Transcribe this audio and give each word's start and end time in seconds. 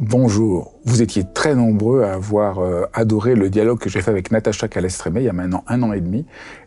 Bonjour, 0.00 0.74
vous 0.84 1.02
étiez 1.02 1.24
très 1.34 1.56
nombreux 1.56 2.04
à 2.04 2.12
avoir 2.12 2.60
euh, 2.60 2.84
adoré 2.92 3.34
le 3.34 3.50
dialogue 3.50 3.80
que 3.80 3.90
j'ai 3.90 4.00
fait 4.00 4.12
avec 4.12 4.30
Natacha 4.30 4.68
Calestrémé 4.68 5.22
il 5.22 5.24
y 5.24 5.28
a 5.28 5.32
maintenant 5.32 5.64
un 5.66 5.82
an 5.82 5.92
et 5.92 6.00
demi. 6.00 6.24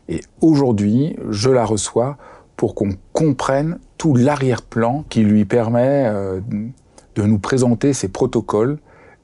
Et 0.09 0.19
aujourd'hui, 0.41 1.15
je 1.29 1.49
la 1.49 1.63
reçois 1.63 2.17
pour 2.57 2.75
qu'on 2.75 2.89
comprenne 3.13 3.79
tout 3.97 4.15
l'arrière-plan 4.15 5.05
qui 5.07 5.23
lui 5.23 5.45
permet 5.45 6.07
euh, 6.07 6.41
de 7.15 7.23
nous 7.23 7.39
présenter 7.39 7.93
ses 7.93 8.09
protocoles 8.09 8.79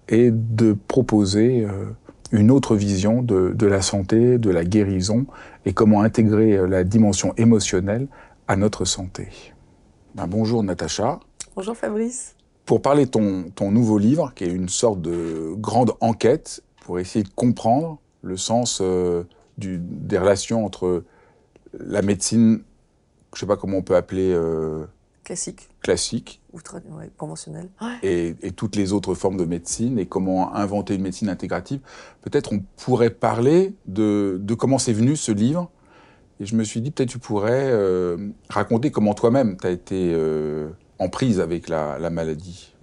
et 0.08 0.32
de 0.32 0.72
proposer 0.88 1.66
euh, 1.66 1.88
une 2.32 2.50
autre 2.50 2.78
vision 2.78 3.22
de, 3.22 3.66
la 3.66 3.82
santé, 3.82 4.38
de 4.38 4.50
la 4.50 4.64
guérison 4.64 5.26
et 5.66 5.74
comment 5.74 6.02
intégrer 6.02 6.66
la 6.66 6.86
dimension 6.86 7.34
émotionnelle 7.36 8.08
à 8.48 8.56
notre 8.56 8.86
santé. 8.86 9.28
Ben, 10.16 10.28
bonjour 10.28 10.64
Natacha. 10.64 11.20
Bonjour 11.58 11.76
Fabrice 11.76 12.37
pour 12.68 12.82
parler 12.82 13.06
de 13.06 13.12
ton, 13.12 13.46
ton, 13.56 13.72
nouveau 13.72 13.98
livre, 13.98 14.34
qui 14.36 14.44
est 14.44 14.52
une 14.52 14.70
sorte 14.70 15.02
de 15.02 15.54
grande 15.56 15.94
enquête 16.02 16.62
pour 16.82 17.00
essayer 17.00 17.24
de 17.24 17.30
comprendre 17.34 17.98
le 18.22 18.36
sens 18.36 18.80
euh, 18.82 19.24
du, 19.58 19.80
des 19.80 20.18
relations 20.18 20.66
entre 20.66 21.06
la 21.80 22.02
médecine, 22.02 22.62
je 23.34 23.40
sais 23.40 23.46
pas 23.46 23.56
comment 23.56 23.78
on 23.78 23.82
peut 23.82 23.96
appeler... 23.96 24.32
Euh, 24.34 24.86
classique. 25.24 25.70
Classique. 25.82 26.42
Ou 26.52 26.58
ouais, 26.98 27.10
conventionnelle. 27.16 27.70
Et, 28.04 28.36
et, 28.42 28.52
toutes 28.52 28.76
les 28.76 28.92
autres 28.92 29.14
formes 29.16 29.38
de 29.38 29.46
médecine, 29.46 29.98
et 29.98 30.06
comment 30.06 30.54
inventer 30.54 30.96
une 30.96 31.04
médecine 31.04 31.30
intégrative. 31.30 31.80
Peut-être 32.22 32.52
on 32.52 32.62
pourrait 32.76 33.12
parler 33.12 33.76
de, 33.86 34.40
de 34.42 34.54
comment 34.54 34.78
c'est 34.78 34.94
venu 34.94 35.16
ce 35.16 35.32
livre. 35.32 35.70
Et 36.42 36.46
je 36.46 36.56
me 36.56 36.66
suis 36.66 36.82
dit, 36.82 36.92
peut-être 36.92 37.10
tu 37.10 37.20
pourrais 37.20 37.72
euh, 37.72 38.30
raconter 38.50 38.92
comment 38.92 39.14
toi-même 39.14 39.56
tu 39.56 39.68
as 39.68 39.72
été 39.72 40.14
en 41.00 41.10
prise 41.10 41.40
avec 41.40 41.70
la, 41.70 41.98
la 42.00 42.10
maladie 42.10 42.74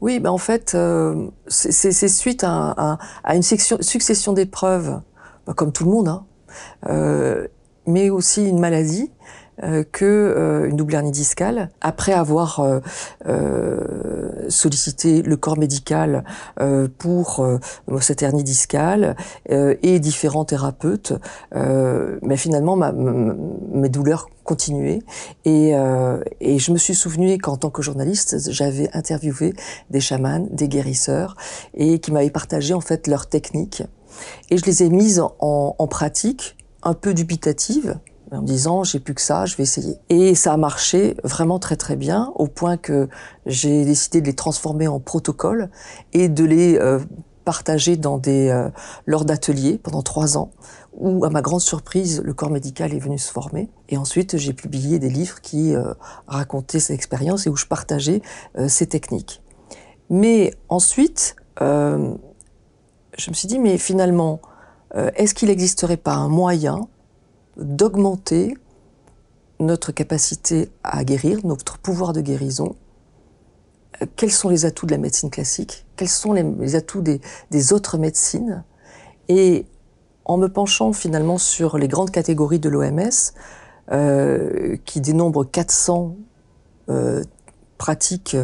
Oui, 0.00 0.20
ben 0.20 0.30
en 0.30 0.38
fait, 0.38 0.74
euh, 0.74 1.28
c'est 1.48 2.08
suite 2.08 2.44
à, 2.44 2.98
à, 3.22 3.36
une 3.36 3.42
section, 3.42 3.78
succession 3.80 4.32
d'épreuves, 4.32 5.00
ben 5.46 5.54
comme 5.54 5.72
tout 5.72 5.84
le 5.84 5.90
monde, 5.90 6.08
hein, 6.08 6.26
euh, 6.88 7.46
mais 7.86 8.10
aussi 8.10 8.48
une 8.48 8.58
maladie 8.58 9.10
euh, 9.62 9.84
que 9.92 10.04
euh, 10.04 10.68
une 10.68 10.76
double 10.76 10.94
hernie 10.94 11.12
discale. 11.12 11.70
Après 11.80 12.12
avoir 12.12 12.58
euh, 12.58 12.80
euh 13.26 13.80
sollicité 14.48 15.22
le 15.22 15.36
corps 15.38 15.56
médical 15.56 16.22
pour 16.98 17.46
cette 18.00 18.22
hernie 18.22 18.44
discale 18.44 19.16
et 19.48 19.98
différents 19.98 20.44
thérapeutes, 20.44 21.14
mais 21.54 22.36
finalement 22.36 22.76
ma, 22.76 22.92
mes 22.92 23.88
douleurs 23.88 24.28
continuaient 24.44 25.00
et, 25.46 25.72
et 26.40 26.58
je 26.58 26.72
me 26.72 26.76
suis 26.76 26.94
souvenu 26.94 27.38
qu'en 27.38 27.56
tant 27.56 27.70
que 27.70 27.80
journaliste, 27.80 28.50
j'avais 28.50 28.90
interviewé 28.92 29.54
des 29.88 30.00
chamans, 30.00 30.46
des 30.50 30.68
guérisseurs 30.68 31.36
et 31.72 32.00
qui 32.00 32.12
m'avaient 32.12 32.28
partagé 32.28 32.74
en 32.74 32.82
fait 32.82 33.06
leurs 33.06 33.26
techniques 33.26 33.82
et 34.50 34.58
je 34.58 34.64
les 34.66 34.82
ai 34.82 34.90
mises 34.90 35.20
en, 35.20 35.74
en 35.78 35.86
pratique 35.86 36.56
un 36.82 36.94
peu 36.94 37.14
dubitative 37.14 37.98
en 38.30 38.42
disant 38.42 38.84
j'ai 38.84 39.00
plus 39.00 39.14
que 39.14 39.20
ça, 39.20 39.46
je 39.46 39.56
vais 39.56 39.62
essayer. 39.62 39.96
Et 40.08 40.34
ça 40.34 40.52
a 40.52 40.56
marché 40.56 41.16
vraiment 41.24 41.58
très 41.58 41.76
très 41.76 41.96
bien 41.96 42.32
au 42.36 42.46
point 42.46 42.76
que 42.76 43.08
j'ai 43.46 43.84
décidé 43.84 44.20
de 44.20 44.26
les 44.26 44.34
transformer 44.34 44.88
en 44.88 45.00
protocoles 45.00 45.70
et 46.12 46.28
de 46.28 46.44
les 46.44 46.78
euh, 46.78 47.00
partager 47.44 47.96
dans 47.96 48.18
des 48.18 48.48
euh, 48.48 48.70
lors 49.06 49.24
d'ateliers 49.24 49.78
pendant 49.78 50.02
trois 50.02 50.38
ans 50.38 50.50
où 50.96 51.24
à 51.24 51.30
ma 51.30 51.42
grande 51.42 51.60
surprise 51.60 52.22
le 52.24 52.32
corps 52.34 52.50
médical 52.50 52.94
est 52.94 52.98
venu 52.98 53.18
se 53.18 53.30
former 53.32 53.68
et 53.88 53.96
ensuite 53.96 54.36
j'ai 54.36 54.52
publié 54.52 54.98
des 54.98 55.10
livres 55.10 55.40
qui 55.40 55.74
euh, 55.74 55.92
racontaient 56.26 56.80
cette 56.80 56.94
expérience 56.94 57.46
et 57.46 57.50
où 57.50 57.56
je 57.56 57.66
partageais 57.66 58.22
ces 58.68 58.86
techniques. 58.86 59.42
Mais 60.08 60.54
ensuite 60.68 61.34
je 61.60 63.30
me 63.30 63.34
suis 63.34 63.48
dit 63.48 63.58
mais 63.58 63.76
finalement 63.76 64.40
est-ce 65.16 65.34
qu'il 65.34 65.48
n'existerait 65.48 65.96
pas 65.96 66.14
un 66.14 66.28
moyen 66.28 66.88
d'augmenter 67.56 68.56
notre 69.60 69.92
capacité 69.92 70.70
à 70.82 71.04
guérir, 71.04 71.38
notre 71.44 71.78
pouvoir 71.78 72.12
de 72.12 72.20
guérison. 72.20 72.76
Quels 74.16 74.32
sont 74.32 74.48
les 74.48 74.64
atouts 74.64 74.86
de 74.86 74.90
la 74.90 74.98
médecine 74.98 75.30
classique? 75.30 75.86
Quels 75.96 76.08
sont 76.08 76.32
les, 76.32 76.74
atouts 76.74 77.02
des, 77.02 77.72
autres 77.72 77.96
médecines? 77.96 78.64
Et 79.28 79.66
en 80.24 80.36
me 80.36 80.48
penchant 80.48 80.92
finalement 80.92 81.38
sur 81.38 81.78
les 81.78 81.86
grandes 81.86 82.10
catégories 82.10 82.58
de 82.58 82.68
l'OMS, 82.68 83.10
euh, 83.92 84.76
qui 84.84 85.00
dénombrent 85.00 85.48
400 85.48 86.16
euh, 86.88 87.22
pratiques 87.84 88.34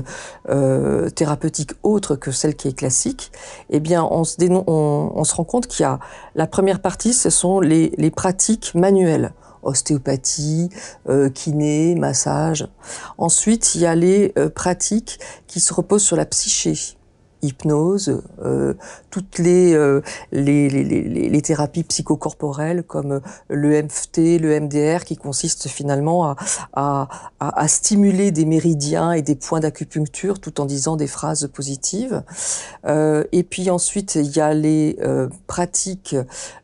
euh, 0.50 1.08
thérapeutiques 1.08 1.72
autres 1.82 2.14
que 2.14 2.30
celle 2.30 2.54
qui 2.56 2.68
est 2.68 2.76
classique, 2.76 3.32
eh 3.70 3.80
bien, 3.80 4.04
on 4.04 4.22
se, 4.24 4.36
on, 4.50 5.12
on 5.14 5.24
se 5.24 5.34
rend 5.34 5.44
compte 5.44 5.66
qu'il 5.66 5.82
y 5.84 5.86
a 5.86 5.98
la 6.34 6.46
première 6.46 6.82
partie, 6.82 7.14
ce 7.14 7.30
sont 7.30 7.58
les, 7.60 7.94
les 7.96 8.10
pratiques 8.10 8.74
manuelles 8.74 9.32
ostéopathie, 9.62 10.68
euh, 11.08 11.30
kiné, 11.30 11.94
massage. 11.94 12.68
Ensuite, 13.16 13.74
il 13.74 13.82
y 13.82 13.86
a 13.86 13.94
les 13.94 14.32
euh, 14.36 14.50
pratiques 14.50 15.18
qui 15.46 15.60
se 15.60 15.72
reposent 15.72 16.02
sur 16.02 16.16
la 16.16 16.26
psyché 16.26 16.74
hypnose, 17.42 18.22
euh, 18.42 18.74
toutes 19.10 19.38
les, 19.38 19.74
euh, 19.74 20.00
les, 20.32 20.68
les, 20.68 21.42
thérapies 21.42 21.84
psychocorporelles 21.84 22.82
comme 22.82 23.20
le 23.48 23.82
MFT, 23.82 24.38
le 24.40 24.60
MDR, 24.60 25.04
qui 25.04 25.16
consistent 25.16 25.68
finalement 25.68 26.34
à, 26.74 27.08
à, 27.40 27.68
stimuler 27.68 28.30
des 28.30 28.44
méridiens 28.44 29.12
et 29.12 29.22
des 29.22 29.34
points 29.34 29.60
d'acupuncture 29.60 30.38
tout 30.38 30.60
en 30.60 30.66
disant 30.66 30.96
des 30.96 31.06
phrases 31.06 31.48
positives. 31.52 32.22
Euh, 32.86 33.24
et 33.32 33.42
puis 33.42 33.70
ensuite, 33.70 34.14
il 34.16 34.36
y 34.36 34.40
a 34.40 34.54
les 34.54 34.96
euh, 35.00 35.28
pratiques 35.46 36.16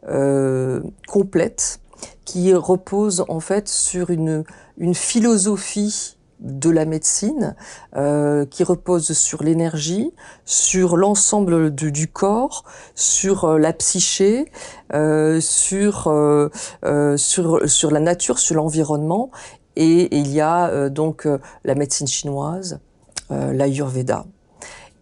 euh, 0.08 0.80
complètes 1.06 1.80
qui 2.24 2.52
reposent 2.54 3.24
en 3.28 3.40
fait 3.40 3.68
sur 3.68 4.10
une, 4.10 4.44
une 4.78 4.94
philosophie 4.94 6.15
de 6.40 6.70
la 6.70 6.84
médecine 6.84 7.56
euh, 7.96 8.44
qui 8.46 8.64
repose 8.64 9.12
sur 9.12 9.42
l'énergie, 9.42 10.12
sur 10.44 10.96
l'ensemble 10.96 11.74
du 11.74 12.08
corps, 12.08 12.64
sur 12.94 13.44
euh, 13.44 13.58
la 13.58 13.72
psyché, 13.72 14.50
euh, 14.92 15.40
sur, 15.40 16.08
euh, 16.08 16.50
euh, 16.84 17.16
sur 17.16 17.68
sur 17.68 17.90
la 17.90 18.00
nature, 18.00 18.38
sur 18.38 18.56
l'environnement. 18.56 19.30
Et, 19.76 20.16
il 20.16 20.28
y 20.32 20.40
a 20.40 20.88
donc 20.88 21.28
la 21.64 21.74
médecine 21.74 22.06
chinoise, 22.06 22.80
l'ayurveda. 23.28 24.24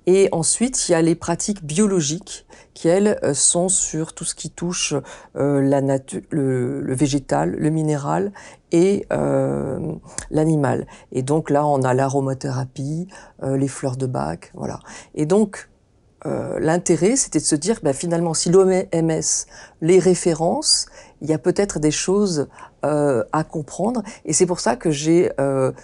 Et 0.06 0.28
ensuite, 0.32 0.88
il 0.88 0.92
y 0.92 0.94
a 0.94 1.02
les 1.02 1.14
pratiques 1.14 1.64
biologiques 1.64 2.46
qui, 2.74 2.88
elles, 2.88 3.18
euh, 3.22 3.34
sont 3.34 3.68
sur 3.68 4.12
tout 4.14 4.24
ce 4.24 4.34
qui 4.34 4.50
touche 4.50 4.94
euh, 5.36 5.62
la 5.62 5.80
nature, 5.80 6.20
le, 6.30 6.80
le, 6.80 6.94
végétal, 6.94 7.52
le 7.52 7.70
minéral 7.70 8.32
et 8.74 9.06
euh, 9.12 9.78
l'animal. 10.30 10.88
Et 11.12 11.22
donc 11.22 11.48
là, 11.48 11.64
on 11.64 11.82
a 11.82 11.94
l'aromathérapie, 11.94 13.06
euh, 13.44 13.56
les 13.56 13.68
fleurs 13.68 13.96
de 13.96 14.06
bac, 14.06 14.50
voilà. 14.54 14.80
Et 15.14 15.26
donc, 15.26 15.70
euh, 16.26 16.58
l'intérêt, 16.58 17.14
c'était 17.14 17.38
de 17.38 17.44
se 17.44 17.54
dire, 17.54 17.78
ben, 17.84 17.92
finalement, 17.92 18.34
si 18.34 18.50
l'OMS 18.50 19.46
les 19.80 19.98
références, 20.00 20.86
il 21.20 21.30
y 21.30 21.32
a 21.32 21.38
peut-être 21.38 21.78
des 21.78 21.92
choses 21.92 22.48
à 22.82 23.44
comprendre. 23.44 24.02
Et 24.26 24.34
c'est 24.34 24.44
pour 24.44 24.60
ça 24.60 24.76
que 24.76 24.90
j'ai 24.90 25.30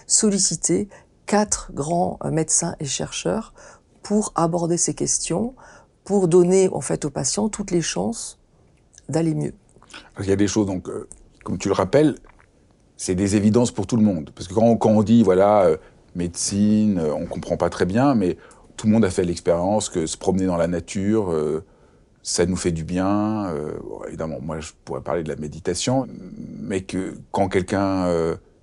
sollicité 0.07 0.91
quatre 1.25 1.71
grands 1.73 2.19
médecins 2.31 2.77
et 2.79 2.85
chercheurs 2.85 3.55
pour 4.11 4.33
aborder 4.35 4.77
ces 4.77 4.93
questions, 4.93 5.55
pour 6.03 6.27
donner 6.27 6.69
en 6.73 6.81
fait 6.81 7.05
aux 7.05 7.11
patients 7.11 7.49
toutes 7.49 7.71
les 7.71 7.81
chances 7.81 8.41
d'aller 9.09 9.37
mieux. 9.37 9.53
Il 10.19 10.27
y 10.27 10.33
a 10.33 10.37
des 10.37 10.49
choses, 10.49 10.67
donc, 10.67 10.89
euh, 10.89 11.07
comme 11.45 11.59
tu 11.59 11.69
le 11.69 11.75
rappelles, 11.75 12.17
c'est 12.97 13.15
des 13.15 13.37
évidences 13.37 13.71
pour 13.71 13.87
tout 13.87 13.97
le 13.97 14.03
monde. 14.03 14.33
Parce 14.35 14.49
que 14.49 14.55
quand, 14.55 14.91
on 14.91 15.03
dit, 15.05 15.23
voilà, 15.23 15.63
euh, 15.63 15.77
médecine, 16.17 16.99
euh, 16.99 17.15
on 17.15 17.27
comprend 17.27 17.57
pas 17.57 17.71
très 17.71 17.87
bien, 17.87 18.17
mais 18.17 18.37
tout 18.77 18.89
le 18.89 18.93
monde 18.95 19.05
a 19.05 19.11
fait 19.11 19.23
l'expérience 19.23 19.89
que 19.89 20.07
se 20.07 20.17
promener 20.17 20.47
dans 20.47 20.57
la 20.57 20.67
nature, 20.67 21.33
ça 22.25 22.47
nous 22.47 22.57
fait 22.57 22.73
du 22.73 22.83
bien. 22.83 23.55
évidemment, 24.09 24.39
moi, 24.43 24.59
je 24.59 24.73
pourrais 24.85 25.03
parler 25.03 25.23
de 25.23 25.29
la 25.29 25.37
méditation, 25.37 26.09
mais 26.59 26.81
que 26.81 27.15
quand 27.31 27.49
quelqu'un 27.49 28.09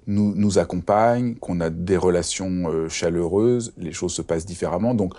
nous, 0.07 0.33
nous, 0.36 0.57
accompagne, 0.57 1.36
qu'on 1.36 1.59
a 1.59 1.69
des 1.69 1.98
relations 1.98 2.88
chaleureuses, 2.89 3.74
les 3.77 3.92
choses 3.92 4.13
se 4.13 4.21
passent 4.21 4.45
différemment. 4.45 4.94
Donc, 4.94 5.13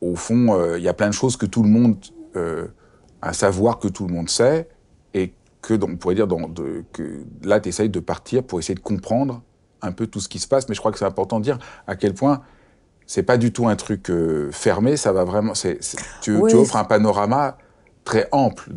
au 0.00 0.16
fond, 0.16 0.74
il 0.76 0.82
y 0.82 0.88
a 0.88 0.94
plein 0.94 1.08
de 1.08 1.14
choses 1.14 1.36
que 1.36 1.46
tout 1.46 1.62
le 1.62 1.68
monde, 1.68 1.96
un 2.34 3.32
savoir 3.32 3.78
que 3.78 3.88
tout 3.88 4.06
le 4.06 4.14
monde 4.14 4.30
sait, 4.30 4.68
et 5.14 5.34
que 5.62 5.74
on 5.82 5.96
pourrait 5.96 6.14
dire 6.14 6.26
dans, 6.26 6.48
de, 6.48 6.84
que 6.92 7.24
là, 7.42 7.60
tu 7.60 7.68
essayes 7.68 7.90
de 7.90 8.00
partir 8.00 8.42
pour 8.42 8.58
essayer 8.58 8.74
de 8.74 8.80
comprendre 8.80 9.42
un 9.82 9.92
peu 9.92 10.06
tout 10.06 10.20
ce 10.20 10.28
qui 10.28 10.38
se 10.38 10.48
passe. 10.48 10.68
Mais 10.68 10.74
je 10.74 10.80
crois 10.80 10.92
que 10.92 10.98
c'est 10.98 11.04
important 11.04 11.38
de 11.38 11.44
dire 11.44 11.58
à 11.86 11.96
quel 11.96 12.14
point 12.14 12.42
c'est 13.06 13.22
pas 13.22 13.36
du 13.36 13.52
tout 13.52 13.68
un 13.68 13.76
truc 13.76 14.10
euh, 14.10 14.50
fermé, 14.50 14.96
ça 14.96 15.12
va 15.12 15.24
vraiment. 15.24 15.52
tu, 15.52 15.78
tu, 16.20 16.32
offres 16.36 16.76
un 16.76 16.84
panorama 16.84 17.56
très 18.06 18.28
ample. 18.32 18.70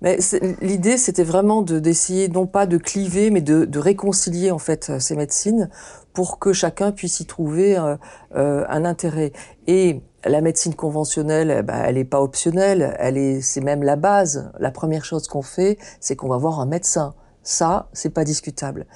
Mais 0.00 0.18
l'idée, 0.60 0.96
c'était 0.96 1.22
vraiment 1.22 1.62
de 1.62 1.78
d'essayer 1.78 2.28
non 2.28 2.46
pas 2.46 2.66
de 2.66 2.78
cliver, 2.78 3.30
mais 3.30 3.42
de, 3.42 3.78
réconcilier 3.78 4.50
en 4.50 4.58
fait 4.58 4.98
ces 4.98 5.14
médecines 5.14 5.70
pour 6.12 6.40
que 6.40 6.52
chacun 6.52 6.90
puisse 6.90 7.20
y 7.20 7.26
trouver 7.26 7.76
euh, 7.76 7.96
euh 8.34 8.64
un 8.68 8.84
intérêt. 8.84 9.32
Et 9.68 10.00
la 10.24 10.40
médecine 10.40 10.74
conventionnelle, 10.74 11.62
ben, 11.62 11.82
elle 11.84 11.94
n'est 11.94 12.04
pas 12.04 12.20
optionnelle, 12.20 12.96
elle 12.98 13.16
est, 13.16 13.40
c'est 13.42 13.60
même 13.60 13.82
la 13.82 13.96
base. 13.96 14.50
La 14.58 14.70
première 14.70 15.04
chose 15.04 15.28
qu'on 15.28 15.42
fait, 15.42 15.78
c'est 16.00 16.16
qu'on 16.16 16.28
va 16.28 16.36
voir 16.36 16.60
un 16.60 16.66
médecin. 16.66 17.14
Ça, 17.42 17.88
c'est 17.92 18.10
pas 18.10 18.24
discutable. 18.24 18.86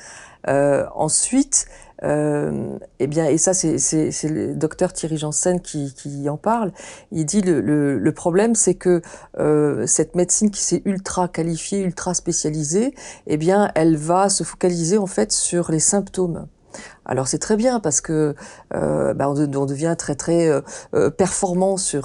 Euh, 0.48 0.86
ensuite, 0.94 1.66
euh, 2.02 2.78
eh 2.98 3.06
bien, 3.06 3.26
et 3.26 3.38
ça, 3.38 3.54
c'est, 3.54 3.78
le 4.24 4.54
docteur 4.54 4.92
Thierry 4.92 5.16
Janssen 5.16 5.60
qui, 5.60 5.94
qui 5.94 6.28
en 6.28 6.36
parle. 6.36 6.72
Il 7.12 7.24
dit 7.24 7.40
le, 7.40 7.60
le, 7.60 7.98
le 7.98 8.12
problème, 8.12 8.54
c'est 8.54 8.74
que 8.74 9.00
euh, 9.38 9.86
cette 9.86 10.14
médecine 10.16 10.50
qui 10.50 10.62
s'est 10.62 10.82
ultra 10.84 11.28
qualifiée, 11.28 11.80
ultra 11.80 12.14
spécialisée, 12.14 12.94
eh 13.26 13.36
bien, 13.36 13.70
elle 13.74 13.96
va 13.96 14.28
se 14.28 14.44
focaliser 14.44 14.98
en 14.98 15.06
fait 15.06 15.32
sur 15.32 15.70
les 15.70 15.80
symptômes. 15.80 16.46
Alors 17.04 17.28
c'est 17.28 17.38
très 17.38 17.56
bien 17.56 17.80
parce 17.80 18.00
que 18.00 18.34
euh, 18.74 19.14
bah, 19.14 19.30
on, 19.30 19.34
devient 19.66 19.94
très 19.96 20.14
très 20.14 20.48
euh, 20.48 20.60
euh, 20.94 21.10
performant 21.10 21.76
sur 21.76 22.04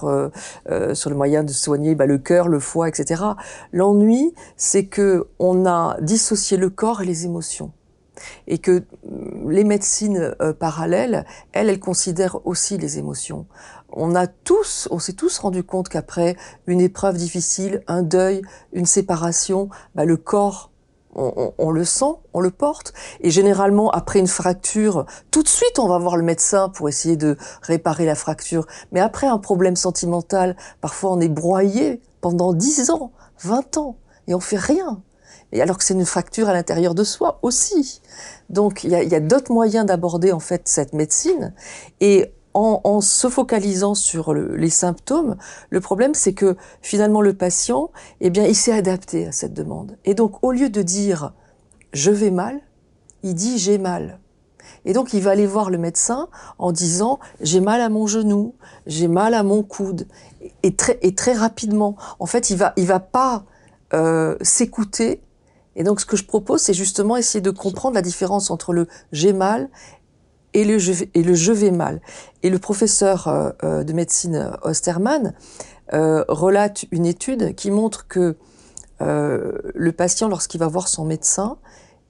sur 0.94 1.10
le 1.10 1.16
moyen 1.16 1.44
de 1.44 1.52
soigner 1.52 1.96
bah, 1.96 2.06
le 2.06 2.18
cœur, 2.18 2.48
le 2.48 2.60
foie, 2.60 2.88
etc. 2.88 3.24
L'ennui, 3.72 4.34
c'est 4.58 4.86
que 4.86 5.28
on 5.40 5.66
a 5.66 5.98
dissocié 6.02 6.58
le 6.58 6.70
corps 6.70 7.02
et 7.02 7.06
les 7.06 7.26
émotions 7.26 7.72
et 8.48 8.58
que 8.58 8.84
les 9.50 9.64
médecines 9.64 10.36
parallèles, 10.60 11.26
elles, 11.52 11.70
elles 11.70 11.80
considèrent 11.80 12.46
aussi 12.46 12.78
les 12.78 12.98
émotions. 12.98 13.46
On 13.92 14.16
a 14.16 14.28
tous, 14.28 14.88
on 14.92 15.00
s'est 15.00 15.14
tous 15.14 15.40
rendu 15.40 15.64
compte 15.64 15.90
qu'après 15.90 16.36
une 16.68 16.82
épreuve 16.82 17.18
difficile, 17.18 17.84
un 17.88 18.04
deuil, 18.04 18.42
une 18.74 18.86
séparation, 18.86 19.70
bah, 19.96 20.06
le 20.06 20.18
corps 20.18 20.70
on, 21.16 21.72
le 21.72 21.86
sent, 21.86 22.14
on 22.34 22.40
le 22.40 22.52
porte. 22.52 22.94
Et 23.22 23.32
généralement, 23.32 23.90
après 23.90 24.20
une 24.20 24.28
fracture, 24.28 25.06
tout 25.32 25.44
de 25.44 25.48
suite, 25.48 25.80
on 25.80 25.88
va 25.88 25.98
voir 25.98 26.18
le 26.18 26.24
médecin 26.24 26.70
pour 26.70 26.90
essayer 26.90 27.18
de 27.18 27.38
réparer 27.62 28.06
la 28.06 28.16
fracture. 28.16 28.68
Mais 28.92 29.00
après 29.00 29.28
un 29.28 29.40
problème 29.40 29.76
sentimental, 29.76 30.56
parfois 30.82 31.12
on 31.12 31.20
est 31.20 31.30
broyé 31.30 32.02
pendant 32.22 32.54
10 32.54 32.92
ans, 32.92 33.12
20 33.42 33.78
ans, 33.78 33.98
et 34.28 34.34
on 34.34 34.40
fait 34.40 34.58
rien. 34.58 35.02
Et 35.52 35.62
alors 35.62 35.78
que 35.78 35.84
c'est 35.84 35.94
une 35.94 36.06
fracture 36.06 36.48
à 36.50 36.54
l'intérieur 36.54 36.94
de 36.96 37.04
soi 37.04 37.40
aussi. 37.42 38.02
Donc 38.50 38.84
il 38.84 38.92
y 38.92 38.96
a, 38.96 39.04
y 39.04 39.16
a 39.16 39.20
d'autres 39.20 39.52
moyens 39.52 39.86
d'aborder 39.86 40.32
en 40.32 40.40
fait 40.40 40.68
cette 40.68 40.94
médecine. 40.94 41.54
Et 42.02 42.32
en, 42.54 43.02
se 43.02 43.30
focalisant 43.30 43.96
sur 43.96 44.34
les 44.34 44.70
symptômes, 44.70 45.38
le 45.70 45.80
problème 45.80 46.14
c'est 46.14 46.34
que 46.34 46.58
finalement 46.82 47.22
le 47.22 47.34
patient, 47.34 47.92
eh 48.22 48.30
bien, 48.30 48.46
il 48.46 48.56
s'est 48.56 48.74
adapté 48.74 49.28
à 49.28 49.32
cette 49.32 49.54
demande. 49.54 49.98
Et 50.06 50.14
donc 50.14 50.44
au 50.44 50.52
lieu 50.52 50.70
de 50.70 50.82
dire 50.82 51.34
je 51.94 52.12
vais 52.12 52.32
mal, 52.32 52.60
il 53.24 53.36
dit 53.36 53.58
j'ai 53.58 53.78
mal. 53.78 54.20
Et 54.86 54.94
donc 54.94 55.14
il 55.14 55.22
va 55.22 55.32
aller 55.32 55.48
voir 55.48 55.70
le 55.70 55.78
médecin 55.78 56.28
en 56.58 56.72
disant 56.72 57.20
j'ai 57.42 57.60
mal 57.60 57.82
à 57.82 57.90
mon 57.90 58.08
genou, 58.08 58.56
j'ai 58.88 59.08
mal 59.08 59.34
à 59.34 59.44
mon 59.44 59.64
coude, 59.64 60.08
et 60.64 60.76
très, 60.76 60.98
et 61.02 61.16
très 61.16 61.34
rapidement. 61.34 61.96
En 62.20 62.26
fait, 62.26 62.50
il 62.50 62.58
va, 62.58 62.74
il 62.78 62.86
va 62.86 63.00
pas 63.00 63.46
euh, 63.94 64.36
s'écouter. 64.42 65.22
Et 65.80 65.84
donc 65.84 66.02
ce 66.02 66.06
que 66.06 66.18
je 66.18 66.26
propose, 66.26 66.62
c'est 66.62 66.74
justement 66.74 67.16
essayer 67.16 67.42
de 67.42 67.52
comprendre 67.52 67.96
la 67.96 68.02
différence 68.02 68.52
entre 68.52 68.74
le 68.74 68.88
j'ai 69.14 69.32
mal 69.32 69.70
et 70.54 70.66
le 70.66 70.78
je, 70.78 71.52
vais 71.52 71.72
mal. 71.72 72.02
Et 72.44 72.50
le 72.50 72.60
professeur 72.60 73.28
euh, 73.28 73.52
euh, 73.64 73.84
de 73.84 73.94
médecine 73.94 74.52
Osterman 74.64 75.34
euh, 75.94 76.26
relate 76.28 76.86
une 76.92 77.06
étude 77.06 77.56
qui 77.56 77.72
montre 77.72 78.08
que 78.08 78.36
le 79.02 79.92
patient, 79.94 80.28
lorsqu'il 80.28 80.60
va 80.60 80.68
voir 80.68 80.90
son 80.90 81.06
médecin, 81.06 81.58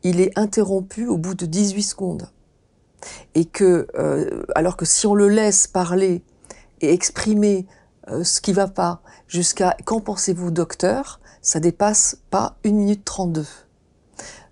il 0.01 0.19
est 0.19 0.31
interrompu 0.35 1.05
au 1.05 1.17
bout 1.17 1.35
de 1.35 1.45
18 1.45 1.83
secondes. 1.83 2.29
Et 3.35 3.45
que, 3.45 3.85
alors 4.55 4.75
que 4.75 4.85
si 4.85 5.05
on 5.05 5.13
le 5.13 5.29
laisse 5.29 5.67
parler 5.67 6.23
et 6.81 6.91
exprimer 6.91 7.67
ce 8.23 8.41
qui 8.41 8.53
va 8.53 8.67
pas 8.67 9.03
jusqu'à 9.27 9.77
qu'en 9.85 9.99
pensez-vous 9.99 10.49
docteur, 10.49 11.19
ça 11.41 11.59
dépasse 11.59 12.17
pas 12.29 12.57
une 12.63 12.77
minute 12.77 13.05
32. 13.05 13.45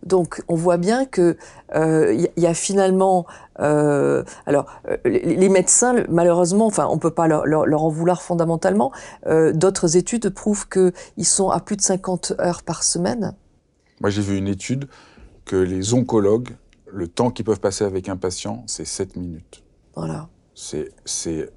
Donc 0.03 0.43
on 0.47 0.55
voit 0.55 0.77
bien 0.77 1.05
que 1.05 1.37
il 1.73 1.77
euh, 1.77 2.27
y, 2.37 2.45
a 2.45 2.53
finalement 2.53 3.25
euh, 3.59 4.23
alors 4.45 4.67
euh, 4.87 4.97
les, 5.05 5.49
médecins 5.49 6.05
malheureusement 6.07 6.67
enfin 6.67 6.87
on 6.89 6.97
peut 6.97 7.11
pas 7.11 7.27
leur, 7.27 7.45
leur, 7.45 7.83
en 7.83 7.89
vouloir 7.89 8.21
fondamentalement 8.21 8.91
d'autres 9.53 9.97
études 9.97 10.29
prouvent 10.29 10.67
qu'ils 10.69 11.25
sont 11.25 11.49
à 11.49 11.59
plus 11.59 11.75
de 11.75 11.81
50 11.81 12.33
heures 12.39 12.63
par 12.63 12.83
semaine. 12.83 13.35
Moi 13.99 14.09
j'ai 14.09 14.21
vu 14.21 14.37
une 14.37 14.47
étude 14.47 14.87
que 15.45 15.56
les 15.56 15.94
oncologues 15.94 16.56
le 16.85 17.07
temps 17.07 17.31
qu'ils 17.31 17.45
peuvent 17.45 17.59
passer 17.59 17.83
avec 17.83 18.07
un 18.07 18.17
patient 18.17 18.63
c'est 18.67 18.85
7 18.85 19.17
minutes. 19.17 19.63
Voilà. 19.95 20.29
C'est 20.53 20.89
c'est 21.06 21.49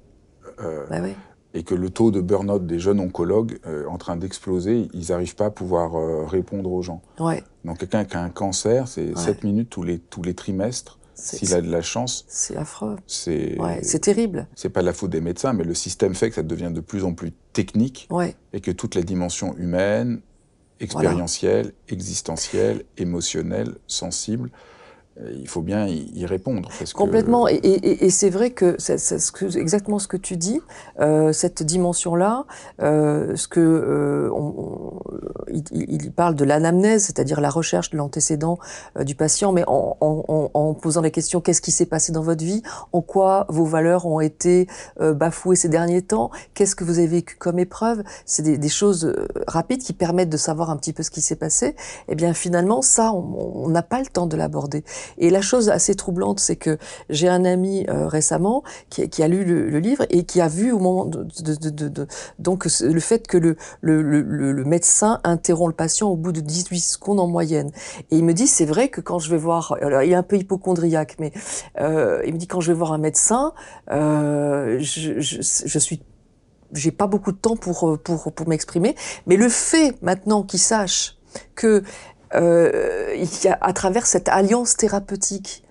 bah 0.89 0.97
oui 1.01 1.15
et 1.53 1.63
que 1.63 1.75
le 1.75 1.89
taux 1.89 2.11
de 2.11 2.21
burn-out 2.21 2.65
des 2.65 2.79
jeunes 2.79 2.99
oncologues 2.99 3.59
euh, 3.65 3.85
en 3.87 3.97
train 3.97 4.15
d'exploser, 4.15 4.87
ils 4.93 5.09
n'arrivent 5.09 5.35
pas 5.35 5.47
à 5.47 5.51
pouvoir 5.51 5.95
euh, 5.95 6.25
répondre 6.25 6.71
aux 6.71 6.81
gens. 6.81 7.01
Ouais. 7.19 7.43
Donc 7.65 7.79
quelqu'un 7.79 8.05
qui 8.05 8.15
a 8.15 8.21
un 8.21 8.29
cancer, 8.29 8.87
c'est 8.87 9.17
7 9.17 9.43
minutes 9.43 9.69
tous 9.69 9.83
les, 9.83 9.99
tous 9.99 10.23
les 10.23 10.33
trimestres. 10.33 10.97
S'il 11.13 11.53
a 11.53 11.61
de 11.61 11.69
la 11.69 11.81
chance. 11.81 12.25
C'est 12.27 12.55
affreux. 12.55 12.95
C'est 13.05 13.59
ouais, 13.59 13.81
terrible. 13.81 14.47
C'est 14.55 14.69
pas 14.69 14.81
la 14.81 14.91
faute 14.91 15.11
des 15.11 15.21
médecins, 15.21 15.53
mais 15.53 15.63
le 15.63 15.75
système 15.75 16.15
fait 16.15 16.29
que 16.29 16.35
ça 16.35 16.41
devient 16.41 16.71
de 16.73 16.79
plus 16.79 17.03
en 17.03 17.13
plus 17.13 17.31
technique 17.53 18.07
ouais. 18.09 18.35
et 18.53 18.61
que 18.61 18.71
toutes 18.71 18.95
les 18.95 19.03
dimensions 19.03 19.55
humaines, 19.57 20.21
expérientielles, 20.79 21.73
existentielles, 21.89 22.85
émotionnelles, 22.97 23.75
sensibles, 23.85 24.49
euh, 24.49 24.57
il 25.33 25.47
faut 25.47 25.61
bien 25.61 25.87
y 25.87 26.25
répondre. 26.25 26.69
Complètement. 26.95 27.47
Et, 27.47 28.09
c'est 28.09 28.29
vrai 28.29 28.51
que 28.51 28.75
c'est 28.79 28.97
exactement 29.57 29.99
ce 29.99 30.07
que 30.07 30.17
tu 30.17 30.37
dis, 30.37 30.61
euh, 30.99 31.33
cette 31.33 31.63
dimension-là, 31.63 32.45
euh, 32.81 33.35
ce 33.35 33.47
que 33.47 33.59
euh, 33.59 34.29
on, 34.33 34.99
il, 35.71 36.11
parle 36.11 36.35
de 36.35 36.45
l'anamnèse, 36.45 37.05
c'est-à-dire 37.05 37.41
la 37.41 37.49
recherche 37.49 37.89
de 37.91 37.97
l'antécédent 37.97 38.57
euh, 38.97 39.03
du 39.03 39.15
patient, 39.15 39.51
mais 39.51 39.63
en, 39.67 39.97
en, 39.99 40.49
en 40.53 40.73
posant 40.73 41.01
la 41.01 41.09
question 41.09 41.41
qu'est-ce 41.41 41.61
qui 41.61 41.71
s'est 41.71 41.85
passé 41.85 42.11
dans 42.11 42.21
votre 42.21 42.43
vie, 42.43 42.63
en 42.93 43.01
quoi 43.01 43.45
vos 43.49 43.65
valeurs 43.65 44.05
ont 44.05 44.19
été 44.19 44.67
euh, 44.99 45.13
bafouées 45.13 45.55
ces 45.55 45.69
derniers 45.69 46.01
temps, 46.01 46.31
qu'est-ce 46.53 46.75
que 46.75 46.83
vous 46.83 46.99
avez 46.99 47.07
vécu 47.07 47.35
comme 47.35 47.59
épreuve, 47.59 48.03
c'est 48.25 48.43
des, 48.43 48.57
des, 48.57 48.69
choses 48.69 49.13
rapides 49.47 49.81
qui 49.81 49.93
permettent 49.93 50.29
de 50.29 50.37
savoir 50.37 50.69
un 50.69 50.77
petit 50.77 50.93
peu 50.93 51.03
ce 51.03 51.11
qui 51.11 51.21
s'est 51.21 51.35
passé. 51.35 51.67
Et 51.67 51.75
eh 52.09 52.15
bien 52.15 52.33
finalement, 52.33 52.81
ça, 52.81 53.11
on 53.13 53.67
n'a 53.67 53.83
pas 53.83 53.99
le 53.99 54.07
temps 54.07 54.27
de 54.27 54.37
l'aborder. 54.37 54.83
Et 55.17 55.29
la 55.29 55.41
chose 55.41 55.69
assez 55.69 55.95
troublante, 55.95 56.39
c'est 56.39 56.55
que 56.55 56.77
j'ai 57.09 57.27
un 57.27 57.45
ami 57.45 57.85
euh, 57.89 58.07
récemment 58.07 58.63
qui, 58.89 59.23
a 59.23 59.27
lu 59.27 59.43
le, 59.43 59.79
livre 59.79 60.05
et 60.09 60.23
qui 60.23 60.41
a 60.41 60.47
vu 60.47 60.71
au 60.71 60.79
moment 60.79 61.05
de, 61.05 61.27
donc 62.39 62.67
le 62.81 62.99
fait 62.99 63.27
que 63.27 63.37
le, 63.37 64.63
médecin 64.65 65.19
interrompt 65.23 65.71
le 65.71 65.75
patient 65.75 66.09
au 66.09 66.15
bout 66.15 66.31
de 66.31 66.41
18 66.41 66.79
secondes 66.79 67.19
en 67.19 67.27
moyenne. 67.27 67.71
Et 68.11 68.17
il 68.17 68.25
me 68.25 68.33
dit, 68.33 68.47
c'est 68.47 68.65
vrai 68.65 68.89
que 68.89 69.01
quand 69.01 69.19
je 69.19 69.29
vais 69.31 69.37
voir, 69.37 69.77
alors 69.81 70.03
il 70.03 70.11
est 70.11 70.15
un 70.15 70.23
peu 70.23 70.37
hypochondriaque, 70.37 71.15
mais 71.19 71.31
euh, 71.79 72.21
il 72.25 72.33
me 72.33 72.39
dit 72.39 72.47
quand 72.47 72.61
je 72.61 72.71
vais 72.71 72.77
voir 72.77 72.93
un 72.93 72.97
médecin, 72.97 73.53
euh, 73.91 74.77
je, 74.79 75.19
je, 75.19 75.41
je 75.41 75.79
suis 75.79 76.01
j'ai 76.73 76.91
pas 76.91 77.07
beaucoup 77.07 77.31
de 77.31 77.37
temps 77.37 77.55
pour 77.55 77.99
pour 78.01 78.31
pour 78.31 78.47
m'exprimer, 78.47 78.95
mais 79.27 79.35
le 79.35 79.49
fait 79.49 80.01
maintenant 80.01 80.43
qu'il 80.43 80.59
sache 80.59 81.17
que 81.55 81.83
euh, 82.35 83.13
il 83.15 83.43
y 83.43 83.47
a, 83.47 83.57
à 83.61 83.73
travers 83.73 84.07
cette 84.07 84.29
alliance 84.29 84.75
thérapeutique 84.75 85.63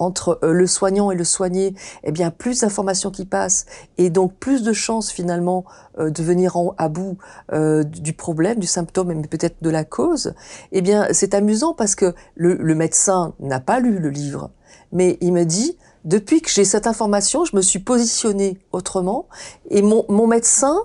entre 0.00 0.40
euh, 0.42 0.52
le 0.52 0.66
soignant 0.66 1.12
et 1.12 1.14
le 1.14 1.24
soigné, 1.24 1.74
eh 2.02 2.10
bien 2.10 2.32
plus 2.32 2.60
d'informations 2.60 3.12
qui 3.12 3.26
passent 3.26 3.66
et 3.98 4.10
donc 4.10 4.34
plus 4.34 4.64
de 4.64 4.72
chances 4.72 5.10
finalement 5.10 5.64
euh, 5.98 6.10
de 6.10 6.22
venir 6.22 6.56
à 6.78 6.88
bout 6.88 7.18
euh, 7.52 7.84
du 7.84 8.12
problème, 8.14 8.58
du 8.58 8.66
symptôme 8.66 9.12
et 9.12 9.28
peut-être 9.28 9.62
de 9.62 9.70
la 9.70 9.84
cause. 9.84 10.34
Eh 10.72 10.80
bien 10.80 11.06
c'est 11.12 11.34
amusant 11.34 11.74
parce 11.74 11.94
que 11.94 12.14
le, 12.34 12.54
le 12.54 12.74
médecin 12.74 13.34
n'a 13.38 13.60
pas 13.60 13.78
lu 13.78 13.98
le 13.98 14.08
livre, 14.08 14.50
mais 14.90 15.18
il 15.20 15.32
me 15.32 15.44
dit 15.44 15.76
depuis 16.04 16.40
que 16.40 16.50
j'ai 16.50 16.64
cette 16.64 16.86
information, 16.86 17.44
je 17.44 17.54
me 17.54 17.60
suis 17.60 17.78
positionné 17.78 18.58
autrement 18.72 19.28
et 19.68 19.82
mon, 19.82 20.06
mon 20.08 20.26
médecin 20.26 20.76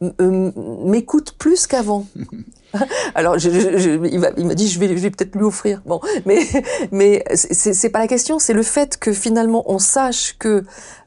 m'écoute 0.00 1.34
plus 1.38 1.66
qu'avant. 1.66 2.06
Alors, 3.14 3.38
je, 3.38 3.50
je, 3.50 4.06
il 4.06 4.20
m'a 4.20 4.54
dit, 4.54 4.68
je 4.68 4.78
vais, 4.78 4.88
je 4.88 5.02
vais 5.02 5.10
peut-être 5.10 5.34
lui 5.34 5.44
offrir. 5.44 5.82
Bon, 5.86 6.00
mais, 6.26 6.40
mais 6.92 7.24
c'est 7.34 7.90
pas 7.90 8.00
la 8.00 8.08
question. 8.08 8.38
C'est 8.38 8.52
le 8.52 8.62
fait 8.62 8.98
que 8.98 9.12
finalement, 9.12 9.64
on 9.66 9.78
sache 9.78 10.36
que 10.38 10.64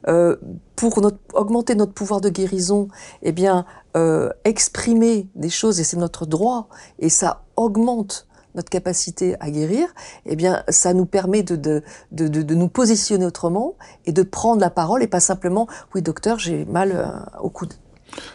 euh, 0.08 0.36
pour 0.76 1.00
notre, 1.00 1.18
augmenter 1.34 1.74
notre 1.74 1.92
pouvoir 1.92 2.20
de 2.20 2.28
guérison, 2.28 2.88
eh 3.22 3.32
bien, 3.32 3.64
euh, 3.96 4.30
exprimer 4.44 5.28
des 5.34 5.50
choses, 5.50 5.80
et 5.80 5.84
c'est 5.84 5.96
notre 5.96 6.26
droit, 6.26 6.68
et 6.98 7.08
ça 7.08 7.44
augmente 7.56 8.26
notre 8.54 8.68
capacité 8.68 9.36
à 9.40 9.50
guérir, 9.50 9.88
eh 10.26 10.36
bien, 10.36 10.62
ça 10.68 10.92
nous 10.92 11.06
permet 11.06 11.42
de, 11.42 11.56
de, 11.56 11.82
de, 12.10 12.28
de, 12.28 12.54
nous 12.54 12.68
positionner 12.68 13.24
autrement 13.24 13.76
et 14.04 14.12
de 14.12 14.22
prendre 14.22 14.60
la 14.60 14.68
parole 14.68 15.02
et 15.02 15.06
pas 15.06 15.20
simplement, 15.20 15.66
oui, 15.94 16.02
docteur, 16.02 16.38
j'ai 16.38 16.66
mal 16.66 16.92
euh, 16.92 17.40
au 17.40 17.48
coude. 17.48 17.72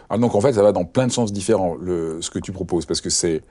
Ah, 0.10 0.18
donc 0.18 0.36
en 0.36 0.42
fait, 0.42 0.54
ça 0.54 0.64
va 0.64 0.72
dans 0.72 0.86
plein 0.86 1.08
de 1.08 1.12
sens 1.12 1.32
différents, 1.32 1.76
le, 1.76 2.22
ce 2.22 2.30
que 2.30 2.40
tu 2.40 2.52
proposes, 2.52 2.86
parce 2.86 3.02
que 3.02 3.10
c'est 3.10 3.44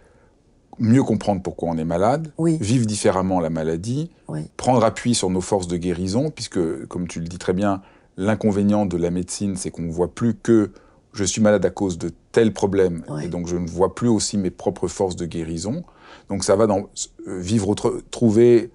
mieux 0.78 1.02
comprendre 1.02 1.42
pourquoi 1.42 1.70
on 1.70 1.78
est 1.78 1.84
malade, 1.84 2.32
vivre 2.60 2.84
différemment 2.86 3.40
la 3.40 3.50
maladie, 3.50 4.10
prendre 4.56 4.84
appui 4.84 5.14
sur 5.14 5.30
nos 5.30 5.40
forces 5.40 5.68
de 5.68 5.76
guérison, 5.76 6.30
puisque, 6.30 6.86
comme 6.86 7.08
tu 7.08 7.20
le 7.20 7.26
dis 7.26 7.38
très 7.38 7.52
bien, 7.54 7.80
l'inconvénient 8.18 8.86
de 8.86 8.96
la 8.96 9.10
médecine, 9.10 9.56
c'est 9.56 9.70
qu'on 9.70 9.82
ne 9.82 9.92
voit 9.92 10.14
plus 10.14 10.34
que 10.34 10.72
je 11.12 11.24
suis 11.24 11.40
malade 11.40 11.64
à 11.64 11.70
cause 11.70 11.96
de 11.96 12.10
tel 12.30 12.52
problème, 12.52 13.04
et 13.22 13.28
donc 13.28 13.46
je 13.46 13.56
ne 13.56 13.66
vois 13.66 13.94
plus 13.94 14.08
aussi 14.08 14.36
mes 14.36 14.50
propres 14.50 14.88
forces 14.88 15.16
de 15.16 15.24
guérison. 15.24 15.82
Donc 16.28 16.44
ça 16.44 16.56
va 16.56 16.66
dans 16.66 16.90
vivre, 17.26 17.74
trouver 18.10 18.70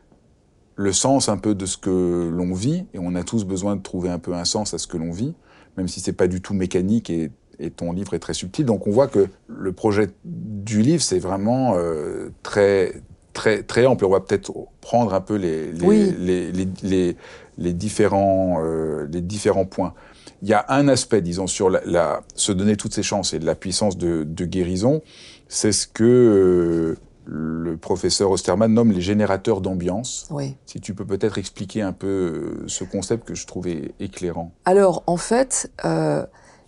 le 0.76 0.94
sens 0.94 1.30
un 1.30 1.38
peu 1.38 1.54
de 1.54 1.68
ce 1.68 1.78
que 1.78 2.30
l'on 2.34 2.54
vit, 2.54 2.86
et 2.96 3.00
on 3.00 3.14
a 3.14 3.24
tous 3.24 3.46
besoin 3.46 3.76
de 3.76 3.82
trouver 3.84 4.10
un 4.10 4.18
peu 4.18 4.34
un 4.34 4.46
sens 4.46 4.74
à 4.74 4.80
ce 4.80 4.88
que 4.88 4.98
l'on 4.98 5.12
vit, 5.12 5.36
même 5.78 5.88
si 5.88 6.00
c'est 6.00 6.14
pas 6.14 6.28
du 6.28 6.42
tout 6.42 6.56
mécanique 6.56 7.12
et 7.12 7.30
et 7.62 7.70
ton 7.70 7.92
livre 7.92 8.14
est 8.14 8.20
très 8.20 8.34
subtil. 8.34 8.66
Donc 8.66 8.88
on 8.88 8.92
voit 8.92 9.08
que 9.08 9.28
le 9.48 9.72
projet 9.72 10.10
du 10.26 10.82
livre, 10.82 11.02
c'est 11.02 11.20
vraiment 11.20 11.76
euh, 11.78 12.30
très, 12.44 12.94
très, 13.34 13.64
très 13.64 13.86
ample. 13.86 14.06
On 14.06 14.10
va 14.10 14.20
peut-être 14.20 14.52
prendre 14.82 15.14
un 15.14 15.22
peu 15.22 15.36
les, 15.36 15.72
les, 15.72 16.52
les, 16.52 17.16
les, 17.58 17.74
différents, 17.74 18.62
euh, 18.64 19.08
les 19.12 19.22
différents 19.22 19.66
points. 19.66 19.94
Il 20.42 20.50
y 20.50 20.54
a 20.54 20.66
un 20.70 20.88
aspect, 20.88 21.22
disons, 21.22 21.48
sur 21.48 21.70
la, 21.70 22.24
se 22.36 22.52
donner 22.52 22.76
toutes 22.76 22.94
ses 22.94 23.04
chances 23.04 23.34
et 23.34 23.40
de 23.40 23.46
la 23.46 23.56
puissance 23.56 23.98
de, 23.98 24.24
de 24.24 24.46
guérison, 24.46 25.04
c'est 25.48 25.72
ce 25.72 25.86
que 25.86 26.04
euh, 26.04 26.98
le 27.26 27.78
professeur 27.78 28.32
Osterman 28.32 28.74
nomme 28.74 28.92
les 28.92 29.02
générateurs 29.02 29.62
d'ambiance. 29.62 30.26
Oui. 30.32 30.56
Si 30.66 30.82
tu 30.82 30.96
peux 30.96 31.06
peut-être 31.06 31.38
expliquer 31.38 31.84
un 31.84 31.94
peu 31.94 32.64
ce 32.66 32.84
concept 32.84 33.28
que 33.28 33.36
je 33.36 33.46
trouvais 33.46 33.94
éclairant. 34.00 34.52
Alors, 34.66 35.04
en 35.06 35.18
fait, 35.18 35.72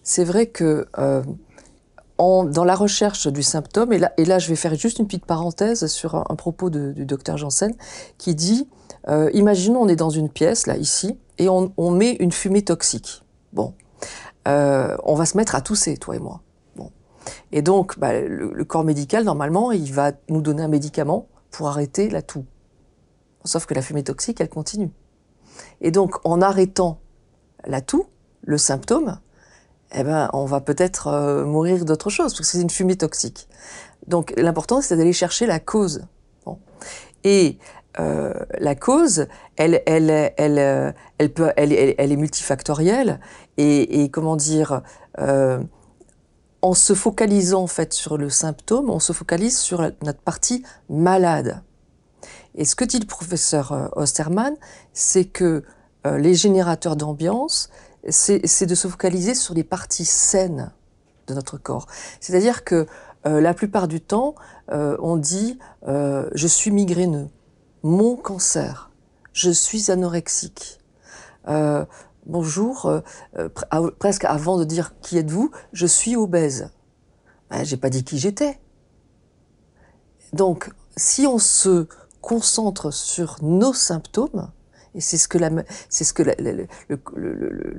c'est 0.03 0.23
vrai 0.23 0.47
que 0.47 0.87
euh, 0.99 1.23
dans 2.17 2.63
la 2.63 2.75
recherche 2.75 3.27
du 3.27 3.43
symptôme, 3.43 3.91
et 3.93 4.25
là, 4.25 4.39
je 4.39 4.47
vais 4.47 4.55
faire 4.55 4.75
juste 4.75 4.99
une 4.99 5.07
petite 5.07 5.25
parenthèse 5.25 5.87
sur 5.87 6.15
un, 6.15 6.35
propos 6.35 6.69
du 6.69 7.05
docteur 7.05 7.37
Janssen, 7.37 7.73
qui 8.17 8.35
dit, 8.35 8.69
euh, 9.09 9.29
imaginons 9.33 9.81
on 9.81 9.87
est 9.87 9.95
dans 9.95 10.09
une 10.09 10.29
pièce, 10.29 10.67
là, 10.67 10.77
ici, 10.77 11.17
et 11.37 11.49
on, 11.49 11.91
met 11.91 12.15
une 12.19 12.31
fumée 12.31 12.61
toxique. 12.61 13.23
Bon, 13.51 13.73
euh, 14.47 14.95
on 15.03 15.15
va 15.15 15.25
se 15.25 15.35
mettre 15.37 15.55
à 15.55 15.61
tousser, 15.61 15.97
toi 15.97 16.15
et 16.15 16.19
moi. 16.19 16.41
Bon. 16.75 16.91
Et 17.51 17.61
donc, 17.61 17.99
bah, 17.99 18.19
le, 18.19 18.63
corps 18.63 18.83
médical, 18.83 19.23
normalement, 19.23 19.71
il 19.71 19.91
va 19.91 20.11
nous 20.29 20.41
donner 20.41 20.63
un 20.63 20.67
médicament 20.67 21.27
pour 21.51 21.67
arrêter 21.67 22.09
la 22.09 22.21
toux. 22.21 22.45
Sauf 23.43 23.65
que 23.65 23.73
la 23.73 23.81
fumée 23.81 24.03
toxique, 24.03 24.39
elle 24.39 24.49
continue. 24.49 24.91
Et 25.81 25.91
donc, 25.91 26.15
en 26.23 26.41
arrêtant 26.41 26.99
la 27.65 27.81
toux, 27.81 28.05
le 28.41 28.57
symptôme, 28.57 29.19
eh 29.93 30.03
ben, 30.03 30.29
on 30.33 30.45
va 30.45 30.61
peut-être 30.61 31.07
euh, 31.07 31.45
mourir 31.45 31.85
d'autre 31.85 32.09
chose, 32.09 32.33
parce 32.33 32.39
que 32.39 32.45
c'est 32.45 32.61
une 32.61 32.69
fumée 32.69 32.95
toxique. 32.95 33.47
Donc 34.07 34.33
l'important, 34.37 34.81
c'est 34.81 34.97
d'aller 34.97 35.13
chercher 35.13 35.45
la 35.45 35.59
cause. 35.59 36.05
Et 37.23 37.57
euh, 37.99 38.33
la 38.59 38.75
cause, 38.75 39.27
elle, 39.55 39.81
elle, 39.85 40.33
elle, 40.37 40.59
euh, 40.59 40.91
elle, 41.17 41.31
peut, 41.31 41.51
elle, 41.55 41.71
elle, 41.71 42.11
est 42.11 42.15
multifactorielle. 42.15 43.19
Et, 43.57 44.03
et 44.03 44.09
comment 44.09 44.35
dire, 44.35 44.81
euh, 45.19 45.61
en 46.61 46.73
se 46.73 46.93
focalisant 46.93 47.63
en 47.63 47.67
fait 47.67 47.93
sur 47.93 48.17
le 48.17 48.29
symptôme, 48.29 48.89
on 48.89 48.99
se 48.99 49.13
focalise 49.13 49.57
sur 49.57 49.81
notre 50.01 50.21
partie 50.21 50.63
malade. 50.89 51.61
Et 52.55 52.65
ce 52.65 52.75
que 52.75 52.85
dit 52.85 52.99
le 52.99 53.05
professeur 53.05 53.89
Osterman, 53.95 54.55
c'est 54.93 55.25
que 55.25 55.63
les 56.05 56.35
générateurs 56.35 56.95
d'ambiance, 56.95 57.69
c'est 58.09 58.65
de 58.65 58.75
se 58.75 58.87
focaliser 58.87 59.35
sur 59.35 59.53
les 59.53 59.63
parties 59.63 60.05
saines 60.05 60.71
de 61.27 61.33
notre 61.33 61.57
corps. 61.57 61.87
C'est-à-dire 62.19 62.63
que 62.63 62.87
euh, 63.25 63.39
la 63.39 63.53
plupart 63.53 63.87
du 63.87 64.01
temps, 64.01 64.35
euh, 64.71 64.97
on 64.99 65.15
dit 65.15 65.57
euh, 65.87 66.29
je 66.33 66.47
suis 66.47 66.71
migraineux, 66.71 67.29
mon 67.81 68.15
cancer, 68.15 68.91
je 69.31 69.49
suis 69.49 69.91
anorexique. 69.91 70.79
bonjour, 72.25 73.01
presque 73.99 74.25
avant 74.25 74.57
de 74.57 74.63
dire 74.63 74.93
qui 75.01 75.17
êtes-vous, 75.17 75.51
je 75.73 75.85
suis 75.85 76.15
obèse. 76.15 76.69
Ben, 77.49 77.63
J'ai 77.63 77.77
pas 77.77 77.89
dit 77.89 78.03
qui 78.03 78.17
j'étais. 78.17 78.59
Donc, 80.31 80.71
si 80.95 81.27
on 81.27 81.39
se 81.39 81.87
concentre 82.21 82.91
sur 82.91 83.37
nos 83.41 83.73
symptômes, 83.73 84.49
et 84.95 85.01
c'est 85.01 85.17
ce 85.17 85.27
que 85.27 85.37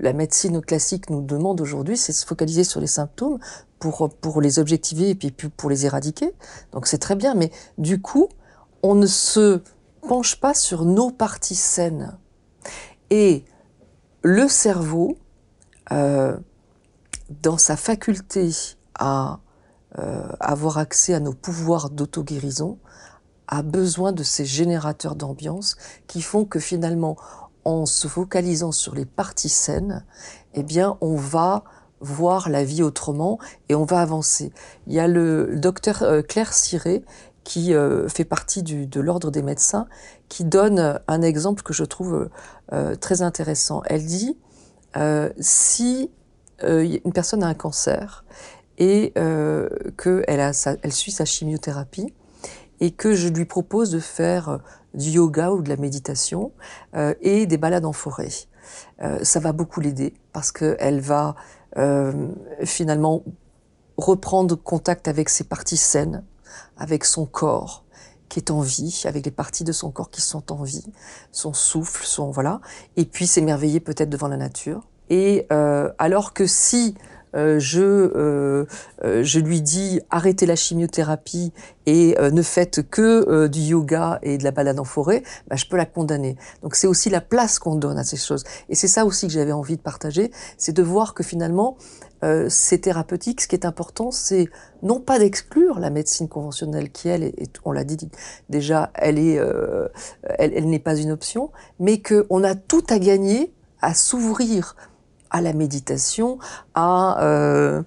la, 0.01 0.13
médecine 0.13 0.61
classique 0.61 1.11
nous 1.11 1.23
demande 1.23 1.61
aujourd'hui, 1.61 1.97
c'est 1.97 2.13
se 2.13 2.27
focaliser 2.27 2.65
sur 2.65 2.81
les 2.81 2.87
symptômes 2.87 3.39
pour, 3.79 4.11
pour 4.21 4.41
les 4.41 4.59
objectiver 4.59 5.11
et 5.11 5.15
puis 5.15 5.31
pour 5.31 5.71
les 5.71 5.87
éradiquer. 5.87 6.33
Donc 6.73 6.87
c'est 6.87 6.99
très 6.99 7.15
bien, 7.15 7.35
mais 7.35 7.51
du 7.79 8.01
coup, 8.01 8.29
on 8.83 8.95
ne 8.95 9.07
se 9.07 9.61
penche 10.09 10.41
pas 10.41 10.55
sur 10.55 10.85
nos 10.85 11.11
parties 11.11 11.55
saines. 11.55 12.19
Et 13.11 13.45
le 14.23 14.49
cerveau, 14.49 15.17
euh, 15.93 16.37
dans 17.43 17.59
sa 17.59 17.77
faculté 17.77 18.51
à 18.99 19.39
euh, 19.99 20.29
avoir 20.41 20.79
accès 20.79 21.15
à 21.15 21.21
nos 21.21 21.33
pouvoirs 21.33 21.91
d'auto-guérison, 21.91 22.79
a 23.55 23.63
besoin 23.63 24.13
de 24.13 24.23
ces 24.23 24.45
générateurs 24.45 25.15
d'ambiance 25.15 25.77
qui 26.07 26.23
font 26.23 26.45
que 26.45 26.59
finalement, 26.59 27.17
en 27.65 27.87
se 27.87 28.09
focalisant 28.09 28.73
sur 28.73 28.95
les 28.95 29.07
parties 29.07 29.49
saines, 29.49 30.05
eh 30.55 30.63
bien, 30.63 30.99
on 31.01 31.17
va 31.17 31.65
voir 32.01 32.51
la 32.51 32.65
vie 32.65 32.83
autrement 32.83 33.39
et 33.69 33.75
on 33.75 33.85
va 33.85 34.01
avancer. 34.01 34.53
Il 34.87 34.93
y 34.93 35.01
a 35.01 35.09
le 35.09 35.57
docteur 35.57 36.03
euh, 36.03 36.21
Claire 36.21 36.53
Ciré 36.53 37.05
qui 37.45 37.75
euh, 37.75 38.09
fait 38.09 38.25
partie 38.25 38.63
de 38.63 39.01
l'ordre 39.01 39.31
des 39.31 39.43
médecins, 39.43 39.87
qui 40.29 40.45
donne 40.45 40.99
un 41.07 41.23
exemple 41.23 41.63
que 41.63 41.75
je 41.75 41.85
trouve 41.85 42.31
euh, 42.73 42.95
très 42.97 43.21
intéressant. 43.21 43.83
Elle 43.85 44.05
dit, 44.05 44.39
si 45.39 46.11
une 46.63 47.13
personne 47.13 47.43
a 47.43 47.49
un 47.49 47.55
cancer 47.55 48.25
et 48.79 49.13
qu'elle 49.15 50.55
elle 50.83 50.93
suit 50.93 51.11
sa 51.11 51.27
chimiothérapie, 51.27 52.15
et 52.81 52.91
que 52.91 53.15
je 53.15 53.29
lui 53.29 53.45
propose 53.45 53.91
de 53.91 53.99
faire 53.99 54.49
euh, 54.49 54.59
du 54.95 55.11
yoga 55.11 55.51
ou 55.53 55.63
de 55.63 55.69
la 55.69 55.77
méditation 55.77 56.53
euh, 56.95 57.15
et 57.21 57.47
des 57.47 57.59
balades 57.59 57.85
en 57.85 57.93
forêt. 57.93 58.29
Euh, 59.03 59.19
ça 59.23 59.41
va 59.41 59.53
beaucoup 59.53 59.81
l'aider 59.81 60.15
parce 60.33 60.53
qu'elle 60.53 61.01
va 61.01 61.35
euh, 61.77 62.29
finalement 62.65 63.23
reprendre 63.97 64.57
contact 64.57 65.09
avec 65.09 65.29
ses 65.29 65.45
parties 65.45 65.77
saines, 65.77 66.25
avec 66.77 67.05
son 67.05 67.27
corps 67.27 67.85
qui 68.29 68.41
est 68.41 68.51
en 68.51 68.61
vie, 68.61 69.03
avec 69.05 69.25
les 69.25 69.31
parties 69.31 69.65
de 69.65 69.73
son 69.73 69.91
corps 69.91 70.11
qui 70.11 70.21
sont 70.21 70.51
en 70.51 70.63
vie, 70.63 70.87
son 71.31 71.53
souffle, 71.53 72.05
son 72.05 72.31
voilà, 72.31 72.61
et 72.97 73.05
puis 73.05 73.27
s'émerveiller 73.27 73.81
peut-être 73.81 74.11
devant 74.11 74.29
la 74.29 74.37
nature. 74.37 74.89
Et 75.11 75.47
euh, 75.53 75.93
alors 75.99 76.33
que 76.33 76.47
si 76.47 76.97
euh, 77.35 77.59
je, 77.59 77.81
euh, 77.81 78.65
euh, 79.05 79.25
je 79.25 79.41
lui 79.41 79.61
dis 79.61 80.01
arrêtez 80.11 80.47
la 80.47 80.57
chimiothérapie 80.57 81.53
et 81.87 82.17
ne 82.19 82.41
faites 82.41 82.89
que 82.89 83.47
du 83.47 83.61
yoga 83.61 84.19
et 84.23 84.39
de 84.39 84.45
la 84.45 84.53
balade 84.53 84.81
en 84.81 84.85
forêt, 84.85 85.23
bah, 85.49 85.57
je 85.57 85.67
peux 85.67 85.77
la 85.77 85.85
condamner. 85.85 86.37
Donc 86.63 86.77
c'est 86.77 86.87
aussi 86.87 87.11
la 87.11 87.21
place 87.21 87.59
qu'on 87.59 87.75
donne 87.75 87.99
à 87.99 88.05
ces 88.05 88.17
choses. 88.17 88.43
Et 88.71 88.75
c'est 88.75 88.89
ça 88.89 89.05
aussi 89.05 89.27
que 89.27 89.33
j'avais 89.35 89.53
envie 89.53 89.77
de 89.77 89.83
partager, 89.83 90.31
c'est 90.57 90.73
de 90.73 90.83
voir 90.83 91.13
que 91.13 91.23
finalement, 91.23 91.77
c'est 92.49 92.79
thérapeutique. 92.79 93.43
Ce 93.43 93.49
qui 93.49 93.55
est 93.55 93.67
important, 93.67 94.11
c'est 94.11 94.49
non 94.83 94.99
pas 94.99 95.19
d'exclure 95.19 95.79
la 95.79 95.91
médecine 95.91 96.27
conventionnelle, 96.27 96.91
qui 96.91 97.09
elle, 97.09 97.23
est, 97.23 97.35
on 97.67 97.73
l'a 97.73 97.85
dit 97.85 97.99
déjà, 98.49 98.91
elle 98.95 99.17
n'est 100.65 100.79
pas 100.79 100.97
une 100.97 101.11
option, 101.11 101.51
mais 101.79 102.01
qu'on 102.01 102.43
a 102.43 102.55
tout 102.55 102.85
à 102.89 102.99
gagner 102.99 103.53
à 103.83 103.93
s'ouvrir 103.93 104.75
à 105.35 105.41
la 105.41 105.53
méditation, 105.53 106.39
à, 106.75 107.21
euh, 107.25 107.83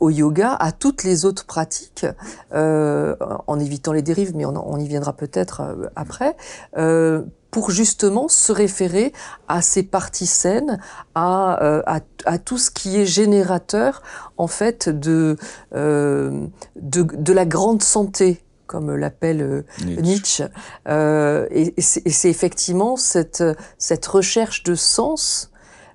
au 0.00 0.08
yoga, 0.08 0.54
à 0.54 0.72
toutes 0.72 1.04
les 1.04 1.26
autres 1.26 1.44
pratiques, 1.44 2.06
euh, 2.54 3.14
en 3.46 3.60
évitant 3.60 3.92
les 3.92 4.00
dérives, 4.00 4.34
mais 4.34 4.46
on, 4.46 4.54
on 4.56 4.78
y 4.78 4.88
viendra 4.88 5.12
peut-être 5.12 5.60
euh, 5.60 5.88
après, 5.96 6.34
euh, 6.78 7.24
pour 7.50 7.70
justement 7.70 8.26
se 8.28 8.52
référer 8.52 9.12
à 9.48 9.60
ces 9.60 9.82
parties 9.82 10.26
saines, 10.26 10.80
à, 11.14 11.62
euh, 11.62 11.82
à, 11.84 12.00
à, 12.24 12.38
tout 12.38 12.56
ce 12.56 12.70
qui 12.70 12.98
est 12.98 13.04
générateur 13.04 14.00
en 14.38 14.46
fait 14.46 14.88
de, 14.88 15.36
euh, 15.74 16.46
de, 16.76 17.02
de 17.02 17.32
la 17.34 17.44
grande 17.44 17.82
santé 17.82 18.42
comme 18.66 18.96
l'appelle 18.96 19.66
Nietzsche. 19.84 20.02
Nietzsche. 20.02 20.44
Euh, 20.88 21.46
et, 21.50 21.74
et 21.76 22.10
c'est 22.10 22.30
effectivement 22.30 22.96
cette, 22.96 23.44
cette 23.76 24.06
recherche 24.06 24.62
de 24.62 24.74
sens, 24.74 25.51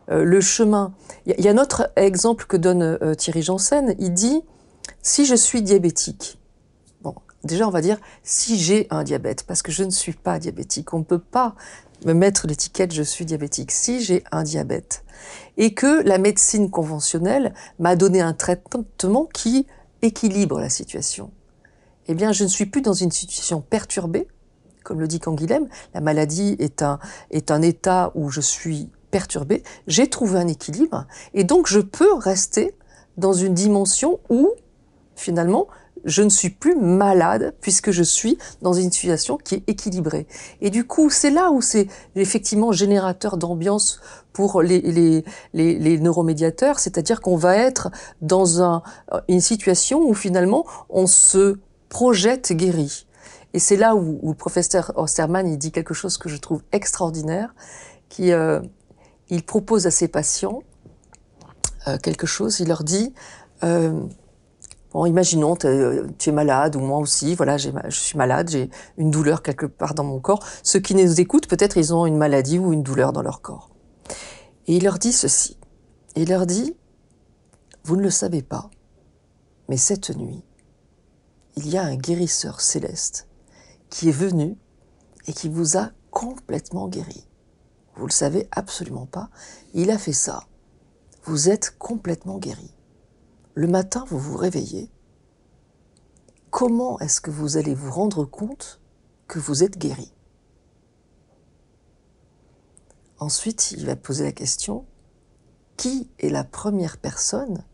le 0.10 0.42
chemin. 0.42 0.94
Il 1.26 1.40
y, 1.40 1.48
a 1.48 1.52
un 1.52 1.58
autre 1.58 1.92
exemple 1.96 2.46
que 2.46 2.58
donne 2.58 2.98
euh, 3.02 3.16
Thierry 3.16 3.42
Janssen. 3.42 3.96
Il 4.00 4.14
dit 4.14 4.42
si 5.02 5.26
je 5.26 5.36
suis 5.36 5.62
diabétique, 5.62 6.40
déjà 7.44 7.68
on 7.68 7.72
va 7.72 7.82
dire 7.82 7.98
si 8.24 8.60
j'ai 8.60 8.88
un 8.90 9.04
diabète, 9.04 9.44
parce 9.44 9.62
que 9.62 9.72
je 9.72 9.84
ne 9.84 9.90
suis 9.90 10.14
pas 10.14 10.40
diabétique. 10.40 10.94
On 10.94 11.00
ne 11.00 11.04
peut 11.04 11.20
pas 11.20 11.56
me 12.06 12.14
mettre 12.14 12.48
l'étiquette 12.48 12.94
je 12.94 13.04
suis 13.04 13.26
diabétique. 13.26 13.72
Si 13.72 14.02
j'ai 14.02 14.24
un 14.32 14.44
diabète 14.44 15.04
et 15.58 15.74
que 15.74 16.04
la 16.04 16.18
médecine 16.18 16.70
conventionnelle 16.70 17.54
m'a 17.80 17.96
donné 17.96 18.22
un 18.22 18.34
traitement 18.34 19.26
qui 19.26 19.66
équilibre 20.02 20.60
la 20.60 20.70
situation, 20.70 21.32
eh 22.08 22.14
bien 22.14 22.32
je 22.32 22.44
ne 22.44 22.50
suis 22.50 22.66
plus 22.66 22.82
dans 22.82 22.94
une 22.94 23.12
situation 23.12 23.62
perturbée, 23.62 24.28
comme 24.84 25.00
le 25.00 25.08
dit 25.08 25.20
Canguilhem. 25.20 25.68
La 25.94 26.02
maladie 26.02 26.56
est 26.60 26.82
un, 26.82 27.00
est 27.32 27.52
un 27.52 27.62
état 27.62 28.12
où 28.16 28.30
je 28.30 28.42
suis 28.42 28.90
perturbé. 29.12 29.64
J'ai 29.88 30.10
trouvé 30.10 30.40
un 30.40 30.48
équilibre 30.48 31.06
et 31.34 31.44
donc 31.44 31.68
je 31.68 31.80
peux 31.80 32.14
rester 32.14 32.76
dans 33.18 33.34
une 33.34 33.54
dimension 33.54 34.20
où 34.30 34.52
finalement 35.16 35.68
je 36.06 36.24
ne 36.24 36.30
suis 36.30 36.50
plus 36.50 36.76
malade 36.76 37.54
puisque 37.62 37.92
je 37.92 38.04
suis 38.04 38.38
dans 38.62 38.74
une 38.74 38.92
situation 38.92 39.38
qui 39.38 39.56
est 39.56 39.64
équilibrée. 39.68 40.28
Et 40.62 40.70
du 40.70 40.86
coup, 40.86 41.10
c'est 41.10 41.30
là 41.30 41.52
où 41.52 41.62
c'est 41.62 41.88
effectivement 42.16 42.72
générateur 42.72 43.38
d'ambiance 43.38 44.00
pour 44.32 44.62
les, 44.62 44.80
les, 44.82 45.26
les, 45.54 45.78
les 45.78 46.00
neuromédiateurs, 46.00 46.80
c'est-à-dire 46.80 47.22
qu'on 47.22 47.36
va 47.36 47.58
être 47.58 47.90
dans 48.22 48.62
un, 48.62 48.84
une 49.28 49.42
situation 49.42 50.00
où 50.00 50.14
finalement 50.14 50.66
on 50.90 51.08
se 51.08 51.58
projette 51.90 52.54
guéri. 52.54 53.08
Et 53.54 53.60
c'est 53.60 53.78
là 53.78 53.96
où, 53.96 54.20
où, 54.22 54.30
le 54.30 54.36
professeur 54.36 54.92
Osterman 54.96 55.48
il 55.48 55.58
dit 55.58 55.72
quelque 55.72 55.94
chose 55.94 56.18
que 56.18 56.30
je 56.30 56.38
trouve 56.38 56.62
extraordinaire, 56.72 57.56
qui 58.10 58.32
euh, 58.32 58.62
il 59.30 59.44
propose 59.44 59.88
à 59.88 59.92
ses 59.92 60.08
patients 60.08 60.64
euh, 61.88 61.98
quelque 61.98 62.28
chose. 62.28 62.60
Il 62.60 62.68
leur 62.68 62.84
dit 62.84 63.14
euh, 63.64 64.06
Bon, 64.94 65.06
imaginons, 65.06 65.56
es, 65.56 66.02
tu 66.18 66.30
es 66.30 66.32
malade, 66.32 66.76
ou 66.76 66.80
moi 66.80 66.98
aussi, 67.00 67.36
voilà, 67.36 67.58
je 67.58 67.70
suis 67.90 68.18
malade, 68.18 68.50
j'ai 68.50 68.70
une 68.98 69.12
douleur 69.12 69.44
quelque 69.44 69.66
part 69.66 69.94
dans 69.94 70.06
mon 70.06 70.20
corps. 70.20 70.44
Ceux 70.64 70.80
qui 70.80 70.96
nous 70.96 71.20
écoutent, 71.20 71.48
peut-être 71.48 71.78
ils 71.78 71.94
ont 71.94 72.06
une 72.06 72.18
maladie 72.18 72.58
ou 72.58 72.72
une 72.72 72.84
douleur 72.84 73.12
dans 73.12 73.22
leur 73.22 73.42
corps. 73.42 73.70
Et 74.68 74.78
il 74.78 74.84
leur 74.84 74.98
dit 74.98 75.12
ceci. 75.12 75.58
Il 76.16 76.30
leur 76.30 76.46
dit, 76.46 76.76
vous 77.84 77.96
ne 77.96 78.02
le 78.02 78.10
savez 78.10 78.42
pas, 78.42 78.70
mais 79.70 79.78
cette 79.78 80.16
nuit, 80.16 80.44
il 81.58 81.70
y 81.70 81.78
a 81.78 81.84
un 81.84 81.96
guérisseur 81.96 82.62
céleste 82.62 83.28
qui 83.90 84.10
est 84.10 84.14
venu 84.14 84.58
et 85.28 85.34
qui 85.34 85.50
vous 85.50 85.78
a 85.78 85.92
complètement 86.12 86.88
guéri. 86.88 87.28
Vous 87.98 88.08
le 88.08 88.12
savez 88.12 88.48
absolument 88.52 89.06
pas. 89.06 89.30
Il 89.74 89.92
a 89.92 89.98
fait 89.98 90.14
ça. 90.14 90.44
Vous 91.24 91.50
êtes 91.50 91.78
complètement 91.78 92.38
guéri 92.38 92.74
le 93.58 93.66
matin, 93.66 94.06
vous 94.08 94.20
vous 94.20 94.38
réveillez, 94.38 94.92
comment 96.52 97.00
est-ce 97.00 97.20
que 97.20 97.32
vous 97.32 97.58
allez 97.58 97.74
vous 97.74 97.90
rendre 97.90 98.24
compte 98.24 98.80
que 99.28 99.40
vous 99.40 99.64
êtes 99.64 99.80
guéri? 99.80 100.14
Ensuite, 103.18 103.72
il 103.72 103.88
va 103.88 103.96
poser 103.96 104.26
la 104.26 104.32
question, 104.32 104.86
qui 105.76 106.12
est 106.20 106.30
la 106.30 106.44
première 106.44 107.00
personne 107.00 107.66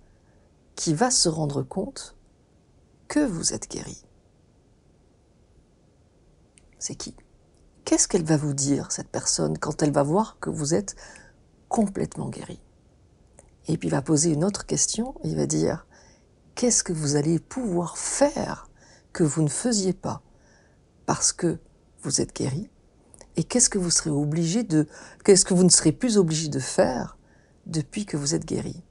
qui 0.75 0.93
va 0.93 1.11
se 1.11 1.27
rendre 1.27 1.63
compte 1.63 2.15
que 3.09 3.19
vous 3.19 3.51
êtes 3.51 3.69
guéri? 3.69 4.05
C'est 6.79 6.95
qui? 6.95 7.13
Qu'est-ce 7.85 8.07
qu'elle 8.07 8.23
va 8.23 8.37
vous 8.37 8.53
dire, 8.53 8.91
cette 8.91 9.09
personne, 9.09 9.57
quand 9.57 9.81
elle 9.83 9.91
va 9.91 10.03
voir 10.03 10.37
que 10.39 10.49
vous 10.49 10.73
êtes 10.73 10.95
complètement 11.67 12.29
guéri? 12.29 12.59
Et 13.67 13.77
puis 13.77 13.89
il 13.89 13.91
va 13.91 14.01
poser 14.01 14.31
une 14.31 14.43
autre 14.43 14.65
question, 14.65 15.15
il 15.23 15.35
va 15.35 15.45
dire, 15.45 15.85
qu'est-ce 16.55 16.83
que 16.83 16.93
vous 16.93 17.15
allez 17.15 17.39
pouvoir 17.39 17.97
faire 17.97 18.69
que 19.11 19.23
vous 19.23 19.41
ne 19.41 19.49
faisiez 19.49 19.93
pas 19.93 20.21
parce 21.05 21.33
que 21.33 21.59
vous 22.01 22.21
êtes 22.21 22.35
guéri? 22.35 22.69
Et 23.35 23.43
qu'est-ce 23.43 23.69
que 23.69 23.79
vous 23.79 23.89
serez 23.89 24.11
obligé 24.11 24.63
de, 24.63 24.87
qu'est-ce 25.23 25.45
que 25.45 25.53
vous 25.53 25.63
ne 25.63 25.69
serez 25.69 25.91
plus 25.91 26.17
obligé 26.17 26.49
de 26.49 26.59
faire 26.59 27.17
depuis 27.65 28.05
que 28.05 28.17
vous 28.17 28.35
êtes 28.35 28.45
guéri? 28.45 28.81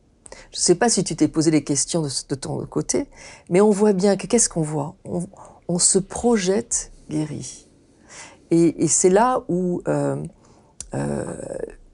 Je 0.51 0.59
ne 0.59 0.63
sais 0.63 0.75
pas 0.75 0.89
si 0.89 1.05
tu 1.05 1.15
t'es 1.15 1.29
posé 1.29 1.51
les 1.51 1.65
questions 1.65 2.03
de, 2.03 2.09
de, 2.29 2.35
ton 2.35 2.65
côté, 2.67 3.09
mais 3.51 3.61
on 3.61 3.71
voit 3.71 3.93
bien 3.93 4.17
que 4.17 4.27
qu'est-ce 4.27 4.49
qu'on 4.49 4.63
voit? 4.63 4.97
On, 5.05 5.27
on, 5.69 5.79
se 5.79 5.99
projette 5.99 6.91
guéri. 7.09 7.69
Et, 8.53 8.85
et 8.85 8.87
c'est 8.87 9.09
là 9.09 9.45
où 9.49 9.81
euh, 9.88 10.23
euh, 10.95 11.25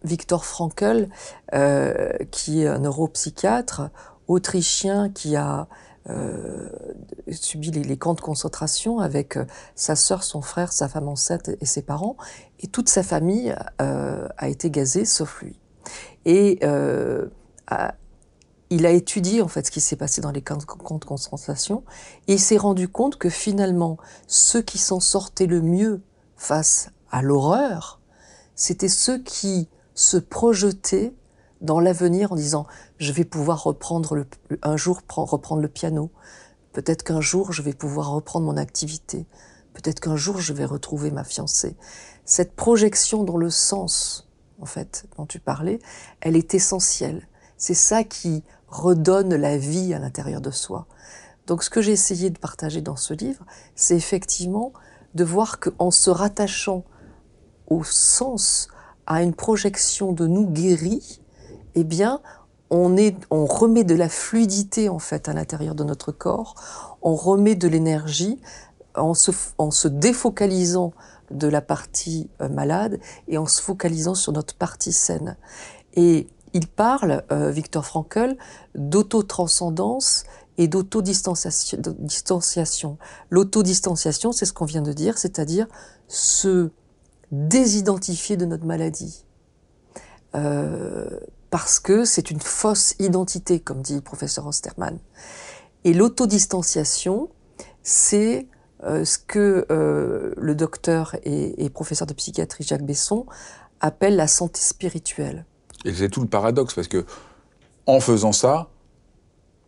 Victor 0.03 0.45
Frankl, 0.45 1.09
euh, 1.55 2.11
qui 2.33 2.63
est 2.63 2.67
un 2.67 2.81
neuropsychiatre 2.81 3.91
autrichien 4.27 5.09
qui 5.09 5.37
a 5.37 5.69
euh, 6.11 6.69
subi 7.31 7.71
les, 7.71 7.97
camps 7.97 8.15
de 8.15 8.21
concentration 8.21 8.99
avec 8.99 9.39
sa 9.77 9.95
sœur, 9.95 10.25
son 10.25 10.43
frère, 10.43 10.73
sa 10.73 10.89
femme 10.89 11.07
enceinte 11.07 11.51
et 11.61 11.67
ses 11.67 11.83
parents, 11.83 12.17
et 12.59 12.67
toute 12.67 12.89
sa 12.89 13.05
famille 13.05 13.55
euh, 13.81 14.27
a 14.37 14.49
été 14.49 14.69
gazée 14.69 15.05
sauf 15.05 15.43
lui. 15.43 15.61
Et 16.25 16.59
a, 17.69 17.95
il 18.71 18.85
a 18.85 18.91
étudié 18.91 19.43
en 19.43 19.49
fait 19.49 19.67
ce 19.67 19.71
qui 19.71 19.81
s'est 19.81 19.97
passé 19.97 20.21
dans 20.21 20.33
les 20.33 20.43
camps 20.43 20.57
de 20.57 21.05
concentration 21.05 21.85
et 22.27 22.35
il 22.35 22.41
s'est 22.41 22.57
rendu 22.57 22.89
compte 22.89 23.17
que 23.17 23.31
finalement 23.31 23.97
ceux 24.27 24.61
qui 24.61 24.79
s'en 24.79 25.01
sortaient 25.01 25.47
le 25.47 25.63
mieux 25.63 26.03
face 26.39 26.91
à 27.11 27.21
l'horreur, 27.21 28.01
c'était 28.55 28.89
ceux 28.89 29.19
qui 29.19 29.69
se 29.95 30.17
projeter 30.17 31.15
dans 31.61 31.81
l'avenir 31.81 32.33
en 32.33 32.37
disant 32.37 32.67
je 32.99 33.13
vais 33.13 33.25
pouvoir 33.25 33.65
reprendre 33.65 34.15
le, 34.15 34.27
un 34.63 34.77
jour 34.77 35.01
reprendre 35.09 35.61
le 35.61 35.69
piano, 35.69 36.11
peut-être 36.73 37.03
qu'un 37.03 37.21
jour 37.21 37.53
je 37.53 37.61
vais 37.61 37.75
pouvoir 37.75 38.13
reprendre 38.13 38.47
mon 38.47 38.57
activité, 38.57 39.27
peut-être 39.75 40.01
qu'un 40.01 40.17
jour 40.17 40.41
je 40.41 40.53
vais 40.53 40.65
retrouver 40.65 41.11
ma 41.11 41.25
fiancée. 41.25 41.77
Cette 42.25 42.55
projection 42.55 43.25
dans 43.25 43.37
le 43.37 43.51
sens, 43.51 44.29
en 44.61 44.67
fait, 44.67 45.07
dont 45.17 45.27
tu 45.27 45.41
parlais, 45.41 45.81
elle 46.21 46.37
est 46.37 46.55
essentielle. 46.55 47.27
C'est 47.57 47.75
ça 47.75 48.05
qui 48.05 48.45
redonne 48.69 49.35
la 49.35 49.57
vie 49.57 49.95
à 49.95 49.99
l'intérieur 49.99 50.41
de 50.41 50.51
soi. 50.51 50.87
Donc 51.47 51.65
ce 51.65 51.71
que 51.71 51.81
j'ai 51.81 51.93
essayé 51.93 52.31
de 52.31 52.39
partager 52.39 52.83
dans 52.83 52.97
ce 52.97 53.15
livre, 53.15 53.45
c'est 53.75 53.97
effectivement 53.97 54.73
de 55.15 55.25
voir 55.25 55.61
qu'en 55.61 55.91
se 55.91 56.11
rattachant 56.11 56.85
au 57.67 57.85
sens, 57.85 58.69
à 59.07 59.23
une 59.23 59.35
projection 59.35 60.13
de 60.13 60.27
nous 60.27 60.47
guéris, 60.47 61.23
eh 61.75 61.83
bien, 61.83 62.21
on, 62.71 62.97
est, 62.97 63.17
on 63.31 63.47
remet 63.47 63.83
de 63.83 63.95
la 63.95 64.11
fluidité 64.11 64.91
en 64.91 64.99
fait 64.99 65.29
à 65.29 65.33
l'intérieur 65.33 65.75
de 65.75 65.83
notre 65.83 66.13
corps, 66.13 66.55
on 67.01 67.15
remet 67.15 67.55
de 67.55 67.69
l'énergie 67.69 68.39
en 68.95 69.15
se, 69.15 69.31
en 69.57 69.71
se 69.71 69.89
défocalisant 69.89 70.93
de 71.31 71.49
la 71.49 71.63
partie 71.63 72.29
euh, 72.43 72.49
malade 72.49 73.01
et 73.29 73.39
en 73.39 73.47
se 73.47 73.63
focalisant 73.63 74.15
sur 74.15 74.33
notre 74.33 74.55
partie 74.55 74.93
saine. 74.93 75.37
Et 75.95 76.27
il 76.53 76.67
parle, 76.67 77.23
euh, 77.33 77.51
Victor 77.51 77.85
Frankl, 77.85 78.37
d'autotranscendance 78.75 80.25
et 80.59 80.69
d'autodistanciation. 80.69 82.99
L'autodistanciation, 83.31 84.33
c'est 84.33 84.45
ce 84.45 84.53
qu'on 84.53 84.67
vient 84.67 84.83
de 84.83 84.93
dire, 84.93 85.17
c'est-à-dire 85.17 85.67
se 86.09 86.69
désidentifier 87.31 88.37
de 88.37 88.45
notre 88.45 88.67
maladie. 88.67 89.25
Euh, 90.35 91.09
parce 91.51 91.81
que 91.81 92.05
c'est 92.05 92.31
une 92.31 92.41
fausse 92.41 92.95
identité, 92.99 93.61
comme 93.61 93.81
dit 93.81 93.95
le 93.95 94.03
professeur 94.03 94.47
Osterman. 94.47 94.99
Et 95.85 95.95
l'autodistanciation, 95.95 97.31
c'est 97.83 98.47
euh, 98.85 99.05
ce 99.05 99.19
que 99.19 99.67
euh, 99.71 100.35
le 100.37 100.55
docteur 100.55 101.17
et, 101.23 101.65
et, 101.65 101.71
professeur 101.71 102.07
de 102.07 102.13
psychiatrie 102.13 102.65
Jacques 102.65 102.85
Besson 102.85 103.27
appelle 103.81 104.17
la 104.17 104.27
santé 104.27 104.61
spirituelle. 104.61 105.47
Et 105.85 105.95
c'est 105.95 106.09
tout 106.09 106.21
le 106.21 106.29
paradoxe, 106.29 106.75
parce 106.75 106.89
que 106.89 107.07
en 107.87 108.01
faisant 108.01 108.33
ça, 108.33 108.69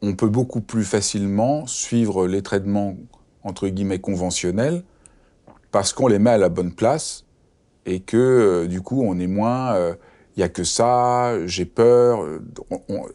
on 0.03 0.15
peut 0.15 0.29
beaucoup 0.29 0.61
plus 0.61 0.85
facilement 0.85 1.67
suivre 1.67 2.27
les 2.27 2.43
traitements 2.43 2.97
entre 3.43 3.69
guillemets 3.69 3.99
conventionnels 3.99 4.83
parce 5.71 5.93
qu'on 5.93 6.09
les 6.09 6.19
met 6.19 6.31
à 6.31 6.39
la 6.39 6.49
bonne 6.49 6.73
place 6.73 7.25
et 7.87 8.01
que 8.01 8.17
euh, 8.17 8.67
du 8.67 8.81
coup 8.81 9.03
on 9.03 9.19
est 9.19 9.27
moins 9.27 9.75
il 9.75 9.79
euh, 9.79 9.95
y 10.37 10.43
a 10.43 10.49
que 10.49 10.65
ça 10.65 11.47
j'ai 11.47 11.65
peur 11.65 12.23
euh, 12.23 12.41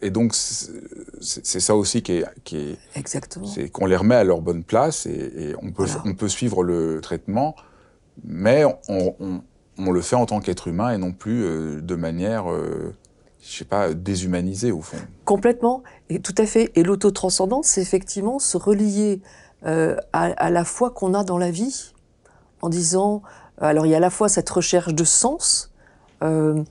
et 0.02 0.10
donc 0.10 0.34
c'est 0.34 1.60
ça 1.60 1.76
aussi 1.76 2.02
qui 2.02 2.12
est, 2.12 2.24
qui 2.44 2.56
est 2.56 2.78
exactement. 2.94 3.46
c'est 3.46 3.68
qu'on 3.68 3.86
les 3.86 3.96
remet 3.96 4.16
à 4.16 4.24
leur 4.24 4.40
bonne 4.40 4.64
place 4.64 5.06
et, 5.06 5.54
on 5.62 5.70
peut 5.70 5.86
on 6.04 6.14
peut 6.14 6.28
suivre 6.28 6.62
le 6.62 7.00
traitement 7.00 7.54
mais 8.24 8.64
on, 8.64 9.14
on, 9.20 9.42
on 9.78 9.90
le 9.90 10.00
fait 10.00 10.16
en 10.16 10.26
tant 10.26 10.40
qu'être 10.40 10.68
humain 10.68 10.92
et 10.92 10.98
non 10.98 11.12
plus 11.12 11.82
de 11.82 11.94
manière 11.94 12.46
je 13.48 13.58
sais 13.58 13.64
pas, 13.64 13.94
déshumanisée 13.94 14.72
au 14.72 14.80
fond. 14.80 14.96
Complètement, 15.24 15.82
et 16.08 16.20
tout 16.20 16.34
à 16.38 16.46
fait. 16.46 16.72
Et 16.74 16.82
l'autotranscendance, 16.82 17.66
c'est 17.66 17.82
effectivement 17.82 18.38
se 18.38 18.56
relier 18.56 19.20
à, 19.62 19.96
à, 20.12 20.50
la 20.50 20.64
foi 20.64 20.90
qu'on 20.90 21.12
a 21.14 21.24
dans 21.24 21.38
la 21.38 21.50
vie, 21.50 21.92
en 22.62 22.68
disant, 22.68 23.22
alors 23.58 23.86
il 23.86 23.90
y 23.90 23.94
a 23.94 23.96
à 23.96 24.00
la 24.00 24.10
fois 24.10 24.28
cette 24.28 24.48
recherche 24.48 24.94
de 24.94 25.04
sens, 25.04 25.72
euh, 26.22 26.62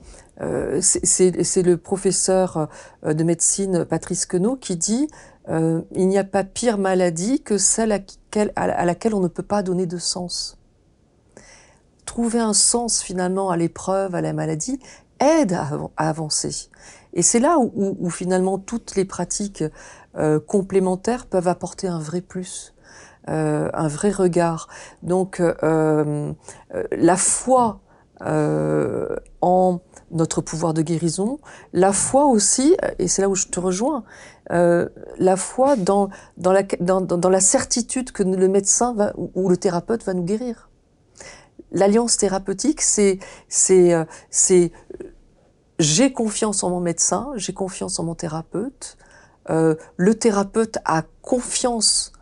euh, 0.42 0.80
c'est 0.82 1.62
le 1.62 1.76
professeur 1.76 2.68
euh, 3.04 3.14
de 3.14 3.24
médecine 3.24 3.84
Patrice 3.86 4.26
Queneau 4.26 4.56
qui 4.56 4.76
dit 4.76 5.08
euh, 5.48 5.80
il 5.92 6.08
n'y 6.08 6.18
a 6.18 6.24
pas 6.24 6.44
pire 6.44 6.76
maladie 6.76 7.42
que 7.42 7.56
celle 7.56 7.92
à 7.92 8.84
laquelle 8.84 9.14
on 9.14 9.20
ne 9.20 9.28
peut 9.28 9.42
pas 9.42 9.62
donner 9.62 9.86
de 9.86 9.96
sens. 9.96 10.58
Trouver 12.04 12.38
un 12.38 12.52
sens 12.52 13.02
finalement 13.02 13.50
à 13.50 13.56
l'épreuve, 13.56 14.14
à 14.14 14.20
la 14.20 14.32
maladie, 14.32 14.78
aide 15.20 15.52
à, 15.52 15.68
avancer. 15.96 16.70
Et 17.12 17.22
c'est 17.22 17.40
là 17.40 17.58
où, 17.58 17.72
où, 17.74 17.96
où, 18.00 18.10
finalement 18.10 18.58
toutes 18.58 18.96
les 18.96 19.04
pratiques 19.04 19.64
euh, 20.16 20.40
complémentaires 20.40 21.26
peuvent 21.26 21.48
apporter 21.48 21.88
un 21.88 21.98
vrai 21.98 22.20
plus. 22.20 22.74
Euh, 23.28 23.70
un 23.74 23.88
vrai 23.88 24.10
regard. 24.10 24.68
Donc 25.02 25.40
euh, 25.40 25.52
euh, 25.64 26.32
la 26.92 27.16
foi 27.16 27.80
en 28.20 29.80
notre 30.10 30.40
pouvoir 30.40 30.72
de 30.72 30.80
guérison, 30.80 31.38
la 31.74 31.92
foi 31.92 32.24
aussi, 32.24 32.74
et 32.98 33.08
c'est 33.08 33.20
là 33.20 33.28
où 33.28 33.34
je 33.34 33.48
te 33.48 33.60
rejoins, 33.60 34.04
la 34.48 35.36
foi 35.36 35.76
dans, 35.76 36.08
dans, 36.38 36.52
la, 36.52 36.62
dans, 36.62 37.28
la 37.28 37.40
certitude 37.40 38.12
que 38.12 38.22
le 38.22 38.48
médecin 38.48 38.94
va, 38.94 39.12
ou 39.16 39.50
le 39.50 39.58
thérapeute 39.58 40.02
va 40.04 40.14
nous 40.14 40.22
guérir. 40.22 40.70
L'alliance 41.76 42.16
thérapeutique, 42.16 42.80
c'est 42.80 43.18
c'est 43.50 44.72
j'ai 45.78 46.10
confiance 46.10 46.64
en 46.64 46.70
mon 46.70 46.80
médecin, 46.80 47.32
j'ai 47.36 47.52
confiance 47.52 47.98
en 47.98 48.04
mon 48.04 48.14
thérapeute. 48.14 48.96
Euh, 49.50 49.74
le 49.98 50.14
thérapeute 50.14 50.78
a 50.86 51.02
confiance 51.20 52.12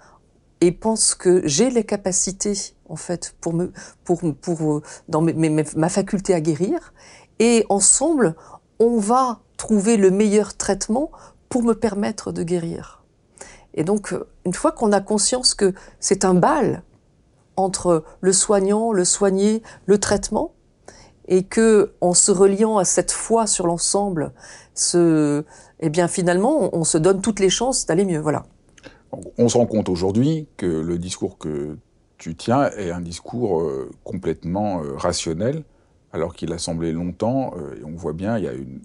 et 0.60 0.72
pense 0.72 1.14
que 1.14 1.46
j'ai 1.46 1.70
les 1.70 1.84
capacités 1.84 2.74
en 2.88 2.96
fait 2.96 3.36
pour 3.40 3.54
me 3.54 3.72
pour 4.02 4.22
pour 4.40 4.82
dans 5.08 5.22
ma 5.22 5.88
faculté 5.88 6.34
à 6.34 6.40
guérir 6.40 6.92
et 7.38 7.64
ensemble 7.68 8.34
on 8.80 8.98
va 8.98 9.38
trouver 9.56 9.96
le 9.96 10.10
meilleur 10.10 10.56
traitement 10.56 11.12
pour 11.48 11.62
me 11.62 11.74
permettre 11.74 12.32
de 12.32 12.42
guérir. 12.42 13.04
Et 13.74 13.84
donc 13.84 14.16
une 14.44 14.52
fois 14.52 14.72
qu'on 14.72 14.90
a 14.90 15.00
conscience 15.00 15.54
que 15.54 15.74
c'est 16.00 16.24
un 16.24 16.34
bal 16.34 16.82
entre 17.56 18.04
le 18.20 18.32
soignant, 18.32 18.92
le 18.92 19.04
soigné, 19.04 19.62
le 19.86 19.98
traitement 19.98 20.52
et 21.26 21.44
que 21.44 21.92
en 22.00 22.12
se 22.12 22.30
reliant 22.30 22.78
à 22.78 22.84
cette 22.84 23.10
foi 23.10 23.46
sur 23.46 23.66
l'ensemble, 23.66 24.32
eh 24.92 25.88
bien 25.88 26.08
finalement 26.08 26.74
on 26.76 26.84
se 26.84 26.98
donne 26.98 27.20
toutes 27.22 27.40
les 27.40 27.50
chances 27.50 27.86
d'aller 27.86 28.04
mieux. 28.04 28.20
Voilà. 28.20 28.44
On 29.38 29.48
se 29.48 29.56
rend 29.56 29.66
compte 29.66 29.88
aujourd'hui 29.88 30.48
que 30.56 30.66
le 30.66 30.98
discours 30.98 31.38
que 31.38 31.78
tu 32.18 32.34
tiens 32.34 32.70
est 32.70 32.90
un 32.90 33.00
discours 33.00 33.60
euh, 33.60 33.90
complètement 34.02 34.82
euh, 34.82 34.96
rationnel, 34.96 35.62
alors 36.12 36.34
qu'il 36.34 36.52
a 36.52 36.58
semblé 36.58 36.92
longtemps, 36.92 37.54
euh, 37.56 37.80
et 37.80 37.84
on 37.84 37.96
voit 37.96 38.12
bien, 38.12 38.38
il 38.38 38.44
y 38.44 38.48
a 38.48 38.52
une, 38.52 38.80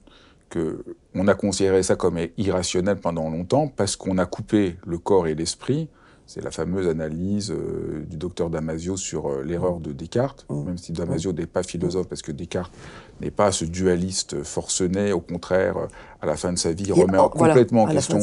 que 0.49 0.83
on 1.15 1.27
a 1.27 1.35
considéré 1.35 1.83
ça 1.83 1.95
comme 1.95 2.19
irrationnel 2.37 2.97
pendant 2.99 3.29
longtemps 3.29 3.67
parce 3.67 3.95
qu'on 3.95 4.17
a 4.17 4.25
coupé 4.25 4.77
le 4.85 4.97
corps 4.97 5.27
et 5.27 5.35
l'esprit 5.35 5.89
c'est 6.29 6.43
la 6.43 6.51
fameuse 6.51 6.87
analyse 6.87 7.49
euh, 7.49 8.05
du 8.07 8.15
docteur 8.15 8.51
Damasio 8.51 8.97
sur 8.97 9.31
euh, 9.31 9.43
l'erreur 9.43 9.79
de 9.79 9.91
Descartes, 9.91 10.45
mmh. 10.47 10.63
même 10.63 10.77
si 10.77 10.91
Damasio 10.91 11.33
n'est 11.33 11.47
pas 11.47 11.63
philosophe, 11.63 12.07
parce 12.07 12.21
que 12.21 12.31
Descartes 12.31 12.71
n'est 13.19 13.31
pas 13.31 13.51
ce 13.51 13.65
dualiste 13.65 14.43
forcené, 14.43 15.11
au 15.11 15.21
contraire, 15.21 15.77
euh, 15.77 15.87
à 16.21 16.27
la 16.27 16.35
fin 16.35 16.53
de 16.53 16.59
sa 16.59 16.71
vie, 16.71 16.91
remet 16.91 17.17
complètement 17.31 17.83
en 17.83 17.87
question, 17.87 18.19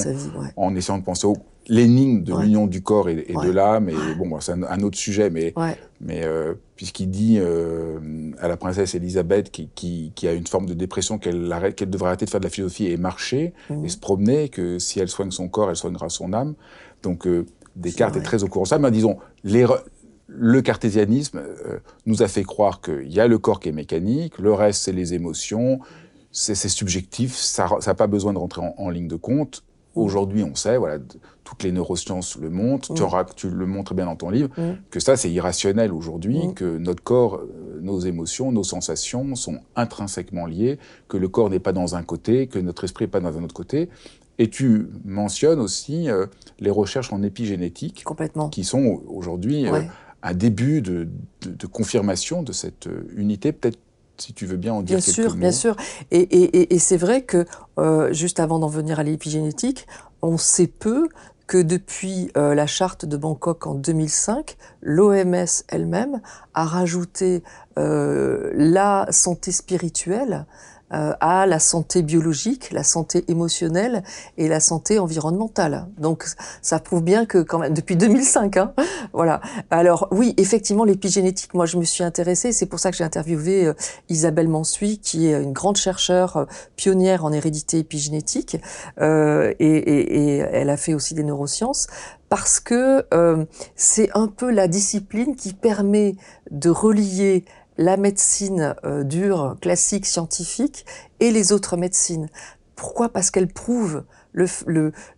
en 0.56 0.76
essayant 0.76 0.98
de 0.98 1.04
penser 1.04 1.26
au 1.26 1.36
l'énigme 1.68 2.22
de 2.22 2.32
l'union 2.32 2.68
du 2.68 2.80
corps 2.80 3.08
et, 3.08 3.16
de 3.16 3.50
l'âme. 3.50 3.88
Et 3.88 3.96
bon, 4.16 4.38
c'est 4.38 4.52
un, 4.52 4.80
autre 4.82 4.96
sujet, 4.96 5.30
mais, 5.30 5.52
mais 6.00 6.24
puisqu'il 6.76 7.10
dit 7.10 7.40
à 8.38 8.46
la 8.46 8.56
princesse 8.56 8.94
Elisabeth 8.94 9.50
qui, 9.50 9.68
qui, 9.74 10.12
qui, 10.14 10.28
a 10.28 10.32
une 10.32 10.46
forme 10.46 10.66
de 10.66 10.74
dépression 10.74 11.18
qu'elle 11.18 11.52
qu'elle 11.74 11.90
devrait 11.90 12.10
arrêter 12.10 12.24
de 12.24 12.30
faire 12.30 12.38
de 12.38 12.44
la 12.46 12.50
philosophie 12.50 12.86
et 12.86 12.96
marcher 12.96 13.52
mmh. 13.68 13.84
et 13.84 13.88
se 13.88 13.98
promener, 13.98 14.48
que 14.48 14.78
si 14.78 15.00
elle 15.00 15.08
soigne 15.08 15.32
son 15.32 15.48
corps, 15.48 15.70
elle 15.70 15.74
soignera 15.74 16.08
son 16.08 16.32
âme. 16.34 16.54
Donc 17.02 17.26
Descartes 17.76 18.16
est, 18.16 18.20
est, 18.20 18.22
très 18.22 18.42
au 18.42 18.48
courant 18.48 18.64
de 18.64 18.68
ça, 18.68 18.78
mais 18.78 18.90
disons, 18.90 19.18
le 20.28 20.60
cartésianisme 20.60 21.38
euh, 21.38 21.78
nous 22.04 22.22
a 22.22 22.28
fait 22.28 22.42
croire 22.42 22.80
qu'il 22.80 23.12
y 23.12 23.20
a 23.20 23.28
le 23.28 23.38
corps 23.38 23.60
qui 23.60 23.68
est 23.68 23.72
mécanique, 23.72 24.38
le 24.38 24.52
reste 24.52 24.82
c'est 24.82 24.92
les 24.92 25.14
émotions, 25.14 25.80
c'est 26.32 26.54
subjectif, 26.68 27.34
ça 27.34 27.78
n'a 27.86 27.94
pas 27.94 28.06
besoin 28.06 28.32
de 28.32 28.38
rentrer 28.38 28.60
en, 28.76 28.90
ligne 28.90 29.08
de 29.08 29.16
compte. 29.16 29.62
Mm. 29.94 30.00
Aujourd'hui, 30.00 30.42
on 30.42 30.54
sait, 30.54 30.76
voilà, 30.76 30.98
toutes 31.44 31.62
les 31.62 31.72
neurosciences 31.72 32.36
le 32.36 32.50
montrent, 32.50 32.92
tu, 32.92 33.02
mm. 33.02 33.24
tu, 33.36 33.48
le 33.48 33.66
montres 33.66 33.94
bien 33.94 34.04
dans 34.04 34.16
ton 34.16 34.28
livre, 34.28 34.50
mm. 34.58 34.76
que 34.90 35.00
ça 35.00 35.16
c'est 35.16 35.30
irrationnel 35.30 35.92
aujourd'hui, 35.92 36.40
que 36.54 36.76
notre 36.76 37.02
corps, 37.02 37.36
euh, 37.36 37.78
nos 37.80 38.00
émotions, 38.00 38.52
nos 38.52 38.64
sensations 38.64 39.34
sont 39.34 39.60
intrinsèquement 39.76 40.44
liées, 40.44 40.78
que 41.08 41.16
le 41.16 41.28
corps 41.28 41.48
n'est 41.48 41.60
pas 41.60 41.72
dans 41.72 41.94
un 41.94 42.02
côté, 42.02 42.48
que 42.48 42.58
notre 42.58 42.84
esprit 42.84 43.04
n'est 43.04 43.10
pas 43.10 43.20
dans 43.20 43.38
un 43.38 43.44
autre 43.44 43.54
côté, 43.54 43.88
et 44.38 44.50
tu 44.50 44.88
mentionnes 45.04 45.60
aussi 45.60 46.10
euh, 46.10 46.26
les 46.60 46.70
recherches 46.70 47.12
en 47.12 47.22
épigénétique, 47.22 48.04
qui 48.50 48.64
sont 48.64 49.02
aujourd'hui 49.08 49.66
euh, 49.66 49.82
un 50.22 50.34
début 50.34 50.82
de, 50.82 51.08
confirmation 51.70 52.42
de 52.42 52.52
cette 52.52 52.86
euh, 52.86 53.08
unité. 53.16 53.52
Peut-être 53.52 53.78
si 54.18 54.32
tu 54.32 54.46
veux 54.46 54.56
bien 54.56 54.72
en 54.72 54.82
dire 54.82 54.96
bien 54.96 55.04
quelques 55.04 55.14
sûr, 55.14 55.30
mots. 55.34 55.40
Bien 55.40 55.52
sûr, 55.52 55.76
et, 56.10 56.20
et, 56.20 56.74
et 56.74 56.78
c'est 56.78 56.96
vrai 56.96 57.22
que 57.22 57.44
juste 58.12 58.40
avant 58.40 58.58
d'en 58.58 58.68
venir 58.68 58.98
à 58.98 59.02
l'épigénétique, 59.02 59.86
on 60.22 60.38
sait 60.38 60.68
peu 60.68 61.08
que 61.46 61.58
depuis 61.58 62.30
la 62.34 62.66
charte 62.66 63.04
de 63.04 63.18
Bangkok 63.18 63.66
en 63.66 63.74
2005, 63.74 64.56
l'OMS 64.80 65.44
elle-même 65.68 66.22
a 66.54 66.64
rajouté 66.64 67.42
la 67.76 69.06
santé 69.10 69.52
spirituelle 69.52 70.46
à 70.90 71.46
la 71.46 71.58
santé 71.58 72.02
biologique, 72.02 72.70
la 72.70 72.84
santé 72.84 73.24
émotionnelle 73.28 74.02
et 74.38 74.48
la 74.48 74.60
santé 74.60 74.98
environnementale. 74.98 75.86
Donc 75.98 76.24
ça 76.62 76.78
prouve 76.78 77.02
bien 77.02 77.26
que 77.26 77.38
quand 77.38 77.58
même 77.58 77.74
depuis 77.74 77.96
2005, 77.96 78.56
hein, 78.56 78.72
voilà. 79.12 79.40
Alors 79.70 80.08
oui, 80.10 80.34
effectivement 80.36 80.84
l'épigénétique, 80.84 81.54
moi 81.54 81.66
je 81.66 81.76
me 81.76 81.84
suis 81.84 82.04
intéressée, 82.04 82.52
c'est 82.52 82.66
pour 82.66 82.78
ça 82.78 82.90
que 82.90 82.96
j'ai 82.96 83.04
interviewé 83.04 83.66
euh, 83.66 83.74
Isabelle 84.08 84.48
Mansuy, 84.48 84.98
qui 84.98 85.26
est 85.26 85.42
une 85.42 85.52
grande 85.52 85.76
chercheure 85.76 86.36
euh, 86.36 86.44
pionnière 86.76 87.24
en 87.24 87.32
hérédité 87.32 87.78
épigénétique, 87.78 88.58
euh, 89.00 89.52
et, 89.58 89.66
et, 89.66 90.36
et, 90.36 90.36
elle 90.38 90.70
a 90.70 90.76
fait 90.76 90.94
aussi 90.94 91.14
des 91.14 91.24
neurosciences 91.24 91.86
parce 92.28 92.58
que 92.58 93.06
c'est 93.76 94.10
un 94.14 94.26
peu 94.26 94.50
la 94.50 94.66
discipline 94.66 95.36
qui 95.36 95.52
permet 95.52 96.16
de 96.50 96.70
relier 96.70 97.44
la 97.78 97.96
médecine 97.96 98.74
euh, 98.84 99.04
dure, 99.04 99.56
classique, 99.60 100.06
scientifique, 100.06 100.86
et 101.20 101.30
les 101.30 101.52
autres 101.52 101.76
médecines. 101.76 102.28
Pourquoi? 102.74 103.08
Parce 103.08 103.30
qu'elle 103.30 103.48
prouve 103.48 104.04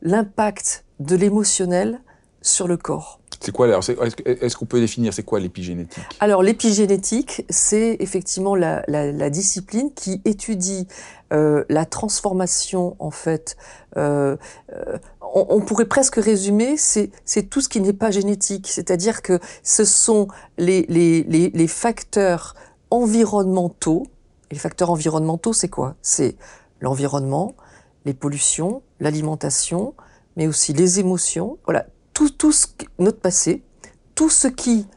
l'impact 0.03 0.85
de 1.01 1.16
l'émotionnel 1.16 2.01
sur 2.42 2.68
le 2.68 2.77
corps. 2.77 3.21
C'est 3.40 3.53
quoi 3.53 3.66
alors 3.66 3.83
Est-ce 4.24 4.57
qu'on 4.57 4.66
peut 4.66 4.81
définir 4.81 5.14
c'est 5.14 5.22
quoi 5.22 5.38
l'épigénétique? 5.38 6.03
Alors 6.20 6.42
l'épigénétique, 6.42 7.44
c'est 7.48 7.96
effectivement 8.01 8.55
la, 8.55 8.83
la, 8.88 9.12
la, 9.12 9.31
discipline 9.31 9.92
qui 9.94 10.20
étudie 10.24 10.88
euh, 11.33 11.64
la 11.68 11.85
transformation 11.85 12.96
en 12.98 13.11
fait. 13.11 13.57
Euh, 13.96 14.37
euh 14.72 14.98
on, 15.35 15.46
on, 15.51 15.61
pourrait 15.61 15.85
presque 15.85 16.16
résumer, 16.16 16.77
c'est 16.79 17.11
tout 17.51 17.61
ce 17.61 17.68
qui 17.68 17.83
n'est 17.83 17.92
pas 17.92 18.11
génétique, 18.11 18.66
c'est-à-dire 18.66 19.20
que 19.20 19.38
ce 19.62 19.85
sont 19.85 20.29
les, 20.57 20.87
les, 20.88 21.22
les, 21.24 21.51
les 21.51 21.66
facteurs 21.66 22.55
environnementaux. 22.90 24.07
Et 24.51 24.55
les 24.55 24.59
facteurs 24.59 24.90
environnementaux, 24.90 25.53
c'est 25.53 25.68
quoi? 25.68 25.96
C'est 26.01 26.37
l'environnement, 26.81 27.55
les 28.07 28.14
pollutions, 28.14 28.81
l'alimentation, 29.01 29.92
mais 30.37 30.46
aussi 30.46 30.72
les 30.72 30.98
émotions. 30.98 31.59
Voilà, 31.66 31.87
tout, 32.18 32.31
tout 32.31 32.52
notre 32.98 33.20
passé, 33.20 33.62
tout 34.16 34.28
ce 34.28 34.48
qui 34.48 34.88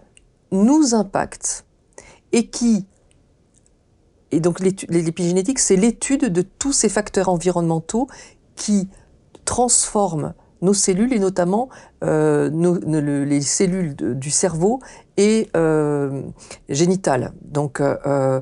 nous 0.51 0.95
impacte 0.95 1.65
et 2.31 2.47
qui 2.47 2.87
et 4.31 4.39
donc 4.39 4.59
l'épigénétique, 4.61 5.59
c'est 5.59 5.75
l'étude 5.75 6.31
de 6.31 6.41
tous 6.41 6.71
ces 6.71 6.87
facteurs 6.87 7.27
environnementaux 7.27 8.07
qui 8.55 8.87
transforment 9.43 10.33
nos 10.61 10.73
cellules 10.73 11.11
et 11.11 11.19
notamment 11.19 11.67
euh, 12.03 12.49
les 12.49 13.41
cellules 13.41 13.93
du 13.95 14.31
cerveau 14.31 14.79
et 15.17 15.49
euh, 15.55 16.23
génitales. 16.69 17.33
Donc, 17.41 17.81
euh, 17.81 18.39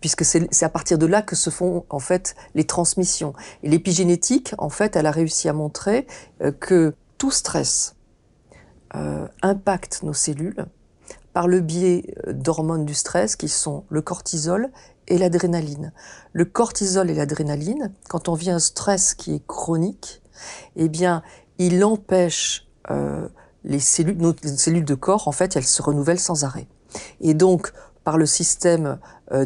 puisque 0.00 0.24
c'est 0.24 0.62
à 0.62 0.68
partir 0.68 0.98
de 0.98 1.06
là 1.06 1.22
que 1.22 1.36
se 1.36 1.50
font 1.50 1.84
en 1.88 2.00
fait 2.00 2.34
les 2.56 2.64
transmissions. 2.64 3.32
Et 3.62 3.68
l'épigénétique, 3.68 4.54
en 4.58 4.70
fait, 4.70 4.96
elle 4.96 5.06
a 5.06 5.12
réussi 5.12 5.48
à 5.48 5.52
montrer 5.52 6.06
que 6.58 6.94
tout 7.16 7.30
stress 7.30 7.94
impacte 9.42 10.02
nos 10.02 10.14
cellules 10.14 10.66
par 11.32 11.46
le 11.46 11.60
biais 11.60 12.14
d'hormones 12.26 12.84
du 12.84 12.94
stress 12.94 13.36
qui 13.36 13.48
sont 13.48 13.84
le 13.90 14.02
cortisol 14.02 14.70
et 15.08 15.18
l'adrénaline. 15.18 15.92
Le 16.32 16.44
cortisol 16.44 17.10
et 17.10 17.14
l'adrénaline, 17.14 17.92
quand 18.08 18.28
on 18.28 18.34
vit 18.34 18.50
un 18.50 18.58
stress 18.58 19.14
qui 19.14 19.34
est 19.34 19.46
chronique, 19.46 20.22
eh 20.76 20.88
bien, 20.88 21.22
il 21.58 21.84
empêche 21.84 22.66
euh, 22.90 23.28
les 23.64 23.80
cellules, 23.80 24.18
nos 24.18 24.34
cellules 24.56 24.84
de 24.84 24.94
corps, 24.94 25.28
en 25.28 25.32
fait, 25.32 25.56
elles 25.56 25.64
se 25.64 25.82
renouvellent 25.82 26.20
sans 26.20 26.44
arrêt. 26.44 26.68
Et 27.20 27.34
donc, 27.34 27.72
par 28.04 28.16
le 28.16 28.26
système 28.26 28.86
euh, 28.86 28.96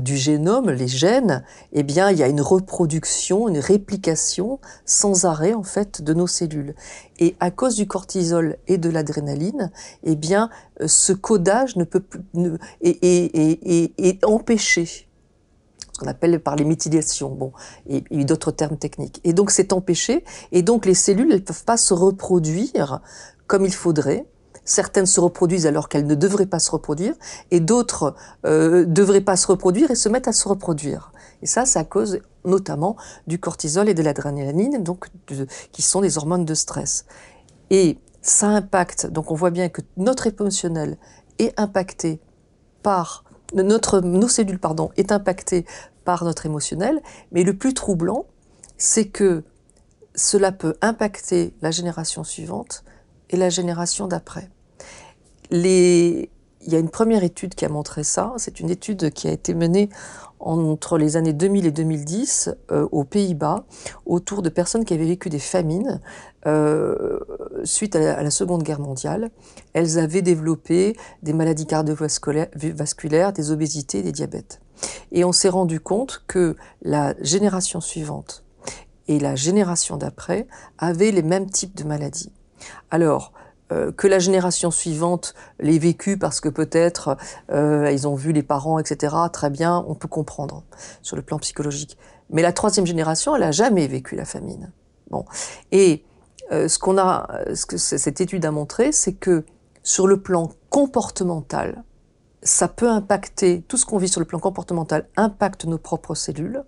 du 0.00 0.16
génome, 0.16 0.70
les 0.70 0.86
gènes, 0.86 1.44
eh 1.72 1.82
bien, 1.82 2.10
il 2.10 2.18
y 2.18 2.22
a 2.22 2.28
une 2.28 2.40
reproduction, 2.40 3.48
une 3.48 3.58
réplication 3.58 4.60
sans 4.84 5.24
arrêt, 5.24 5.54
en 5.54 5.64
fait, 5.64 6.02
de 6.02 6.14
nos 6.14 6.26
cellules. 6.26 6.74
Et 7.18 7.36
à 7.40 7.50
cause 7.50 7.76
du 7.76 7.86
cortisol 7.86 8.56
et 8.68 8.78
de 8.78 8.90
l'adrénaline, 8.90 9.70
eh 10.04 10.16
bien, 10.16 10.50
euh, 10.80 10.88
ce 10.88 11.12
codage 11.12 11.76
ne 11.76 11.84
peut 11.84 12.02
ne, 12.34 12.56
est 12.82 14.24
empêché 14.24 15.08
qu'on 15.98 16.06
appelle 16.06 16.40
par 16.40 16.56
les 16.56 16.64
méthylations, 16.64 17.30
bon, 17.30 17.52
et, 17.88 18.02
a 18.10 18.24
d'autres 18.24 18.50
termes 18.50 18.76
techniques. 18.76 19.20
Et 19.24 19.32
donc 19.32 19.50
c'est 19.50 19.72
empêché, 19.72 20.24
et 20.50 20.62
donc 20.62 20.86
les 20.86 20.94
cellules, 20.94 21.32
elles 21.32 21.44
peuvent 21.44 21.64
pas 21.64 21.76
se 21.76 21.94
reproduire 21.94 23.00
comme 23.46 23.64
il 23.64 23.74
faudrait. 23.74 24.26
Certaines 24.64 25.06
se 25.06 25.20
reproduisent 25.20 25.66
alors 25.66 25.88
qu'elles 25.88 26.06
ne 26.06 26.14
devraient 26.14 26.46
pas 26.46 26.58
se 26.60 26.70
reproduire, 26.70 27.14
et 27.50 27.60
d'autres 27.60 28.14
euh, 28.46 28.84
devraient 28.84 29.20
pas 29.20 29.36
se 29.36 29.46
reproduire 29.46 29.90
et 29.90 29.96
se 29.96 30.08
mettent 30.08 30.28
à 30.28 30.32
se 30.32 30.48
reproduire. 30.48 31.12
Et 31.42 31.46
ça, 31.46 31.66
c'est 31.66 31.78
à 31.78 31.84
cause 31.84 32.20
notamment 32.44 32.96
du 33.26 33.38
cortisol 33.38 33.88
et 33.88 33.94
de 33.94 34.02
l'adrénaline, 34.02 34.82
donc 34.82 35.08
qui 35.72 35.82
sont 35.82 36.00
des 36.00 36.18
hormones 36.18 36.44
de 36.44 36.54
stress. 36.54 37.06
Et 37.70 37.98
ça 38.20 38.48
impacte. 38.48 39.06
Donc 39.06 39.30
on 39.30 39.34
voit 39.34 39.50
bien 39.50 39.68
que 39.68 39.82
notre 39.96 40.28
émotionnel 40.28 40.96
est 41.38 41.58
impacté 41.58 42.20
par 42.82 43.24
notre, 43.54 44.00
nos 44.00 44.28
cellules 44.28 44.58
pardon, 44.58 44.90
est 44.96 45.12
impactée 45.12 45.66
par 46.04 46.24
notre 46.24 46.46
émotionnel, 46.46 47.00
mais 47.32 47.44
le 47.44 47.56
plus 47.56 47.74
troublant, 47.74 48.26
c'est 48.76 49.06
que 49.06 49.44
cela 50.14 50.52
peut 50.52 50.74
impacter 50.80 51.54
la 51.62 51.70
génération 51.70 52.24
suivante 52.24 52.84
et 53.30 53.36
la 53.36 53.50
génération 53.50 54.06
d'après. 54.08 54.50
Il 55.52 56.28
y 56.66 56.76
a 56.76 56.78
une 56.78 56.88
première 56.88 57.24
étude 57.24 57.54
qui 57.54 57.64
a 57.64 57.68
montré 57.68 58.04
ça, 58.04 58.32
c'est 58.38 58.60
une 58.60 58.70
étude 58.70 59.10
qui 59.10 59.28
a 59.28 59.32
été 59.32 59.52
menée 59.52 59.90
entre 60.40 60.98
les 60.98 61.16
années 61.16 61.32
2000 61.32 61.66
et 61.66 61.70
2010 61.70 62.50
euh, 62.70 62.88
aux 62.90 63.04
Pays-Bas 63.04 63.64
autour 64.06 64.42
de 64.42 64.48
personnes 64.48 64.84
qui 64.84 64.94
avaient 64.94 65.06
vécu 65.06 65.28
des 65.28 65.38
famines 65.38 66.00
euh, 66.46 67.18
suite 67.64 67.94
à 67.96 68.22
la, 68.22 68.30
Seconde 68.30 68.62
Guerre 68.62 68.80
mondiale. 68.80 69.30
Elles 69.72 69.98
avaient 69.98 70.22
développé 70.22 70.96
des 71.22 71.32
maladies 71.32 71.66
cardiovasculaires, 71.66 73.32
des 73.32 73.50
obésités, 73.50 74.02
des 74.02 74.12
diabètes. 74.12 74.60
Et 75.12 75.24
on 75.24 75.32
s'est 75.32 75.48
rendu 75.48 75.80
compte 75.80 76.24
que 76.26 76.56
la 76.82 77.14
génération 77.20 77.80
suivante 77.80 78.42
et 79.06 79.20
la 79.20 79.36
génération 79.36 79.96
d'après 79.96 80.46
avaient 80.78 81.12
les 81.12 81.22
mêmes 81.22 81.50
types 81.50 81.76
de 81.76 81.84
maladies. 81.84 82.32
Alors, 82.90 83.32
que 83.96 84.06
la 84.06 84.18
génération 84.18 84.70
suivante 84.70 85.34
l'ait 85.60 85.78
vécu 85.78 86.18
parce 86.18 86.40
que 86.40 86.48
peut-être 86.48 87.16
euh, 87.50 87.90
ils 87.90 88.06
ont 88.06 88.14
vu 88.14 88.32
les 88.32 88.42
parents, 88.42 88.78
etc. 88.78 89.14
Très 89.32 89.50
bien, 89.50 89.84
on 89.88 89.94
peut 89.94 90.08
comprendre 90.08 90.64
sur 91.02 91.16
le 91.16 91.22
plan 91.22 91.38
psychologique. 91.38 91.96
Mais 92.30 92.42
la 92.42 92.52
troisième 92.52 92.86
génération, 92.86 93.36
elle 93.36 93.42
a 93.42 93.52
jamais 93.52 93.86
vécu 93.86 94.16
la 94.16 94.24
famine. 94.24 94.72
Bon, 95.10 95.24
et 95.70 96.04
euh, 96.50 96.68
ce 96.68 96.78
qu'on 96.78 96.98
a, 96.98 97.28
ce 97.54 97.66
que 97.66 97.76
cette 97.76 98.20
étude 98.20 98.44
a 98.44 98.50
montré, 98.50 98.92
c'est 98.92 99.12
que 99.12 99.44
sur 99.82 100.06
le 100.06 100.20
plan 100.20 100.50
comportemental, 100.70 101.84
ça 102.42 102.68
peut 102.68 102.88
impacter 102.88 103.62
tout 103.68 103.76
ce 103.76 103.86
qu'on 103.86 103.98
vit 103.98 104.08
sur 104.08 104.20
le 104.20 104.26
plan 104.26 104.38
comportemental 104.38 105.08
impacte 105.16 105.64
nos 105.64 105.78
propres 105.78 106.14
cellules, 106.14 106.64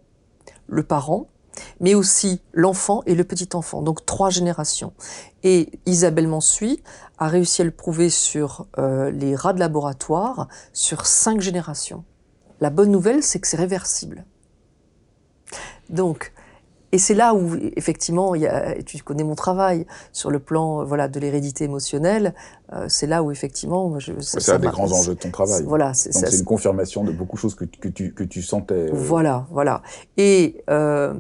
le 0.67 0.83
parent, 0.83 1.29
mais 1.81 1.95
aussi 1.95 2.41
l'enfant 2.53 3.03
et 3.07 3.15
le 3.15 3.25
petit-enfant, 3.25 3.83
donc 3.83 4.05
trois 4.07 4.31
générations. 4.31 4.93
Et 5.43 5.71
Isabelle 5.87 6.27
Mansuy 6.27 6.83
a 7.19 7.29
réussi 7.29 7.63
à 7.63 7.65
le 7.65 7.71
prouver 7.71 8.09
sur 8.09 8.67
euh, 8.79 9.11
les 9.11 9.37
rats 9.37 9.53
de 9.53 9.61
laboratoire 9.61 10.49
sur 10.73 11.07
cinq 11.07 11.41
générations. 11.41 12.05
La 12.61 12.71
bonne 12.71 12.91
nouvelle, 12.91 13.23
c'est 13.23 13.41
que 13.41 13.47
c'est 13.47 13.57
réversible. 13.57 14.25
Donc, 15.91 16.33
et 16.93 16.99
c'est 16.99 17.15
là 17.15 17.35
où, 17.35 17.57
effectivement, 17.77 18.35
il 18.35 18.43
y 18.43 18.47
a, 18.47 18.81
tu 18.85 19.03
connais 19.03 19.25
mon 19.25 19.35
travail 19.35 19.85
sur 20.13 20.31
le 20.31 20.39
plan 20.39 20.85
voilà, 20.85 21.09
de 21.09 21.21
l'hérédité 21.21 21.65
émotionnelle, 21.65 22.35
euh, 22.73 22.87
c'est 22.89 23.07
là 23.07 23.23
où, 23.23 23.31
effectivement... 23.31 23.99
C'est 24.21 24.53
un 24.53 24.59
des 24.61 24.69
grands 24.69 24.91
enjeux 24.93 25.15
de 25.15 25.19
ton 25.19 25.31
travail. 25.31 25.63
Voilà, 25.65 25.93
c'est 25.93 26.39
une 26.39 26.45
confirmation 26.45 27.05
de 27.05 27.11
beaucoup 27.13 27.37
de 27.37 27.41
choses 27.41 27.55
que, 27.55 27.65
que, 27.65 27.89
tu, 27.89 28.15
que 28.15 28.25
tu 28.25 28.43
sentais. 28.43 28.75
Euh. 28.75 28.91
Voilà, 28.93 29.47
voilà. 29.51 29.83
Et... 30.17 30.65
Euh, 30.71 31.15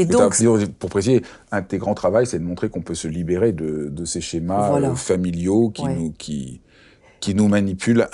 et 0.00 0.06
donc, 0.06 0.34
pour 0.78 0.90
préciser, 0.90 1.22
un 1.52 1.60
de 1.60 1.66
tes 1.66 1.78
grands 1.78 1.94
travaux, 1.94 2.24
c'est 2.24 2.38
de 2.38 2.44
montrer 2.44 2.68
qu'on 2.68 2.82
peut 2.82 2.94
se 2.94 3.08
libérer 3.08 3.52
de, 3.52 3.88
de 3.90 4.04
ces 4.04 4.20
schémas 4.20 4.80
euh, 4.80 4.94
familiaux 4.94 5.70
qui, 5.70 5.84
nous, 5.84 6.12
qui, 6.12 6.60
qui 7.20 7.34
nous 7.34 7.48
manipulent 7.48 8.08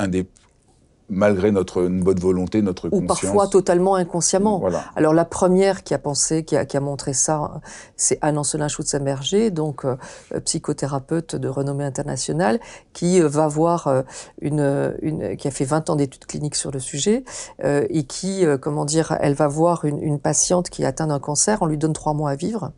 malgré 1.09 1.53
notre 1.53 1.87
bonne 1.87 2.19
volonté, 2.19 2.62
notre 2.62 2.88
Ou 2.90 3.03
parfois 3.03 3.47
totalement 3.47 3.95
inconsciemment. 3.95 4.62
Alors 4.97 5.14
la 5.14 5.25
première 5.25 5.85
qui 5.85 5.95
a 5.95 5.99
pensé, 5.99 6.45
qui 6.45 6.57
a, 6.57 6.64
qui 6.64 6.77
a 6.77 6.81
montré 6.81 7.12
ça, 7.12 7.61
c'est 7.97 8.19
Anne-Ancelin 8.23 8.69
Schutzenberger, 8.69 9.51
donc 9.51 9.85
euh, 9.85 9.97
psychothérapeute 10.45 11.37
de 11.37 11.49
renommée 11.49 11.85
internationale, 11.85 12.61
qui 12.92 13.23
euh, 13.23 13.29
va 13.29 13.47
voir 13.47 13.87
euh, 13.87 14.03
une, 14.40 14.97
une, 15.01 15.37
qui 15.37 15.47
a 15.47 15.51
fait 15.51 15.64
20 15.64 15.90
ans 15.90 15.97
d'études 15.97 16.27
cliniques 16.27 16.57
sur 16.57 16.71
le 16.71 16.81
sujet 16.81 17.25
et 17.62 18.05
qui, 18.05 18.45
comment 18.61 18.85
dire, 18.85 19.16
elle 19.21 19.35
va 19.35 19.49
voir 19.49 19.85
une, 19.85 20.03
une 20.03 20.19
patiente 20.19 20.71
qui 20.71 20.85
atteint 20.85 21.11
un 21.11 21.19
cancer, 21.19 21.59
on 21.61 21.66
lui 21.66 21.79
donne 21.79 21.92
trois 21.92 22.14
mois 22.14 22.31
à 22.31 22.37
vivre 22.37 22.73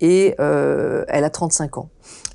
et 0.00 0.34
elle 0.38 1.24
a 1.24 1.30
35 1.30 1.78
ans. 1.78 1.88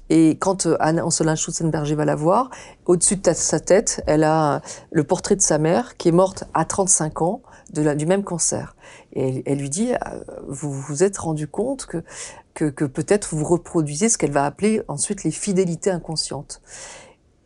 Et 0.09 0.37
quand 0.37 0.65
euh, 0.65 0.75
Anne-Ancelin 0.79 1.35
Schutzenberger 1.35 1.95
va 1.95 2.05
la 2.05 2.15
voir, 2.15 2.49
au-dessus 2.85 3.17
de 3.17 3.33
sa 3.33 3.59
tête, 3.59 4.03
elle 4.07 4.23
a 4.23 4.61
le 4.91 5.03
portrait 5.03 5.35
de 5.35 5.41
sa 5.41 5.57
mère 5.57 5.97
qui 5.97 6.09
est 6.09 6.13
morte 6.13 6.45
à 6.53 6.65
35 6.65 7.21
ans 7.21 7.41
du 7.71 8.05
même 8.07 8.23
cancer. 8.23 8.75
Et 9.13 9.43
elle, 9.45 9.59
lui 9.59 9.69
dit, 9.69 9.93
euh, 9.93 10.23
vous 10.47 10.71
vous 10.71 11.03
êtes 11.03 11.17
rendu 11.17 11.47
compte 11.47 11.85
que 11.85 12.85
peut-être 12.85 13.35
vous 13.35 13.45
reproduisez 13.45 14.09
ce 14.09 14.17
qu'elle 14.17 14.31
va 14.31 14.45
appeler 14.45 14.81
ensuite 14.87 15.23
les 15.23 15.31
fidélités 15.31 15.91
inconscientes. 15.91 16.61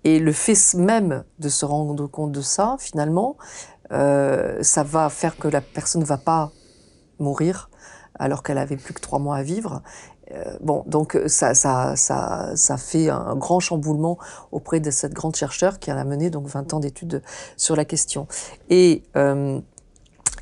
Et 0.03 0.19
le 0.19 0.33
fait 0.33 0.57
même 0.75 1.23
de 1.39 1.49
se 1.49 1.65
rendre 1.65 2.07
compte 2.07 2.31
de 2.31 2.41
ça, 2.41 2.75
finalement, 2.79 3.37
euh, 3.91 4.61
ça 4.61 4.83
va 4.83 5.09
faire 5.09 5.37
que 5.37 5.47
la 5.47 5.61
personne 5.61 6.01
ne 6.01 6.05
va 6.05 6.17
pas 6.17 6.51
mourir 7.19 7.69
alors 8.15 8.43
qu'elle 8.43 8.57
avait 8.57 8.77
plus 8.77 8.93
que 8.93 9.01
trois 9.01 9.19
mois 9.19 9.37
à 9.37 9.43
vivre, 9.43 9.81
euh, 10.31 10.57
bon, 10.61 10.83
donc 10.87 11.15
euh, 11.15 11.27
ça, 11.27 11.53
ça, 11.53 11.95
ça, 11.95 12.51
ça, 12.55 12.77
fait 12.77 13.09
un 13.09 13.35
grand 13.35 13.59
chamboulement 13.59 14.17
auprès 14.51 14.79
de 14.79 14.89
cette 14.89 15.13
grande 15.13 15.35
chercheure 15.35 15.79
qui 15.79 15.91
a 15.91 16.03
mené 16.03 16.29
donc 16.29 16.47
20 16.47 16.73
ans 16.73 16.79
d'études 16.79 17.21
sur 17.57 17.75
la 17.75 17.85
question. 17.85 18.27
Et, 18.69 19.03
euh, 19.15 19.59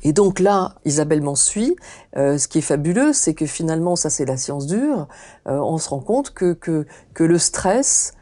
et 0.04 0.12
donc 0.12 0.40
là, 0.40 0.74
Isabelle 0.84 1.22
m'en 1.22 1.34
suit. 1.34 1.76
ce 2.14 2.48
qui 2.48 2.58
est 2.58 2.62
fabuleux, 2.62 3.12
c'est 3.12 3.34
que 3.34 3.46
finalement, 3.46 3.96
ça 3.96 4.10
c'est 4.10 4.24
la 4.24 4.36
science 4.36 4.66
dure. 4.66 5.06
on 5.46 5.78
se 5.78 5.88
rend 5.88 6.00
compte 6.00 6.30
que, 6.30 6.54
que, 6.54 6.86
que 7.14 7.22
le 7.22 7.38
stress 7.38 8.12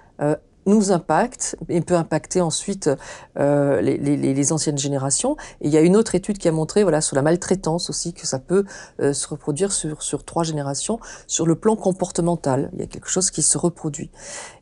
nous 0.67 0.93
impacte 0.93 1.57
et 1.69 1.81
peut 1.81 1.95
impacter 1.95 2.41
ensuite 2.41 2.91
euh, 3.39 3.81
les, 3.81 3.97
les, 3.97 4.17
les, 4.17 4.53
anciennes 4.53 4.79
générations. 4.79 5.37
Et 5.61 5.69
il 5.69 5.73
y 5.73 5.77
a 5.77 5.81
une 5.81 5.97
autre 5.97 6.15
étude 6.15 6.39
qui 6.39 6.49
a 6.49 6.53
montré, 6.53 6.83
voilà, 6.83 7.01
sur 7.01 7.17
la 7.17 7.23
maltraitance 7.23 7.91
aussi, 7.91 8.13
que 8.13 8.27
ça 8.27 8.39
peut 8.39 8.65
euh, 9.01 9.13
se 9.13 9.27
reproduire 9.29 9.73
sur, 9.73 10.03
sur 10.03 10.25
trois 10.25 10.45
générations, 10.45 11.01
sur 11.27 11.47
le 11.47 11.55
plan 11.55 11.77
comportemental. 11.77 12.71
Il 12.75 12.81
y 12.81 12.83
a 12.83 12.87
quelque 12.87 13.09
chose 13.09 13.31
qui 13.31 13.43
se 13.43 13.59
reproduit. 13.59 14.11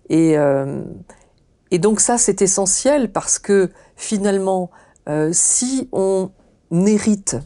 Et, 0.09 0.39
euh, 0.39 0.83
et 1.71 1.79
donc 1.79 2.01
ça, 2.01 2.19
c'est 2.19 2.43
essentiel 2.43 3.13
parce 3.13 3.39
que 3.39 3.71
finalement, 3.97 4.71
si 5.33 5.89
on 5.93 6.31
hérite 6.71 7.39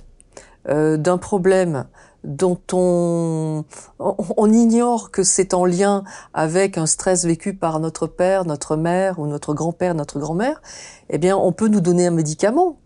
d'un 0.67 1.17
problème 1.17 1.87
dont 2.25 2.61
on, 2.73 3.65
on, 3.99 4.53
ignore 4.53 5.11
que 5.11 5.25
c'est 5.25 5.55
en 5.55 5.65
lien 5.65 6.05
avec 6.35 6.79
un 6.79 6.87
stress 6.87 7.25
vécu 7.25 7.55
par 7.55 7.81
notre 7.81 8.07
père, 8.07 8.45
notre 8.45 8.77
mère 8.77 9.19
ou 9.19 9.27
notre 9.27 9.55
grand-père, 9.55 9.95
notre 9.95 10.21
grand-mère, 10.21 10.63
eh 11.11 11.19
bien, 11.19 11.37
on 11.37 11.53
peut 11.53 11.69
nous 11.69 11.81
donner 11.81 12.07
un 12.07 12.13
médicament. 12.13 12.79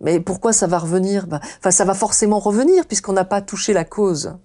Mais 0.00 0.20
pourquoi 0.20 0.52
ça 0.52 0.66
va 0.66 0.78
revenir? 0.78 1.26
Ben, 1.26 1.40
Enfin, 1.58 1.70
ça 1.70 1.84
va 1.84 1.94
forcément 1.94 2.38
revenir 2.38 2.86
puisqu'on 2.86 3.12
n'a 3.12 3.24
pas 3.24 3.40
touché 3.40 3.72
la 3.72 3.84
cause. 3.84 4.36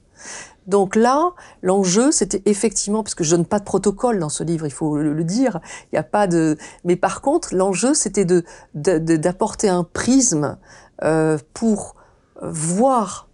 Donc 0.68 0.96
là, 0.96 1.32
l'enjeu, 1.64 2.12
c'était 2.12 2.44
effectivement, 2.46 3.02
parce 3.02 3.16
que 3.16 3.24
je 3.24 3.36
donne 3.36 3.46
pas 3.46 3.58
de 3.58 3.64
protocole 3.64 4.20
dans 4.20 4.30
ce 4.30 4.44
livre, 4.44 4.68
il 4.68 4.72
faut 4.72 4.98
le, 4.98 5.24
dire, 5.24 5.60
il 5.86 5.96
n'y 5.96 6.00
a 6.00 6.04
pas 6.04 6.28
de... 6.28 6.58
Mais 6.84 6.96
par 6.96 7.22
contre, 7.22 7.56
l'enjeu, 7.56 7.96
c'était 7.96 8.26
de, 8.26 8.44
d'apporter 8.76 9.68
un 9.68 9.84
prisme 9.84 10.60
euh, 11.02 11.40
pour 11.56 11.96
voir 12.44 13.29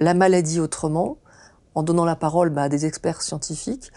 la 0.00 0.14
maladie 0.14 0.60
autrement, 0.60 1.18
en 1.74 1.82
donnant 1.82 2.04
la 2.04 2.16
parole 2.16 2.50
bah, 2.50 2.62
à 2.62 2.68
des 2.68 2.86
experts 2.86 3.22
scientifiques, 3.22 3.92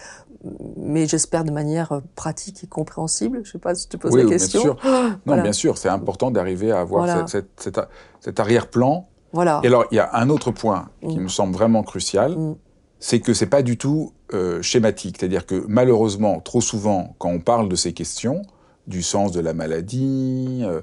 mais 0.77 1.07
j'espère 1.07 1.43
de 1.43 1.51
manière 1.51 2.01
pratique 2.15 2.63
et 2.63 2.67
compréhensible. 2.67 3.39
Je 3.43 3.49
ne 3.49 3.51
sais 3.53 3.59
pas 3.59 3.73
si 3.75 3.87
tu 3.87 3.97
poses 3.97 4.15
la 4.15 4.25
question. 4.25 4.61
Bien 4.61 4.91
sûr. 4.91 5.17
Non, 5.25 5.41
bien 5.41 5.53
sûr, 5.53 5.77
c'est 5.77 5.89
important 5.89 6.31
d'arriver 6.31 6.71
à 6.71 6.81
avoir 6.81 7.27
cet, 7.29 8.39
arrière-plan. 8.39 9.07
Voilà. 9.31 9.61
Et 9.63 9.67
alors, 9.67 9.85
il 9.91 9.95
y 9.95 9.99
a 9.99 10.09
un 10.13 10.29
autre 10.29 10.51
point 10.51 10.89
qui 11.01 11.17
mm. 11.17 11.23
me 11.23 11.27
semble 11.27 11.53
vraiment 11.53 11.81
crucial, 11.81 12.37
mm. 12.37 12.55
c'est 12.99 13.19
que 13.19 13.33
c'est 13.33 13.47
pas 13.47 13.63
du 13.63 13.77
tout 13.77 14.13
euh, 14.33 14.61
schématique. 14.61 15.17
C'est-à-dire 15.19 15.45
que 15.45 15.63
malheureusement, 15.67 16.39
trop 16.39 16.61
souvent, 16.61 17.15
quand 17.17 17.29
on 17.29 17.39
parle 17.39 17.69
de 17.69 17.75
ces 17.75 17.93
questions, 17.93 18.43
du 18.85 19.01
sens 19.01 19.31
de 19.31 19.39
la 19.39 19.53
maladie, 19.53 20.61
euh, 20.63 20.81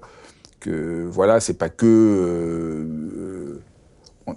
que 0.59 1.07
voilà, 1.11 1.41
c'est 1.41 1.55
pas 1.55 1.69
que 1.69 1.87
euh, 1.87 3.61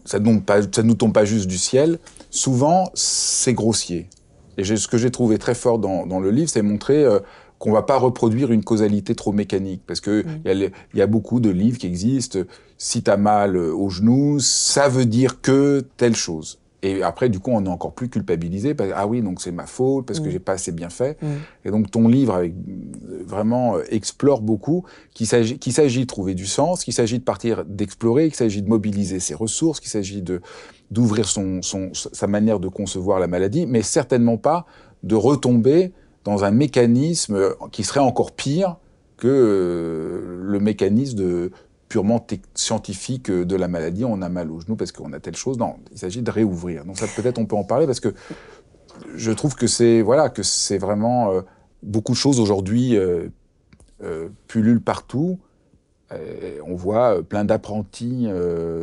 ça 0.06 0.20
ne 0.20 0.84
nous 0.84 0.96
tombe 0.96 1.14
pas 1.14 1.26
juste 1.26 1.48
du 1.48 1.58
ciel. 1.58 2.00
Souvent, 2.30 2.90
c'est 2.94 3.54
grossier. 3.54 4.10
Et 4.58 4.64
ce 4.64 4.88
que 4.88 4.98
j'ai 4.98 5.12
trouvé 5.12 5.38
très 5.38 5.56
fort 5.56 5.80
dans, 5.80 6.20
le 6.20 6.32
livre, 6.32 6.50
c'est 6.50 6.62
montrer 6.62 7.04
euh, 7.04 7.20
qu'on 7.60 7.70
ne 7.70 7.76
va 7.76 7.84
pas 7.84 7.98
reproduire 7.98 8.52
une 8.52 8.64
causalité 8.64 9.16
trop 9.16 9.32
mécanique. 9.32 9.82
Parce 9.86 10.02
qu'il 10.02 10.26
mm. 10.46 10.72
y, 10.94 10.98
y, 10.98 11.02
a 11.02 11.08
beaucoup 11.08 11.40
de 11.40 11.50
livres 11.50 11.78
qui 11.78 11.88
existent. 11.88 12.40
Si 12.78 13.04
tu 13.04 13.10
as 13.10 13.18
mal 13.18 13.58
au 13.58 13.90
genou, 13.90 14.40
ça 14.40 14.90
veut 14.90 15.06
dire 15.06 15.42
que 15.42 15.86
telle 15.98 16.16
chose. 16.16 16.60
Et 16.84 17.02
après, 17.02 17.30
du 17.30 17.40
coup, 17.40 17.52
on 17.52 17.66
est 17.66 17.70
encore 17.70 17.94
plus 17.94 18.10
culpabilisé. 18.10 18.76
Parce, 18.76 18.92
ah 18.94 19.08
oui, 19.08 19.22
donc 19.22 19.42
c'est 19.42 19.54
ma 19.54 19.66
faute 19.66 20.06
parce 20.06 20.20
que 20.20 20.26
que 20.26 20.30
mm. 20.30 20.34
j'ai 20.34 20.40
pas 20.40 20.52
assez 20.52 20.72
bien 20.72 20.90
fait. 20.90 21.18
Mm. 21.22 21.28
Et 21.66 21.72
donc, 21.72 21.90
ton 21.90 22.08
livre 22.08 22.36
avec, 22.36 22.54
vraiment 23.26 23.78
euh, 23.78 23.84
explore 23.90 24.42
beaucoup 24.42 24.84
qu'il 25.14 25.26
s'agit, 25.26 25.58
qu'il 25.58 25.74
s'agit 25.74 26.02
de 26.02 26.06
trouver 26.06 26.36
du 26.36 26.46
sens, 26.46 26.84
qu'il 26.84 26.94
s'agit 26.94 27.20
de 27.20 27.24
partir 27.24 27.64
d'explorer, 27.66 28.26
qu'il 28.26 28.36
s'agit 28.36 28.62
de 28.62 28.70
mobiliser 28.70 29.20
ses 29.20 29.34
ressources, 29.34 29.80
qu'il 29.80 29.90
s'agit 29.90 30.22
de 30.22 30.42
d'ouvrir 30.92 31.28
son, 31.28 31.64
son, 31.64 31.90
sa 31.94 32.28
manière 32.28 32.60
de 32.60 32.68
concevoir 32.68 33.20
la 33.20 33.26
maladie, 33.26 33.66
mais 33.66 33.82
certainement 33.82 34.38
pas 34.38 34.68
de 35.02 35.16
retomber 35.16 35.92
dans 36.24 36.44
un 36.44 36.52
mécanisme 36.52 37.56
qui 37.72 37.84
serait 37.84 38.00
encore 38.00 38.32
pire 38.34 38.76
que 39.18 39.28
euh, 39.28 40.42
le 40.44 40.60
mécanisme 40.60 41.18
de, 41.18 41.52
purement 41.94 42.26
scientifique 42.56 43.30
euh, 43.30 43.46
de 43.46 43.56
la 43.56 43.68
maladie, 43.68 44.04
on 44.04 44.24
a 44.24 44.30
mal 44.30 44.50
au 44.50 44.60
genou 44.60 44.76
parce 44.76 44.92
qu'on 44.92 45.14
a 45.14 45.20
telle 45.20 45.36
chose. 45.36 45.60
Non, 45.60 45.76
il 45.92 46.00
s'agit 46.00 46.24
de 46.24 46.32
réouvrir. 46.32 46.86
Donc 46.86 46.98
ça, 46.98 47.06
peut-être, 47.06 47.38
on 47.38 47.46
peut 47.46 47.56
en 47.56 47.64
parler 47.64 47.86
parce 47.86 48.00
que 48.00 48.16
je 49.14 49.32
trouve 49.32 49.54
que 49.54 49.68
c'est 49.68 50.02
voilà 50.02 50.30
que 50.30 50.42
c'est 50.42 50.80
vraiment 50.80 51.32
euh, 51.32 51.42
beaucoup 51.84 52.14
de 52.14 52.18
choses 52.18 52.40
aujourd'hui 52.40 52.98
euh, 52.98 53.30
pullulent 54.48 54.82
partout. 54.82 55.38
on 56.66 56.76
voit 56.76 57.22
plein 57.22 57.46
d'apprentis 57.46 58.28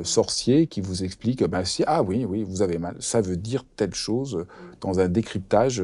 sorciers 0.05 0.67
qui 0.69 0.81
vous 0.81 1.03
expliquent 1.03 1.45
bah, 1.45 1.63
ah 1.87 2.03
oui, 2.03 2.25
oui, 2.25 2.45
vous 2.45 2.63
avez 2.63 2.79
mal. 2.79 2.95
Ça 3.01 3.21
veut 3.21 3.37
dire 3.37 3.65
telle 3.77 3.95
chose 3.95 4.47
dans 4.81 5.01
un 5.01 5.09
décryptage 5.09 5.83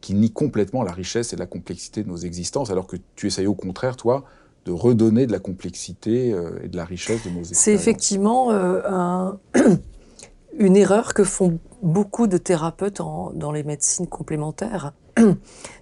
qui 0.00 0.14
nie 0.14 0.32
complètement 0.32 0.82
la 0.82 0.92
richesse 0.92 1.32
et 1.32 1.36
la 1.36 1.46
complexité 1.46 2.02
de 2.02 2.08
nos 2.08 2.16
existences, 2.16 2.70
alors 2.70 2.86
que 2.86 2.96
tu 3.16 3.26
essayes 3.26 3.46
au 3.46 3.54
contraire, 3.54 3.96
toi, 3.96 4.24
de 4.64 4.72
redonner 4.72 5.26
de 5.26 5.32
la 5.32 5.38
complexité 5.38 6.32
euh, 6.32 6.58
et 6.62 6.68
de 6.68 6.76
la 6.76 6.84
richesse 6.84 7.24
de 7.24 7.30
nos 7.30 7.40
expériences. 7.40 7.58
C'est 7.58 7.74
effectivement 7.74 8.50
euh, 8.50 8.80
un, 8.86 9.38
une 10.58 10.76
erreur 10.76 11.14
que 11.14 11.24
font 11.24 11.58
beaucoup 11.82 12.26
de 12.26 12.38
thérapeutes 12.38 12.98
dans 12.98 13.52
les 13.52 13.62
médecines 13.62 14.06
complémentaires. 14.06 14.92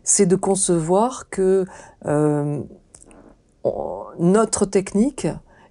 C'est 0.02 0.26
de 0.26 0.36
concevoir 0.36 1.28
que 1.30 1.64
euh, 2.06 2.60
notre 4.18 4.66
technique 4.66 5.28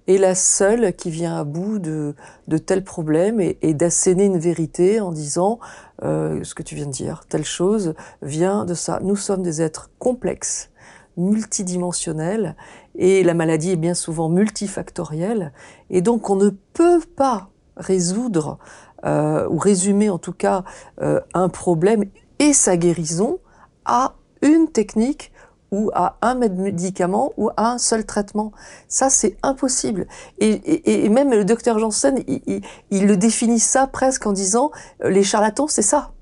est 0.08 0.18
la 0.18 0.34
seule 0.34 0.94
qui 0.94 1.10
vient 1.10 1.36
à 1.36 1.44
bout 1.44 1.78
de, 1.78 2.14
de 2.48 2.58
tels 2.58 2.82
problèmes 2.82 3.40
et, 3.40 3.58
et 3.62 3.74
d'asséner 3.74 4.24
une 4.24 4.38
vérité 4.38 5.00
en 5.00 5.12
disant 5.12 5.60
ce 6.00 6.54
que 6.54 6.64
tu 6.64 6.74
viens 6.74 6.86
de 6.86 6.90
dire, 6.90 7.22
telle 7.28 7.44
chose 7.44 7.94
vient 8.20 8.64
de 8.64 8.74
ça. 8.74 8.98
Nous 9.04 9.14
sommes 9.14 9.44
des 9.44 9.62
êtres 9.62 9.90
complexes 10.00 10.72
multidimensionnelle 11.16 12.56
et 12.94 13.22
la 13.22 13.34
maladie 13.34 13.72
est 13.72 13.76
bien 13.76 13.94
souvent 13.94 14.28
multifactorielle 14.28 15.52
et 15.90 16.00
donc 16.00 16.30
on 16.30 16.36
ne 16.36 16.50
peut 16.50 17.00
pas 17.16 17.48
résoudre 17.76 18.58
euh, 19.04 19.48
ou 19.48 19.58
résumer 19.58 20.10
en 20.10 20.18
tout 20.18 20.32
cas 20.32 20.64
euh, 21.00 21.20
un 21.34 21.48
problème 21.48 22.04
et 22.38 22.52
sa 22.52 22.76
guérison 22.76 23.38
à 23.84 24.14
une 24.42 24.68
technique 24.68 25.32
ou 25.72 25.90
à 25.94 26.18
un 26.20 26.34
médicament 26.34 27.32
ou 27.38 27.48
à 27.56 27.72
un 27.72 27.78
seul 27.78 28.04
traitement. 28.04 28.52
Ça, 28.88 29.08
c'est 29.08 29.38
impossible. 29.42 30.06
Et, 30.38 31.08
même 31.08 31.30
le 31.30 31.46
docteur 31.46 31.78
Janssen, 31.78 32.22
il, 32.28 32.60
il, 32.90 33.06
le 33.06 33.16
définit 33.16 33.58
ça 33.58 33.86
presque 33.86 34.26
en 34.26 34.32
disant, 34.32 34.70
euh, 35.02 35.08
les 35.08 35.22
charlatans, 35.22 35.66
c'est 35.68 35.80
ça. 35.80 36.12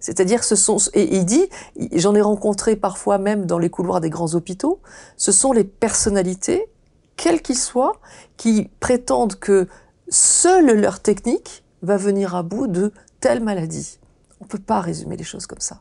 C'est-à-dire, 0.00 0.44
ce 0.44 0.56
sont, 0.56 0.78
et 0.94 1.16
il 1.16 1.24
dit, 1.24 1.48
j'en 1.94 2.14
ai 2.14 2.20
rencontré 2.20 2.76
parfois 2.76 3.18
même 3.18 3.46
dans 3.46 3.58
les 3.58 3.70
couloirs 3.70 4.00
des 4.00 4.10
grands 4.10 4.34
hôpitaux, 4.34 4.80
ce 5.16 5.32
sont 5.32 5.52
les 5.52 5.64
personnalités, 5.64 6.68
quelles 7.16 7.42
qu'ils 7.42 7.58
soient, 7.58 8.00
qui 8.36 8.70
prétendent 8.80 9.36
que 9.36 9.68
seule 10.08 10.80
leur 10.80 11.00
technique 11.00 11.64
va 11.82 11.96
venir 11.96 12.34
à 12.34 12.42
bout 12.42 12.66
de 12.66 12.92
telle 13.20 13.42
maladie. 13.42 13.98
On 14.40 14.44
ne 14.44 14.48
peut 14.48 14.58
pas 14.58 14.80
résumer 14.80 15.16
les 15.16 15.24
choses 15.24 15.46
comme 15.46 15.60
ça. 15.60 15.80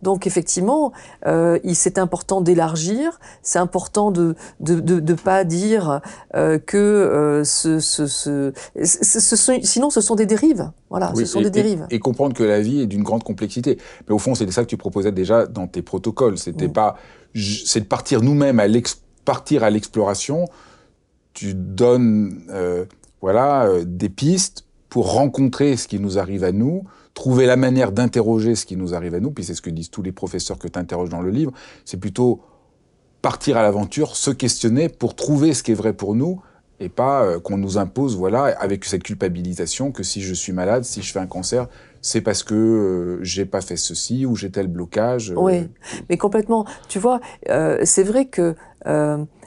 Donc 0.00 0.28
effectivement, 0.28 0.92
euh, 1.26 1.58
c'est 1.74 1.98
important 1.98 2.40
d'élargir, 2.40 3.18
c'est 3.42 3.58
important 3.58 4.12
de 4.12 4.36
de, 4.60 4.78
de, 4.78 5.00
de 5.00 5.14
pas 5.14 5.42
dire 5.42 6.00
euh, 6.36 6.58
que 6.58 6.76
euh, 6.76 7.42
ce, 7.42 7.80
ce, 7.80 8.06
ce, 8.06 8.52
ce, 8.84 9.60
sinon 9.62 9.90
ce 9.90 10.00
sont 10.00 10.14
des 10.14 10.26
dérives. 10.26 10.70
Voilà, 10.88 11.12
ce 11.16 11.24
sont 11.24 11.40
des 11.40 11.50
dérives. 11.50 11.86
Et, 11.90 11.98
comprendre 11.98 12.34
que 12.34 12.44
la 12.44 12.60
vie 12.60 12.82
est 12.82 12.86
d'une 12.86 13.02
grande 13.02 13.24
complexité. 13.24 13.78
Mais 14.08 14.14
au 14.14 14.18
fond, 14.18 14.36
c'était 14.36 14.52
ça 14.52 14.62
que 14.62 14.68
tu 14.68 14.76
proposais 14.76 15.10
déjà 15.10 15.46
dans 15.46 15.66
tes 15.66 15.82
protocoles. 15.82 16.38
C'était 16.38 16.68
pas, 16.68 16.96
c'est 17.34 17.80
de 17.80 17.86
partir 17.86 18.22
nous-mêmes 18.22 18.60
à 18.60 18.66
partir 19.24 19.64
à 19.64 19.70
l'exploration. 19.70 20.44
Tu 21.32 21.54
donnes, 21.54 22.40
voilà, 23.20 23.68
des 23.84 24.08
pistes 24.08 24.64
pour 24.88 25.12
rencontrer 25.12 25.76
ce 25.76 25.88
qui 25.88 25.98
nous 25.98 26.18
arrive 26.18 26.44
à 26.44 26.52
nous 26.52 26.84
trouver 27.16 27.46
la 27.46 27.56
manière 27.56 27.92
d'interroger 27.92 28.54
ce 28.54 28.66
qui 28.66 28.76
nous 28.76 28.94
arrive 28.94 29.14
à 29.14 29.20
nous, 29.20 29.30
puis 29.30 29.42
c'est 29.42 29.54
ce 29.54 29.62
que 29.62 29.70
disent 29.70 29.90
tous 29.90 30.02
les 30.02 30.12
professeurs 30.12 30.58
que 30.58 30.68
tu 30.68 30.78
interroges 30.78 31.08
dans 31.08 31.22
le 31.22 31.30
livre, 31.30 31.50
c'est 31.86 31.96
plutôt 31.96 32.42
partir 33.22 33.56
à 33.56 33.62
l'aventure, 33.62 34.16
se 34.16 34.30
questionner 34.30 34.90
pour 34.90 35.16
trouver 35.16 35.54
ce 35.54 35.62
qui 35.62 35.72
est 35.72 35.74
vrai 35.74 35.94
pour 35.94 36.14
nous, 36.14 36.42
et 36.78 36.90
pas 36.90 37.24
euh, 37.24 37.40
qu'on 37.40 37.56
nous 37.56 37.78
impose, 37.78 38.18
voilà, 38.18 38.44
avec 38.60 38.84
cette 38.84 39.02
culpabilisation 39.02 39.92
que 39.92 40.02
si 40.02 40.20
je 40.20 40.34
suis 40.34 40.52
malade, 40.52 40.84
si 40.84 41.00
je 41.00 41.10
fais 41.10 41.18
un 41.18 41.26
cancer, 41.26 41.68
c'est 42.02 42.20
parce 42.20 42.42
que 42.42 42.54
euh, 42.54 43.24
j'ai 43.24 43.46
pas 43.46 43.62
fait 43.62 43.78
ceci 43.78 44.26
ou 44.26 44.36
j'ai 44.36 44.50
tel 44.50 44.66
blocage. 44.66 45.30
Euh. 45.30 45.36
oui, 45.38 45.70
mais 46.10 46.18
complètement. 46.18 46.66
Tu 46.86 46.98
vois, 46.98 47.20
c'est 47.82 48.04
vrai 48.04 48.26
que 48.26 48.54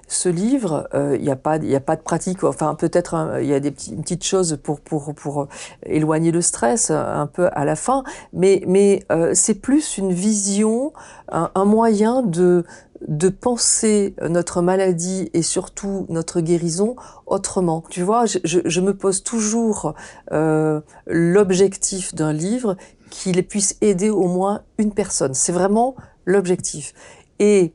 ce 0.09 0.27
livre, 0.27 0.89
il 0.93 0.99
euh, 0.99 1.17
n'y 1.17 1.29
a 1.29 1.35
pas, 1.35 1.57
il 1.57 1.73
a 1.73 1.79
pas 1.79 1.95
de 1.95 2.01
pratique. 2.01 2.43
Enfin, 2.43 2.75
peut-être 2.75 3.37
il 3.41 3.47
y 3.47 3.53
a 3.53 3.59
des 3.59 3.71
petites 3.71 4.23
choses 4.23 4.59
pour 4.61 4.81
pour 4.81 5.13
pour 5.13 5.47
éloigner 5.85 6.31
le 6.31 6.41
stress 6.41 6.91
un 6.91 7.27
peu 7.27 7.47
à 7.53 7.63
la 7.63 7.75
fin, 7.75 8.03
mais 8.33 8.63
mais 8.67 9.05
euh, 9.11 9.31
c'est 9.33 9.53
plus 9.53 9.97
une 9.97 10.11
vision, 10.11 10.91
un, 11.31 11.51
un, 11.53 11.65
moyen 11.65 12.23
de 12.23 12.65
de 13.07 13.29
penser 13.29 14.15
notre 14.27 14.61
maladie 14.61 15.29
et 15.33 15.43
surtout 15.43 16.05
notre 16.09 16.41
guérison 16.41 16.95
autrement. 17.27 17.83
Tu 17.89 18.01
vois, 18.01 18.25
je, 18.25 18.39
je, 18.43 18.59
je 18.65 18.81
me 18.81 18.93
pose 18.93 19.23
toujours 19.23 19.93
euh, 20.33 20.81
l'objectif 21.05 22.13
d'un 22.13 22.33
livre 22.33 22.75
qu'il 23.09 23.41
puisse 23.47 23.77
aider 23.81 24.09
au 24.09 24.27
moins 24.27 24.63
une 24.79 24.91
personne. 24.91 25.33
C'est 25.33 25.51
vraiment 25.51 25.95
l'objectif. 26.25 26.93
Et 27.39 27.73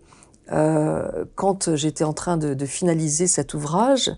euh, 0.52 1.24
quand 1.34 1.74
j'étais 1.74 2.04
en 2.04 2.12
train 2.12 2.36
de, 2.36 2.66
finaliser 2.66 3.26
cet 3.26 3.54
ouvrage, 3.54 4.10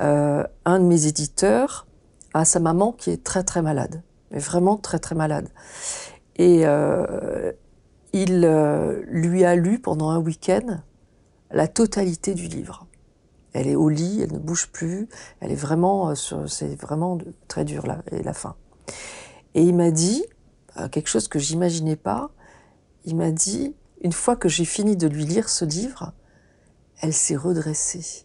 euh, 0.00 0.44
un 0.64 0.78
de 0.78 0.84
mes 0.84 1.06
éditeurs 1.06 1.86
a 2.34 2.44
sa 2.44 2.60
maman 2.60 2.92
qui 2.92 3.10
est 3.10 3.24
très 3.24 3.42
très 3.42 3.62
malade, 3.62 4.02
mais 4.30 4.38
vraiment 4.38 4.76
très 4.76 4.98
très 4.98 5.14
malade. 5.14 5.48
Et 6.36 6.66
euh, 6.66 7.52
il 8.12 8.40
lui 9.06 9.44
a 9.44 9.54
lu 9.54 9.78
pendant 9.78 10.10
un 10.10 10.18
week-end 10.18 10.80
la 11.50 11.68
totalité 11.68 12.34
du 12.34 12.46
livre. 12.46 12.86
Elle 13.54 13.66
est 13.66 13.76
au 13.76 13.88
lit, 13.88 14.20
elle 14.22 14.32
ne 14.32 14.38
bouge 14.38 14.68
plus, 14.68 15.08
elle 15.40 15.50
est 15.50 15.56
vraiment, 15.56 16.14
c'est 16.14 16.80
vraiment 16.80 17.18
très 17.48 17.64
dur 17.64 17.86
là, 17.86 18.02
et 18.12 18.22
la 18.22 18.34
fin. 18.34 18.56
Et 19.54 19.62
il 19.62 19.74
m'a 19.74 19.90
dit 19.90 20.24
quelque 20.92 21.08
chose 21.08 21.28
que 21.28 21.38
j'imaginais 21.38 21.96
pas. 21.96 22.30
Il 23.04 23.16
m'a 23.16 23.30
dit 23.30 23.74
une 24.02 24.12
fois 24.12 24.36
que 24.36 24.48
j'ai 24.48 24.64
fini 24.64 24.96
de 24.96 25.06
lui 25.08 25.24
lire 25.24 25.48
ce 25.48 25.64
livre, 25.64 26.12
elle 27.00 27.12
s'est 27.12 27.36
redressée. 27.36 28.24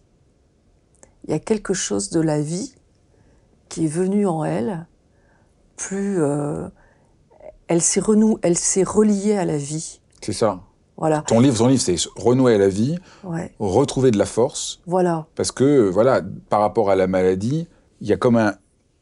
Il 1.24 1.30
y 1.30 1.34
a 1.34 1.38
quelque 1.38 1.74
chose 1.74 2.10
de 2.10 2.20
la 2.20 2.40
vie 2.40 2.74
qui 3.68 3.84
est 3.86 3.88
venu 3.88 4.26
en 4.26 4.44
elle, 4.44 4.86
plus... 5.76 6.22
Euh, 6.22 6.68
elle 7.66 7.80
s'est 7.80 8.00
renou, 8.00 8.38
elle 8.42 8.58
s'est 8.58 8.82
reliée 8.82 9.36
à 9.36 9.44
la 9.46 9.56
vie. 9.56 10.00
C'est 10.20 10.34
ça. 10.34 10.60
Voilà. 10.98 11.22
Ton 11.22 11.40
livre, 11.40 11.56
ton 11.56 11.66
livre, 11.66 11.80
c'est 11.82 11.96
renouer 12.14 12.54
à 12.54 12.58
la 12.58 12.68
vie, 12.68 12.98
Ouais. 13.24 13.52
retrouver 13.58 14.10
de 14.10 14.18
la 14.18 14.26
force, 14.26 14.80
Voilà. 14.86 15.26
parce 15.34 15.50
que 15.50 15.88
voilà, 15.88 16.20
par 16.50 16.60
rapport 16.60 16.90
à 16.90 16.94
la 16.94 17.06
maladie, 17.06 17.66
il 18.00 18.06
y 18.06 18.12
a 18.12 18.16
comme 18.16 18.36
un 18.36 18.54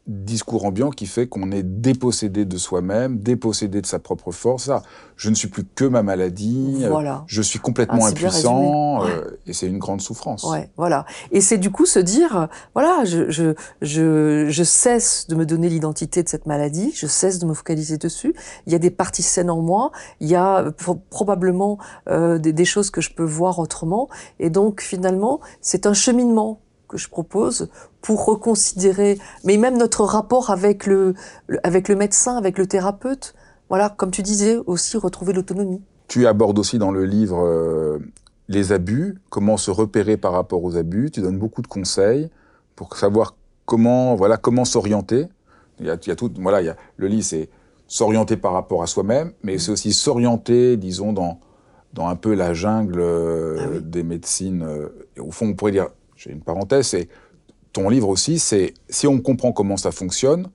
discours 0.05 0.65
ambiant 0.65 0.89
qui 0.89 1.05
fait 1.05 1.27
qu'on 1.27 1.51
est 1.51 1.63
dépossédé 1.63 2.43
de 2.43 2.57
soi-même, 2.57 3.19
dépossédé 3.19 3.79
de 3.81 3.85
sa 3.85 3.99
propre 3.99 4.31
force. 4.31 4.65
Ça, 4.65 4.83
je 5.15 5.29
ne 5.29 5.35
suis 5.35 5.47
plus 5.47 5.63
que 5.63 5.85
ma 5.85 6.03
maladie. 6.03 6.79
euh, 6.83 6.89
Voilà. 6.89 7.23
Je 7.27 7.41
suis 7.41 7.59
complètement 7.59 8.03
Ah, 8.03 8.09
impuissant, 8.09 9.05
euh, 9.05 9.39
et 9.47 9.53
c'est 9.53 9.67
une 9.67 9.77
grande 9.77 10.01
souffrance. 10.01 10.43
Ouais, 10.43 10.69
voilà. 10.75 11.05
Et 11.31 11.39
c'est 11.39 11.57
du 11.57 11.71
coup 11.71 11.85
se 11.85 11.99
dire, 11.99 12.49
voilà, 12.73 13.05
je, 13.05 13.29
je, 13.29 13.53
je, 13.81 14.47
je 14.49 14.63
cesse 14.63 15.27
de 15.27 15.35
me 15.35 15.45
donner 15.45 15.69
l'identité 15.69 16.21
de 16.21 16.27
cette 16.27 16.47
maladie, 16.47 16.91
je 16.93 17.07
cesse 17.07 17.39
de 17.39 17.45
me 17.45 17.53
focaliser 17.53 17.97
dessus. 17.97 18.35
Il 18.67 18.73
y 18.73 18.75
a 18.75 18.79
des 18.79 18.91
parties 18.91 19.23
saines 19.23 19.49
en 19.49 19.61
moi, 19.61 19.91
il 20.19 20.27
y 20.27 20.35
a 20.35 20.63
euh, 20.65 20.71
pro- 20.71 20.99
probablement 21.09 21.77
euh, 22.09 22.39
des, 22.39 22.51
des 22.51 22.65
choses 22.65 22.89
que 22.89 22.99
je 22.99 23.13
peux 23.13 23.23
voir 23.23 23.59
autrement. 23.59 24.09
Et 24.39 24.49
donc 24.49 24.81
finalement, 24.81 25.39
c'est 25.61 25.85
un 25.85 25.93
cheminement 25.93 26.59
que 26.93 26.99
je 26.99 27.09
propose 27.09 27.69
pour 28.01 28.25
reconsidérer, 28.25 29.17
mais 29.43 29.57
même 29.57 29.77
notre 29.77 30.03
rapport 30.03 30.51
avec 30.51 30.85
le, 30.85 31.15
le- 31.47 31.59
avec 31.65 31.87
le 31.89 31.95
médecin, 31.95 32.37
avec 32.37 32.57
le 32.59 32.67
thérapeute. 32.67 33.33
Voilà, 33.69 33.89
comme 33.89 34.11
tu 34.11 34.21
disais, 34.21 34.57
aussi 34.67 34.97
retrouver 34.97 35.33
l'autonomie. 35.33 35.81
Tu 36.07 36.27
abordes 36.27 36.59
aussi 36.59 36.77
dans 36.77 36.91
le 36.91 37.05
livre 37.05 37.43
euh, 37.43 37.97
les 38.47 38.71
abus, 38.71 39.17
comment 39.31 39.57
se 39.57 39.71
repérer 39.71 40.17
par 40.17 40.33
rapport 40.33 40.63
aux 40.63 40.77
abus. 40.77 41.09
Tu 41.11 41.21
donnes 41.21 41.39
beaucoup 41.39 41.63
de 41.63 41.67
conseils 41.67 42.29
pour 42.75 42.95
savoir 42.95 43.35
comment, 43.65 44.15
voilà, 44.15 44.37
comment 44.37 44.65
s'orienter. 44.65 45.25
Il 45.79 45.87
y 45.87 45.89
a, 45.89 45.95
il 45.99 46.07
y 46.07 46.11
a 46.11 46.15
tout, 46.15 46.31
voilà, 46.39 46.61
il 46.61 46.65
y 46.65 46.69
a, 46.69 46.75
le 46.97 47.07
livre, 47.07 47.23
c'est 47.23 47.49
s'orienter 47.87 48.37
par 48.37 48.53
rapport 48.53 48.83
à 48.83 48.87
soi-même, 48.87 49.31
mais 49.43 49.57
c'est 49.57 49.71
aussi 49.71 49.93
s'orienter, 49.93 50.77
disons, 50.77 51.13
dans, 51.13 51.39
dans 51.93 52.07
un 52.07 52.15
peu 52.15 52.33
la 52.35 52.53
jungle 52.53 52.99
euh, 52.99 53.57
Ah 53.59 53.67
oui. 53.71 53.79
des 53.81 54.03
médecines. 54.03 54.61
euh, 54.63 54.89
au 55.19 55.31
fond, 55.31 55.47
on 55.47 55.53
pourrait 55.53 55.71
dire, 55.71 55.87
j'ai 56.23 56.31
une 56.31 56.41
parenthèse, 56.41 56.87
c'est 56.87 57.09
ton 57.73 57.89
livre 57.89 58.07
aussi, 58.07 58.39
c'est 58.39 58.73
si 58.89 59.07
on 59.07 59.19
comprend 59.19 59.51
comment 59.51 59.77
ça 59.77 59.91
fonctionne, 59.91 60.47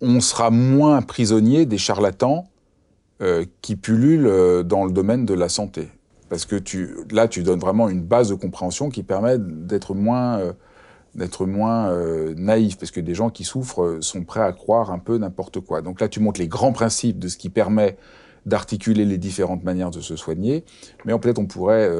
on 0.00 0.20
sera 0.20 0.50
moins 0.50 1.02
prisonnier 1.02 1.66
des 1.66 1.78
charlatans 1.78 2.44
euh, 3.20 3.44
qui 3.62 3.76
pullulent 3.76 4.26
euh, 4.26 4.62
dans 4.62 4.84
le 4.84 4.92
domaine 4.92 5.24
de 5.26 5.34
la 5.34 5.48
santé. 5.48 5.88
Parce 6.28 6.44
que 6.44 6.56
là, 7.12 7.28
tu 7.28 7.42
donnes 7.42 7.58
vraiment 7.58 7.88
une 7.88 8.02
base 8.02 8.28
de 8.30 8.34
compréhension 8.34 8.90
qui 8.90 9.02
permet 9.02 9.38
d'être 9.38 9.94
moins, 9.94 10.38
euh, 10.38 10.52
moins 11.46 11.94
naïf, 12.36 12.78
parce 12.78 12.90
que 12.90 13.00
des 13.00 13.14
gens 13.14 13.28
qui 13.28 13.44
souffrent 13.44 13.98
sont 14.00 14.24
prêts 14.24 14.40
à 14.40 14.52
croire 14.52 14.90
un 14.90 14.98
peu 14.98 15.18
n'importe 15.18 15.60
quoi. 15.60 15.82
Donc 15.82 16.00
là, 16.00 16.08
tu 16.08 16.20
montres 16.20 16.40
les 16.40 16.48
grands 16.48 16.72
principes 16.72 17.18
de 17.18 17.28
ce 17.28 17.36
qui 17.36 17.50
permet 17.50 17.96
d'articuler 18.46 19.04
les 19.04 19.18
différentes 19.18 19.62
manières 19.62 19.90
de 19.90 20.00
se 20.00 20.16
soigner. 20.16 20.64
Mais 21.04 21.16
peut-être 21.18 21.38
on 21.38 21.46
pourrait, 21.46 21.90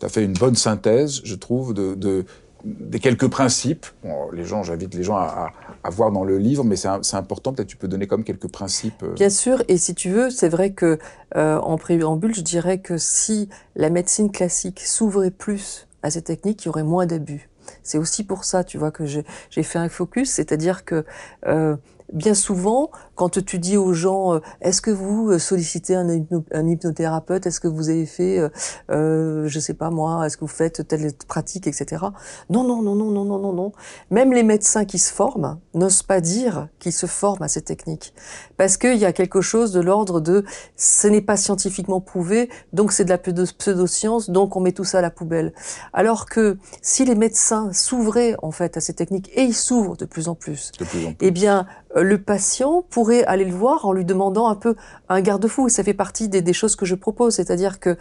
tu 0.00 0.06
as 0.06 0.08
fait 0.08 0.24
une 0.24 0.32
bonne 0.32 0.56
synthèse, 0.56 1.20
je 1.22 1.34
trouve, 1.34 1.74
de- 1.74 2.24
des 2.64 3.00
quelques 3.00 3.28
principes. 3.28 3.86
Bon, 4.04 4.30
les 4.32 4.44
gens, 4.44 4.62
j'invite 4.62 4.94
les 4.94 5.02
gens 5.02 5.16
à, 5.16 5.22
à- 5.22 5.52
à 5.84 5.90
voir 5.90 6.12
dans 6.12 6.24
le 6.24 6.38
livre, 6.38 6.62
mais 6.64 6.76
c'est 6.76 6.88
important. 7.16 7.52
Peut-être 7.52 7.68
tu 7.68 7.76
peux 7.76 7.88
donner 7.88 8.06
comme 8.06 8.22
quelques 8.24 8.48
principes. 8.50 9.02
euh, 9.02 9.14
Bien 9.14 9.30
sûr, 9.30 9.62
et 9.68 9.78
si 9.78 9.94
tu 9.94 10.10
veux, 10.10 10.30
c'est 10.30 10.48
vrai 10.48 10.70
que 10.72 10.98
euh, 11.36 11.58
en 11.58 11.76
préambule, 11.76 12.34
je 12.34 12.40
dirais 12.42 12.78
que 12.78 12.98
si 12.98 13.48
la 13.74 13.90
médecine 13.90 14.30
classique 14.30 14.80
s'ouvrait 14.80 15.30
plus 15.32 15.88
à 16.02 16.10
ces 16.10 16.22
techniques, 16.22 16.64
il 16.64 16.66
y 16.66 16.68
aurait 16.68 16.84
moins 16.84 17.06
d'abus. 17.06 17.48
C'est 17.82 17.98
aussi 17.98 18.24
pour 18.24 18.44
ça, 18.44 18.64
tu 18.64 18.78
vois, 18.78 18.90
que 18.90 19.06
j'ai 19.06 19.24
j'ai 19.50 19.62
fait 19.62 19.78
un 19.78 19.88
focus, 19.88 20.30
c'est-à-dire 20.30 20.84
que 20.84 21.04
euh, 21.46 21.76
bien 22.12 22.34
souvent, 22.34 22.90
quand 23.22 23.40
tu 23.44 23.60
dis 23.60 23.76
aux 23.76 23.92
gens, 23.92 24.34
euh, 24.34 24.40
est-ce 24.62 24.82
que 24.82 24.90
vous 24.90 25.30
euh, 25.30 25.38
sollicitez 25.38 25.94
un, 25.94 26.08
hypno- 26.08 26.44
un 26.52 26.66
hypnothérapeute, 26.66 27.46
est-ce 27.46 27.60
que 27.60 27.68
vous 27.68 27.88
avez 27.88 28.04
fait, 28.04 28.40
euh, 28.40 28.48
euh, 28.90 29.46
je 29.46 29.60
sais 29.60 29.74
pas 29.74 29.90
moi, 29.90 30.26
est-ce 30.26 30.36
que 30.36 30.40
vous 30.44 30.48
faites 30.48 30.88
telle 30.88 31.12
pratique, 31.28 31.68
etc. 31.68 32.02
Non, 32.50 32.64
non, 32.64 32.82
non, 32.82 32.96
non, 32.96 33.12
non, 33.12 33.24
non, 33.24 33.38
non, 33.38 33.52
non. 33.52 33.72
Même 34.10 34.32
les 34.32 34.42
médecins 34.42 34.84
qui 34.84 34.98
se 34.98 35.12
forment 35.12 35.60
n'osent 35.72 36.02
pas 36.02 36.20
dire 36.20 36.66
qu'ils 36.80 36.92
se 36.92 37.06
forment 37.06 37.42
à 37.44 37.48
ces 37.48 37.62
techniques 37.62 38.12
parce 38.56 38.76
qu'il 38.76 38.96
y 38.98 39.04
a 39.04 39.12
quelque 39.12 39.40
chose 39.40 39.70
de 39.70 39.80
l'ordre 39.80 40.20
de 40.20 40.44
ce 40.76 41.06
n'est 41.06 41.20
pas 41.20 41.36
scientifiquement 41.36 42.00
prouvé, 42.00 42.50
donc 42.72 42.90
c'est 42.90 43.04
de 43.04 43.10
la 43.10 43.18
pseudo- 43.18 43.46
pseudoscience, 43.56 44.30
donc 44.30 44.56
on 44.56 44.60
met 44.60 44.72
tout 44.72 44.84
ça 44.84 44.98
à 44.98 45.02
la 45.02 45.10
poubelle. 45.10 45.52
Alors 45.92 46.26
que 46.26 46.58
si 46.80 47.04
les 47.04 47.14
médecins 47.14 47.72
s'ouvraient 47.72 48.34
en 48.42 48.50
fait 48.50 48.76
à 48.76 48.80
ces 48.80 48.94
techniques, 48.94 49.30
et 49.34 49.42
ils 49.42 49.54
s'ouvrent 49.54 49.96
de 49.96 50.06
plus 50.06 50.26
en 50.28 50.34
plus, 50.34 50.72
de 50.80 50.84
plus 50.84 51.06
en 51.06 51.12
plus. 51.12 51.16
eh 51.20 51.30
bien 51.30 51.66
le 51.94 52.16
patient 52.22 52.82
pourrait 52.88 53.11
aller 53.20 53.44
le 53.44 53.54
voir 53.54 53.86
en 53.86 53.92
lui 53.92 54.04
demandant 54.04 54.48
un 54.48 54.54
peu 54.54 54.74
un 55.08 55.20
garde-fou, 55.20 55.68
ça 55.68 55.84
fait 55.84 55.94
partie 55.94 56.28
des, 56.28 56.52
choses 56.52 56.76
que 56.76 56.86
je 56.86 56.94
propose, 56.94 57.34
c'est-à-dire 57.36 57.80
que 57.80 57.96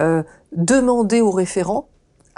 euh, 0.00 0.22
demander 0.52 1.20
au 1.20 1.30
référent, 1.30 1.88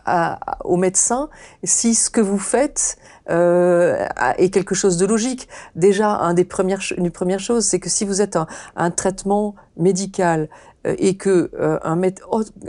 à- 0.05 0.39
à- 0.53 0.67
au 0.67 0.77
médecin, 0.77 1.29
si 1.65 1.95
ce 1.95 2.11
que 2.11 2.21
vous 2.21 2.39
faites 2.39 2.99
euh, 3.29 4.07
est 4.39 4.51
quelque 4.51 4.75
chose 4.75 4.97
de 4.99 5.07
logique. 5.07 5.49
Déjà, 5.75 6.17
un 6.17 6.35
des 6.35 6.45
premières, 6.45 6.81
une 6.97 7.11
première 7.11 7.41
chose, 7.41 7.65
c'est 7.65 7.81
que 7.81 7.89
si 7.89 8.05
vous 8.05 8.21
êtes 8.21 8.39
un, 8.77 8.91
traitement 8.91 9.57
médical 9.77 10.49
euh, 10.87 10.95
et 10.99 11.17
que 11.17 11.51
euh, 11.59 11.79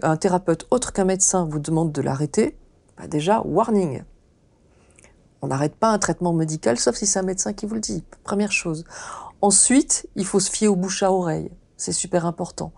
un 0.01 0.17
thérapeute 0.17 0.65
autre 0.71 0.93
qu'un 0.93 1.05
médecin 1.05 1.47
vous 1.49 1.59
demande 1.59 1.91
de 1.91 2.01
l'arrêter, 2.01 2.57
bah 2.97 3.07
déjà, 3.07 3.41
warning. 3.45 4.01
On 5.43 5.47
n'arrête 5.47 5.75
pas 5.75 5.89
un 5.89 5.99
traitement 5.99 6.33
médical, 6.33 6.79
sauf 6.79 6.95
si 6.95 7.05
c'est 7.05 7.19
un 7.19 7.23
médecin 7.23 7.53
qui 7.53 7.67
vous 7.67 7.75
le 7.75 7.79
dit. 7.79 8.03
Première 8.23 8.51
chose. 8.51 8.83
Ensuite, 9.41 10.07
il 10.15 10.25
faut 10.25 10.39
se 10.39 10.49
fier 10.49 10.67
aux 10.67 10.75
bouche 10.75 11.03
à 11.03 11.11
oreille. 11.11 11.51
C'est 11.77 11.91
super 11.91 12.25
important. 12.25 12.71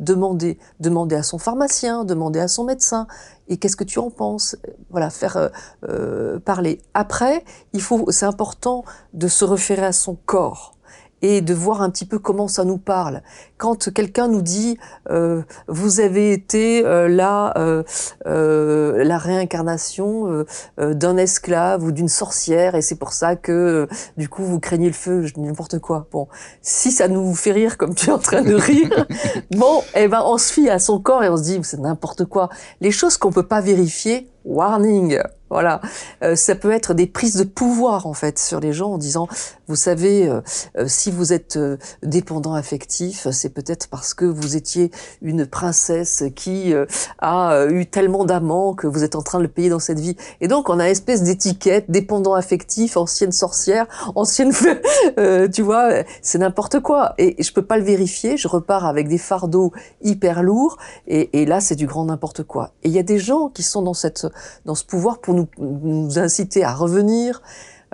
Demander, 0.00 0.58
demander 0.80 1.14
à 1.14 1.22
son 1.22 1.38
pharmacien, 1.38 2.04
demander 2.04 2.40
à 2.40 2.48
son 2.48 2.64
médecin. 2.64 3.06
Et 3.48 3.58
qu'est-ce 3.58 3.76
que 3.76 3.84
tu 3.84 3.98
en 3.98 4.10
penses? 4.10 4.56
Voilà, 4.90 5.10
faire 5.10 5.36
euh, 5.36 5.48
euh, 5.88 6.38
parler. 6.40 6.80
Après, 6.94 7.44
il 7.74 7.82
faut, 7.82 8.10
c'est 8.10 8.24
important 8.24 8.84
de 9.12 9.28
se 9.28 9.44
référer 9.44 9.84
à 9.84 9.92
son 9.92 10.16
corps 10.26 10.74
et 11.22 11.40
de 11.42 11.54
voir 11.54 11.82
un 11.82 11.90
petit 11.90 12.06
peu 12.06 12.18
comment 12.18 12.48
ça 12.48 12.64
nous 12.64 12.78
parle. 12.78 13.22
Quand 13.58 13.92
quelqu'un 13.92 14.28
nous 14.28 14.42
dit 14.42 14.78
euh, 15.10 15.42
vous 15.66 16.00
avez 16.00 16.32
été 16.32 16.84
euh, 16.84 17.08
là 17.08 17.54
euh, 17.56 17.82
euh, 18.26 19.02
la 19.04 19.18
réincarnation 19.18 20.30
euh, 20.30 20.46
euh, 20.78 20.94
d'un 20.94 21.16
esclave 21.16 21.82
ou 21.84 21.92
d'une 21.92 22.08
sorcière 22.08 22.74
et 22.74 22.82
c'est 22.82 22.96
pour 22.96 23.12
ça 23.12 23.36
que 23.36 23.88
du 24.16 24.28
coup 24.28 24.42
vous 24.44 24.60
craignez 24.60 24.88
le 24.88 24.92
feu, 24.92 25.22
je 25.22 25.34
dis 25.34 25.40
n'importe 25.40 25.78
quoi. 25.78 26.06
Bon, 26.12 26.28
si 26.60 26.92
ça 26.92 27.08
nous 27.08 27.34
fait 27.34 27.52
rire 27.52 27.78
comme 27.78 27.94
tu 27.94 28.10
es 28.10 28.12
en 28.12 28.18
train 28.18 28.42
de 28.42 28.54
rire, 28.54 29.06
bon, 29.52 29.82
eh 29.94 30.08
ben 30.08 30.22
on 30.24 30.38
se 30.38 30.52
fie 30.52 30.68
à 30.68 30.78
son 30.78 31.00
corps 31.00 31.24
et 31.24 31.28
on 31.28 31.36
se 31.36 31.42
dit 31.44 31.58
c'est 31.62 31.80
n'importe 31.80 32.24
quoi. 32.26 32.50
Les 32.80 32.90
choses 32.90 33.16
qu'on 33.16 33.32
peut 33.32 33.46
pas 33.46 33.60
vérifier, 33.60 34.28
warning. 34.44 35.18
Voilà, 35.48 35.80
Euh, 36.24 36.34
ça 36.34 36.56
peut 36.56 36.72
être 36.72 36.92
des 36.92 37.06
prises 37.06 37.36
de 37.36 37.44
pouvoir 37.44 38.06
en 38.06 38.14
fait 38.14 38.36
sur 38.38 38.58
les 38.58 38.72
gens 38.72 38.92
en 38.94 38.98
disant, 38.98 39.28
vous 39.68 39.76
savez, 39.76 40.28
euh, 40.28 40.40
euh, 40.76 40.86
si 40.88 41.12
vous 41.12 41.32
êtes 41.32 41.56
euh, 41.56 41.76
dépendant 42.02 42.54
affectif, 42.54 43.28
c'est 43.30 43.45
peut-être 43.48 43.88
parce 43.88 44.14
que 44.14 44.24
vous 44.24 44.56
étiez 44.56 44.90
une 45.22 45.46
princesse 45.46 46.24
qui 46.34 46.72
euh, 46.72 46.86
a 47.18 47.52
euh, 47.52 47.70
eu 47.70 47.86
tellement 47.86 48.24
d'amants 48.24 48.74
que 48.74 48.86
vous 48.86 49.04
êtes 49.04 49.16
en 49.16 49.22
train 49.22 49.38
de 49.38 49.44
le 49.44 49.48
payer 49.48 49.68
dans 49.68 49.78
cette 49.78 50.00
vie. 50.00 50.16
Et 50.40 50.48
donc 50.48 50.68
on 50.68 50.78
a 50.78 50.86
une 50.86 50.92
espèce 50.92 51.22
d'étiquette 51.22 51.90
dépendant 51.90 52.34
affectif, 52.34 52.96
ancienne 52.96 53.32
sorcière, 53.32 53.86
ancienne, 54.14 54.52
euh, 55.18 55.48
tu 55.48 55.62
vois, 55.62 56.02
c'est 56.22 56.38
n'importe 56.38 56.80
quoi. 56.80 57.14
Et 57.18 57.42
je 57.42 57.52
peux 57.52 57.64
pas 57.64 57.78
le 57.78 57.84
vérifier. 57.84 58.36
Je 58.36 58.48
repars 58.48 58.86
avec 58.86 59.08
des 59.08 59.18
fardeaux 59.18 59.72
hyper 60.02 60.42
lourds 60.42 60.78
et, 61.06 61.42
et 61.42 61.46
là 61.46 61.60
c'est 61.60 61.76
du 61.76 61.86
grand 61.86 62.04
n'importe 62.04 62.42
quoi. 62.42 62.72
Et 62.82 62.88
il 62.88 62.94
y 62.94 62.98
a 62.98 63.02
des 63.02 63.18
gens 63.18 63.48
qui 63.48 63.62
sont 63.62 63.82
dans 63.82 63.94
cette 63.94 64.26
dans 64.64 64.74
ce 64.74 64.84
pouvoir 64.84 65.18
pour 65.18 65.34
nous, 65.34 65.46
nous 65.58 66.18
inciter 66.18 66.64
à 66.64 66.72
revenir. 66.74 67.42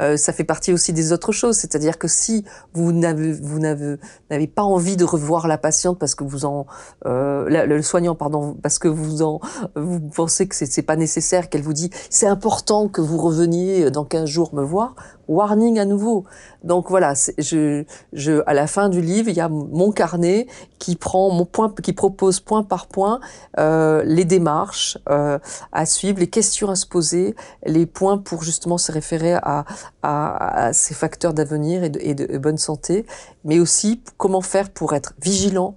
Euh, 0.01 0.17
ça 0.17 0.33
fait 0.33 0.45
partie 0.45 0.73
aussi 0.73 0.93
des 0.93 1.13
autres 1.13 1.33
choses, 1.33 1.57
c'est-à-dire 1.57 1.99
que 1.99 2.09
si 2.09 2.45
vous 2.73 2.93
n'avez 2.93 3.33
vous 3.33 3.59
n'avez 3.59 3.97
n'avez 4.31 4.47
pas 4.47 4.63
envie 4.63 4.97
de 4.97 5.05
revoir 5.05 5.49
la 5.49 5.59
patiente 5.59 5.99
parce 5.99 6.15
que 6.15 6.25
vous 6.25 6.45
en 6.45 6.67
euh, 7.07 7.67
le 7.67 7.83
soignant 7.83 8.15
pardon 8.15 8.57
parce 8.63 8.79
que 8.79 8.89
vous 8.89 9.23
en 9.23 9.41
vous 9.77 10.01
pensez 10.01 10.49
que 10.49 10.55
c'est 10.55 10.67
c'est 10.67 10.83
pas 10.83 10.97
nécessaire 10.97 11.51
qu'elle 11.51 11.63
vous 11.63 11.75
dit 11.75 11.91
c'est 12.11 12.27
important 12.27 12.89
que 12.89 13.01
vous 13.01 13.19
reveniez 13.19 13.91
dans 13.91 14.05
15 14.05 14.29
jours 14.29 14.55
me 14.55 14.63
voir 14.63 14.95
warning 15.29 15.79
à 15.79 15.85
nouveau. 15.85 16.25
Donc 16.65 16.91
voilà 16.91 17.15
je 17.39 17.85
je 18.13 18.43
à 18.47 18.55
la 18.55 18.67
fin 18.67 18.89
du 18.89 19.01
livre 19.01 19.29
il 19.29 19.37
y 19.37 19.41
a 19.41 19.49
mon 19.49 19.91
carnet 19.91 20.47
qui 20.79 20.97
prend 20.97 21.31
mon 21.31 21.45
point 21.45 21.73
qui 21.83 21.93
propose 21.93 22.41
point 22.41 22.63
par 22.63 22.87
point 22.87 23.21
euh, 23.59 24.03
les 24.05 24.25
démarches 24.25 24.99
euh, 25.09 25.39
à 25.73 25.87
suivre 25.87 26.19
les 26.21 26.29
questions 26.29 26.71
à 26.71 26.77
se 26.77 26.87
poser 26.87 27.35
les 27.67 27.87
points 27.87 28.19
pour 28.19 28.43
justement 28.43 28.79
se 28.79 28.93
référer 28.93 29.35
à 29.35 29.65
à, 30.03 30.73
ces 30.73 30.95
facteurs 30.95 31.35
d'avenir 31.35 31.85
et 31.85 31.91
de, 31.91 32.39
bonne 32.39 32.59
santé, 32.59 33.07
mais 33.45 33.59
aussi 33.59 34.03
comment 34.17 34.41
faire 34.41 34.71
pour 34.71 34.95
être 34.95 35.15
vigilant, 35.23 35.77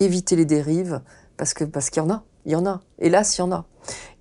éviter 0.00 0.36
les 0.36 0.44
dérives, 0.44 1.00
parce 1.36 1.54
que 1.54 1.64
parce 1.64 1.90
qu'il 1.90 2.02
y 2.02 2.06
en 2.06 2.10
a, 2.10 2.22
il 2.44 2.52
y 2.52 2.56
en 2.56 2.66
a. 2.66 2.80
Hélas, 2.98 3.36
il 3.36 3.40
y 3.40 3.44
en 3.44 3.52
a. 3.52 3.64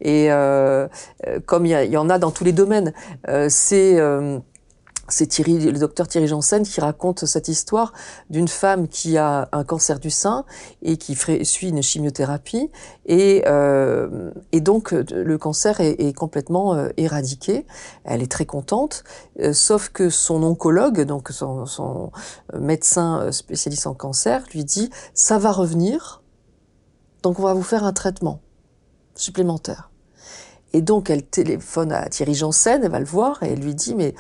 Et 0.02 0.32
euh, 0.32 0.88
euh, 1.28 1.40
comme 1.46 1.66
il 1.66 1.72
y, 1.72 1.98
en 1.98 2.10
a 2.10 2.20
dans 2.20 2.32
tous 2.32 2.44
les 2.44 2.52
domaines, 2.52 2.94
euh, 3.28 3.48
c'est 3.50 4.00
c'est 5.08 5.28
Thierry, 5.28 5.60
le 5.60 5.78
docteur 5.78 6.08
Thierry 6.08 6.28
Janssen 6.28 6.64
qui 6.64 6.82
raconte 6.82 7.26
cette 7.26 7.48
histoire 7.48 7.94
d'une 8.30 8.48
femme 8.48 8.88
qui 8.88 9.18
a 9.18 9.50
un 9.52 9.64
cancer 9.64 10.00
du 10.00 10.10
sein 10.10 10.46
et 10.82 10.98
qui 10.98 11.16
suit 11.16 11.70
une 11.70 11.84
chimiothérapie 11.84 12.72
et, 13.06 13.44
euh, 13.46 14.32
et 14.52 14.62
donc 14.62 14.92
le 14.92 15.38
cancer 15.38 15.80
est, 15.80 16.14
complètement 16.14 16.74
euh, 16.74 16.90
éradiqué. 16.98 17.68
Elle 18.04 18.24
est 18.24 18.32
très 18.32 18.46
contente, 18.46 19.04
euh, 19.40 19.54
sauf 19.54 19.90
que 19.90 20.10
son 20.10 20.42
oncologue, 20.44 21.02
donc 21.02 21.30
son, 21.30 21.66
son 21.66 22.12
médecin 22.60 23.32
spécialiste 23.32 23.88
en 23.88 23.94
cancer, 23.94 24.44
lui 24.54 24.64
dit 24.64 24.90
ça 25.14 25.38
va 25.38 25.52
revenir, 25.52 26.24
donc 27.22 27.40
on 27.40 27.44
va 27.44 27.54
vous 27.54 27.64
faire 27.64 27.84
un 27.84 27.94
traitement 27.94 28.42
supplémentaire. 29.14 29.92
Et 30.74 30.82
donc 30.82 31.10
elle 31.10 31.24
téléphone 31.24 31.92
à 31.92 32.10
Thierry 32.10 32.34
Janssen, 32.34 32.84
elle 32.84 32.92
va 32.92 33.00
le 33.00 33.06
voir 33.06 33.44
et 33.44 33.54
elle 33.54 33.60
lui 33.60 33.76
dit 33.76 33.94
mais 33.94 34.16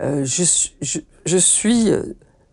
euh, 0.00 0.24
je, 0.24 0.44
je, 0.80 0.98
je, 1.26 1.36
suis 1.36 1.90
euh, 1.90 2.02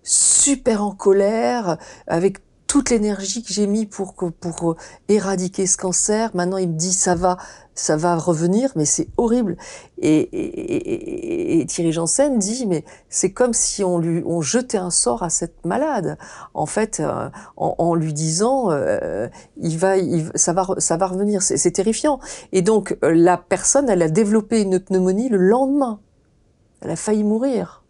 super 0.03 0.83
en 0.83 0.91
colère 0.91 1.77
avec 2.07 2.39
toute 2.67 2.89
l'énergie 2.89 3.43
que 3.43 3.53
j'ai 3.53 3.67
mis 3.67 3.85
pour 3.85 4.15
pour 4.15 4.71
euh, 4.71 4.75
éradiquer 5.07 5.65
ce 5.65 5.77
cancer. 5.77 6.31
Maintenant, 6.33 6.57
il 6.57 6.67
me 6.67 6.77
dit 6.77 6.91
ça 6.91 7.15
va, 7.15 7.37
ça 7.73 7.95
va 7.95 8.17
revenir, 8.17 8.73
mais 8.75 8.83
c'est 8.83 9.07
horrible. 9.15 9.55
Et, 9.99 10.17
et, 10.17 11.61
et, 11.61 11.65
Thierry 11.67 11.93
Janssen 11.93 12.37
dit 12.37 12.65
mais 12.67 12.83
c'est 13.07 13.31
comme 13.31 13.53
si 13.53 13.85
on 13.85 13.97
lui 13.97 14.21
on 14.25 14.41
jetait 14.41 14.77
un 14.77 14.91
sort 14.91 15.23
à 15.23 15.29
cette 15.29 15.65
malade. 15.65 16.17
En 16.53 16.65
fait, 16.65 17.01
en, 17.55 17.75
en, 17.77 17.95
lui 17.95 18.11
disant 18.11 18.71
il 19.55 19.77
va, 19.77 19.95
il, 19.95 20.29
ça 20.35 20.51
va, 20.51 20.67
ça 20.79 20.97
va 20.97 21.07
revenir. 21.07 21.41
C'est 21.41 21.71
terrifiant. 21.71 22.19
Et 22.51 22.61
donc 22.61 22.97
la 23.01 23.37
personne, 23.37 23.87
elle 23.89 24.01
a 24.01 24.09
développé 24.09 24.61
une 24.61 24.79
pneumonie 24.79 25.29
le 25.29 25.37
lendemain. 25.37 26.01
Elle 26.81 26.91
a 26.91 26.95
failli 26.95 27.23
mourir. 27.23 27.83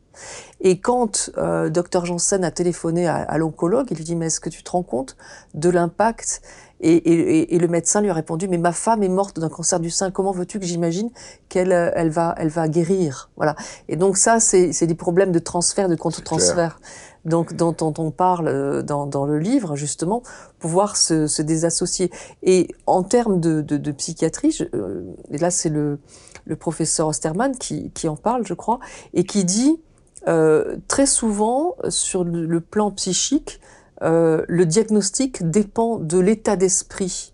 Et 0.61 0.79
quand 0.79 1.29
euh, 1.37 1.69
Dr 1.69 2.05
Janssen 2.05 2.43
a 2.43 2.51
téléphoné 2.51 3.07
à, 3.07 3.37
l'oncologue, 3.37 3.87
il 3.91 3.97
lui 3.97 4.03
dit 4.03 4.15
mais 4.15 4.27
est-ce 4.27 4.39
que 4.39 4.49
tu 4.49 4.63
te 4.63 4.71
rends 4.71 4.83
compte 4.83 5.15
de 5.53 5.69
l'impact? 5.69 6.41
Et, 6.79 6.93
et, 6.93 7.55
et, 7.55 7.57
le 7.57 7.67
médecin 7.67 8.01
lui 8.01 8.11
a 8.11 8.13
répondu 8.13 8.47
mais 8.47 8.59
ma 8.59 8.71
femme 8.71 9.01
est 9.01 9.09
morte 9.09 9.39
d'un 9.39 9.49
cancer 9.49 9.79
du 9.79 9.89
sein. 9.89 10.11
Comment 10.11 10.31
veux-tu 10.31 10.59
que 10.59 10.65
j'imagine 10.65 11.09
qu'elle 11.49 11.71
euh, 11.71 11.91
elle 11.95 12.09
va 12.09 12.35
elle 12.37 12.49
va 12.49 12.67
guérir? 12.67 13.29
Voilà. 13.35 13.55
Et 13.89 13.95
donc 13.95 14.17
ça 14.17 14.39
c'est 14.39 14.85
des 14.85 14.95
problèmes 14.95 15.31
de 15.31 15.39
transfert 15.39 15.89
de 15.89 15.95
contre-transfert. 15.95 16.79
Donc 17.25 17.53
dont, 17.53 17.73
dont, 17.73 17.93
on 17.97 18.11
parle 18.11 18.47
euh, 18.47 18.81
dans, 18.81 19.05
dans, 19.05 19.25
le 19.25 19.37
livre 19.37 19.75
justement, 19.75 20.23
pouvoir 20.59 20.95
se, 20.95 21.27
se 21.27 21.41
désassocier. 21.41 22.09
Et 22.41 22.69
en 22.85 23.03
termes 23.03 23.41
de, 23.41 23.61
de, 23.61 23.75
de 23.75 23.91
psychiatrie, 23.91 24.51
je, 24.51 24.63
euh, 24.73 25.01
et 25.31 25.37
là 25.37 25.51
c'est 25.51 25.69
le 25.69 25.99
le 26.47 26.55
professeur 26.55 27.07
Osterman 27.07 27.55
qui, 27.57 28.07
en 28.07 28.15
parle, 28.15 28.45
je 28.45 28.53
crois, 28.53 28.79
et 29.13 29.23
qui 29.23 29.45
dit 29.45 29.79
euh, 30.27 30.77
très 30.87 31.05
souvent 31.05 31.75
sur 31.89 32.23
le 32.23 32.59
plan 32.61 32.91
psychique, 32.91 33.59
euh, 34.01 34.43
le 34.47 34.65
diagnostic 34.65 35.49
dépend 35.49 35.97
de 35.97 36.19
l'état 36.19 36.55
d'esprit 36.55 37.33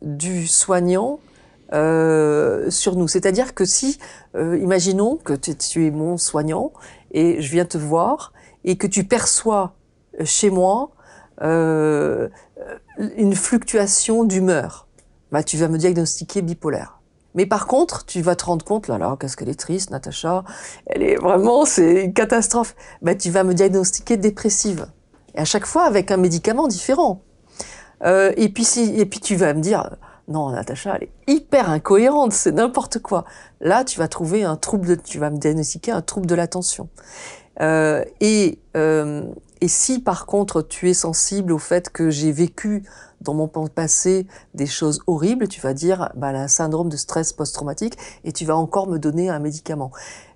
du 0.00 0.46
soignant 0.46 1.20
euh, 1.72 2.70
sur 2.70 2.96
nous. 2.96 3.08
C'est-à-dire 3.08 3.54
que 3.54 3.64
si, 3.64 3.98
imaginons 4.34 5.16
que 5.16 5.34
tu, 5.34 5.86
es 5.86 5.90
mon 5.90 6.16
soignant 6.16 6.72
et 7.12 7.40
je 7.40 7.50
viens 7.50 7.64
te 7.64 7.78
voir 7.78 8.32
et 8.64 8.76
que 8.76 8.86
tu 8.86 9.04
perçois 9.04 9.74
chez 10.24 10.50
moi 10.50 10.90
une 11.40 13.34
fluctuation 13.34 14.24
d'humeur, 14.24 14.86
bah, 15.32 15.42
tu 15.42 15.56
vas 15.56 15.68
me 15.68 15.78
diagnostiquer 15.78 16.42
bipolaire. 16.42 17.01
Mais 17.34 17.46
par 17.46 17.66
contre, 17.66 18.04
tu 18.04 18.20
vas 18.20 18.36
te 18.36 18.44
rendre 18.44 18.64
compte, 18.64 18.88
là, 18.88 18.98
là, 18.98 19.16
qu'est-ce 19.18 19.36
qu'elle 19.36 19.48
est 19.48 19.58
triste, 19.58 19.90
Natacha. 19.90 20.44
Elle 20.86 21.02
est 21.02 21.16
vraiment, 21.16 21.64
c'est 21.64 22.04
une 22.04 22.12
catastrophe. 22.12 22.74
Ben, 23.00 23.16
tu 23.16 23.30
vas 23.30 23.44
me 23.44 23.54
diagnostiquer 23.54 24.16
dépressive. 24.16 24.86
Et 25.34 25.38
à 25.38 25.44
chaque 25.44 25.66
fois 25.66 25.84
avec 25.84 26.10
un 26.10 26.18
médicament 26.18 26.68
différent. 26.68 27.22
Euh, 28.04 28.32
et 28.36 28.48
puis 28.48 28.64
si, 28.64 28.98
et 28.98 29.06
puis 29.06 29.20
tu 29.20 29.36
vas 29.36 29.54
me 29.54 29.60
dire, 29.60 29.96
non, 30.28 30.50
Natacha, 30.50 30.96
elle 30.96 31.08
est 31.08 31.32
hyper 31.32 31.68
incohérente, 31.70 32.32
c'est 32.32 32.52
n'importe 32.52 33.00
quoi. 33.00 33.24
Là, 33.60 33.84
tu 33.84 33.98
vas 33.98 34.08
trouver 34.08 34.44
un 34.44 34.56
trouble, 34.56 34.86
de, 34.86 34.94
tu 34.94 35.18
vas 35.18 35.30
me 35.30 35.38
diagnostiquer 35.38 35.92
un 35.92 36.02
trouble 36.02 36.26
de 36.26 36.34
l'attention. 36.34 36.88
Euh, 37.60 38.04
et, 38.20 38.58
euh, 38.76 39.24
et 39.60 39.68
si 39.68 40.00
par 40.00 40.24
contre 40.24 40.62
tu 40.62 40.88
es 40.88 40.94
sensible 40.94 41.52
au 41.52 41.58
fait 41.58 41.90
que 41.90 42.08
j'ai 42.08 42.32
vécu 42.32 42.82
dans 43.20 43.34
mon 43.34 43.46
passé 43.46 44.26
des 44.54 44.66
choses 44.66 45.00
horribles, 45.06 45.48
tu 45.48 45.60
vas 45.60 45.74
dire 45.74 46.10
bah, 46.16 46.28
un 46.28 46.48
syndrome 46.48 46.88
de 46.88 46.96
stress 46.96 47.32
post-traumatique 47.32 47.96
et 48.24 48.32
tu 48.32 48.44
vas 48.44 48.56
encore 48.56 48.88
me 48.88 48.98
donner 48.98 49.28
un 49.28 49.38
médicament. 49.38 49.92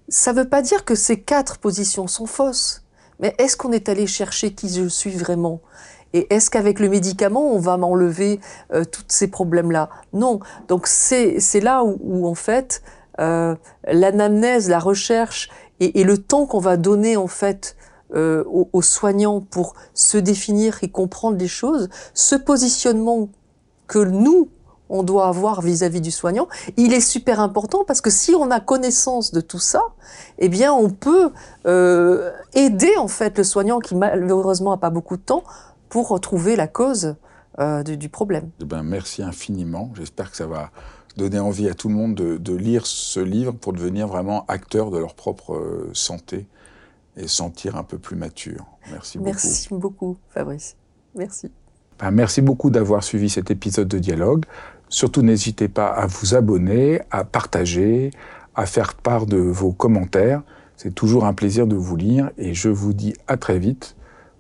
Ça 0.08 0.32
ne 0.32 0.40
veut 0.40 0.48
pas 0.48 0.62
dire 0.62 0.84
que 0.84 0.94
ces 0.94 1.20
quatre 1.20 1.58
positions 1.58 2.06
sont 2.06 2.26
fausses, 2.26 2.84
mais 3.18 3.34
est-ce 3.38 3.56
qu'on 3.56 3.72
est 3.72 3.88
allé 3.88 4.06
chercher 4.06 4.52
qui 4.52 4.68
je 4.68 4.86
suis 4.88 5.10
vraiment? 5.10 5.60
Et 6.16 6.32
est-ce 6.34 6.48
qu'avec 6.48 6.80
le 6.80 6.88
médicament, 6.88 7.52
on 7.52 7.58
va 7.58 7.76
m'enlever 7.76 8.40
euh, 8.72 8.84
tous 8.84 9.04
ces 9.08 9.28
problèmes-là? 9.28 9.90
Non. 10.14 10.40
Donc 10.66 10.86
c'est 10.86 11.60
là 11.60 11.84
où, 11.84 12.26
en 12.26 12.34
fait 12.34 12.82
euh, 13.20 13.54
l'anamnèse, 13.86 14.70
la 14.70 14.78
recherche 14.78 15.50
et, 15.80 16.04
le 16.04 16.16
temps 16.16 16.46
qu'on 16.46 16.58
va 16.58 16.78
donner 16.78 17.18
en 17.18 17.26
fait 17.26 17.76
euh, 18.14 18.44
aux, 18.46 18.80
soignants 18.80 19.42
pour 19.42 19.74
se 19.92 20.16
définir 20.16 20.78
et 20.80 20.88
comprendre 20.88 21.36
les 21.36 21.48
choses, 21.48 21.90
ce 22.14 22.34
positionnement 22.34 23.28
que 23.86 23.98
nous, 23.98 24.48
on 24.88 25.02
doit 25.02 25.28
avoir 25.28 25.60
vis-à-vis 25.60 26.00
du 26.00 26.10
soignant, 26.10 26.48
il 26.78 26.94
est 26.94 27.00
super 27.00 27.40
important 27.40 27.84
parce 27.84 28.00
que 28.00 28.10
si 28.10 28.34
on 28.34 28.50
a 28.50 28.60
connaissance 28.60 29.32
de 29.32 29.42
tout 29.42 29.58
ça, 29.58 29.82
eh 30.38 30.48
bien, 30.48 30.72
on 30.72 30.88
peut 30.88 31.30
aider 32.54 32.96
en 32.96 33.08
fait 33.08 33.36
le 33.36 33.44
soignant 33.44 33.80
qui 33.80 33.94
malheureusement 33.94 34.72
a 34.72 34.78
pas 34.78 34.90
beaucoup 34.90 35.16
de 35.16 35.22
temps 35.22 35.42
pour 35.88 36.08
retrouver 36.08 36.56
la 36.56 36.68
cause 36.68 37.16
euh, 37.58 37.82
du, 37.82 38.08
problème. 38.08 38.50
Eh 38.60 38.64
ben, 38.64 38.82
merci 38.82 39.22
infiniment. 39.22 39.90
J'espère 39.96 40.30
que 40.30 40.36
ça 40.36 40.46
va 40.46 40.70
donner 41.16 41.38
envie 41.38 41.68
à 41.68 41.74
tout 41.74 41.88
le 41.88 41.94
monde 41.94 42.14
de, 42.14 42.36
de, 42.36 42.54
lire 42.54 42.86
ce 42.86 43.20
livre 43.20 43.52
pour 43.52 43.72
devenir 43.72 44.06
vraiment 44.06 44.44
acteur 44.48 44.90
de 44.90 44.98
leur 44.98 45.14
propre 45.14 45.54
euh, 45.54 45.90
santé 45.94 46.46
et 47.16 47.26
sentir 47.26 47.76
un 47.76 47.82
peu 47.82 47.96
plus 47.96 48.16
mature. 48.16 48.66
Merci 48.90 49.16
beaucoup. 49.16 49.30
Merci 49.30 49.68
beaucoup, 49.70 50.16
Fabrice. 50.28 50.76
Merci. 51.14 51.50
Ben, 51.98 52.10
merci 52.10 52.42
beaucoup 52.42 52.68
d'avoir 52.68 53.02
suivi 53.02 53.30
cet 53.30 53.50
épisode 53.50 53.88
de 53.88 53.98
Dialogue. 53.98 54.44
Surtout, 54.88 55.22
n'hésitez 55.22 55.68
pas 55.68 55.88
à 55.88 56.06
vous 56.06 56.34
abonner, 56.34 57.00
à 57.10 57.24
partager, 57.24 58.10
à 58.54 58.66
faire 58.66 58.94
part 58.94 59.26
de 59.26 59.38
vos 59.38 59.72
commentaires. 59.72 60.42
C'est 60.76 60.94
toujours 60.94 61.24
un 61.24 61.32
plaisir 61.32 61.66
de 61.66 61.74
vous 61.74 61.96
lire 61.96 62.30
et 62.36 62.52
je 62.52 62.68
vous 62.68 62.92
dis 62.92 63.14
à 63.26 63.38
très 63.38 63.58
vite 63.58 63.95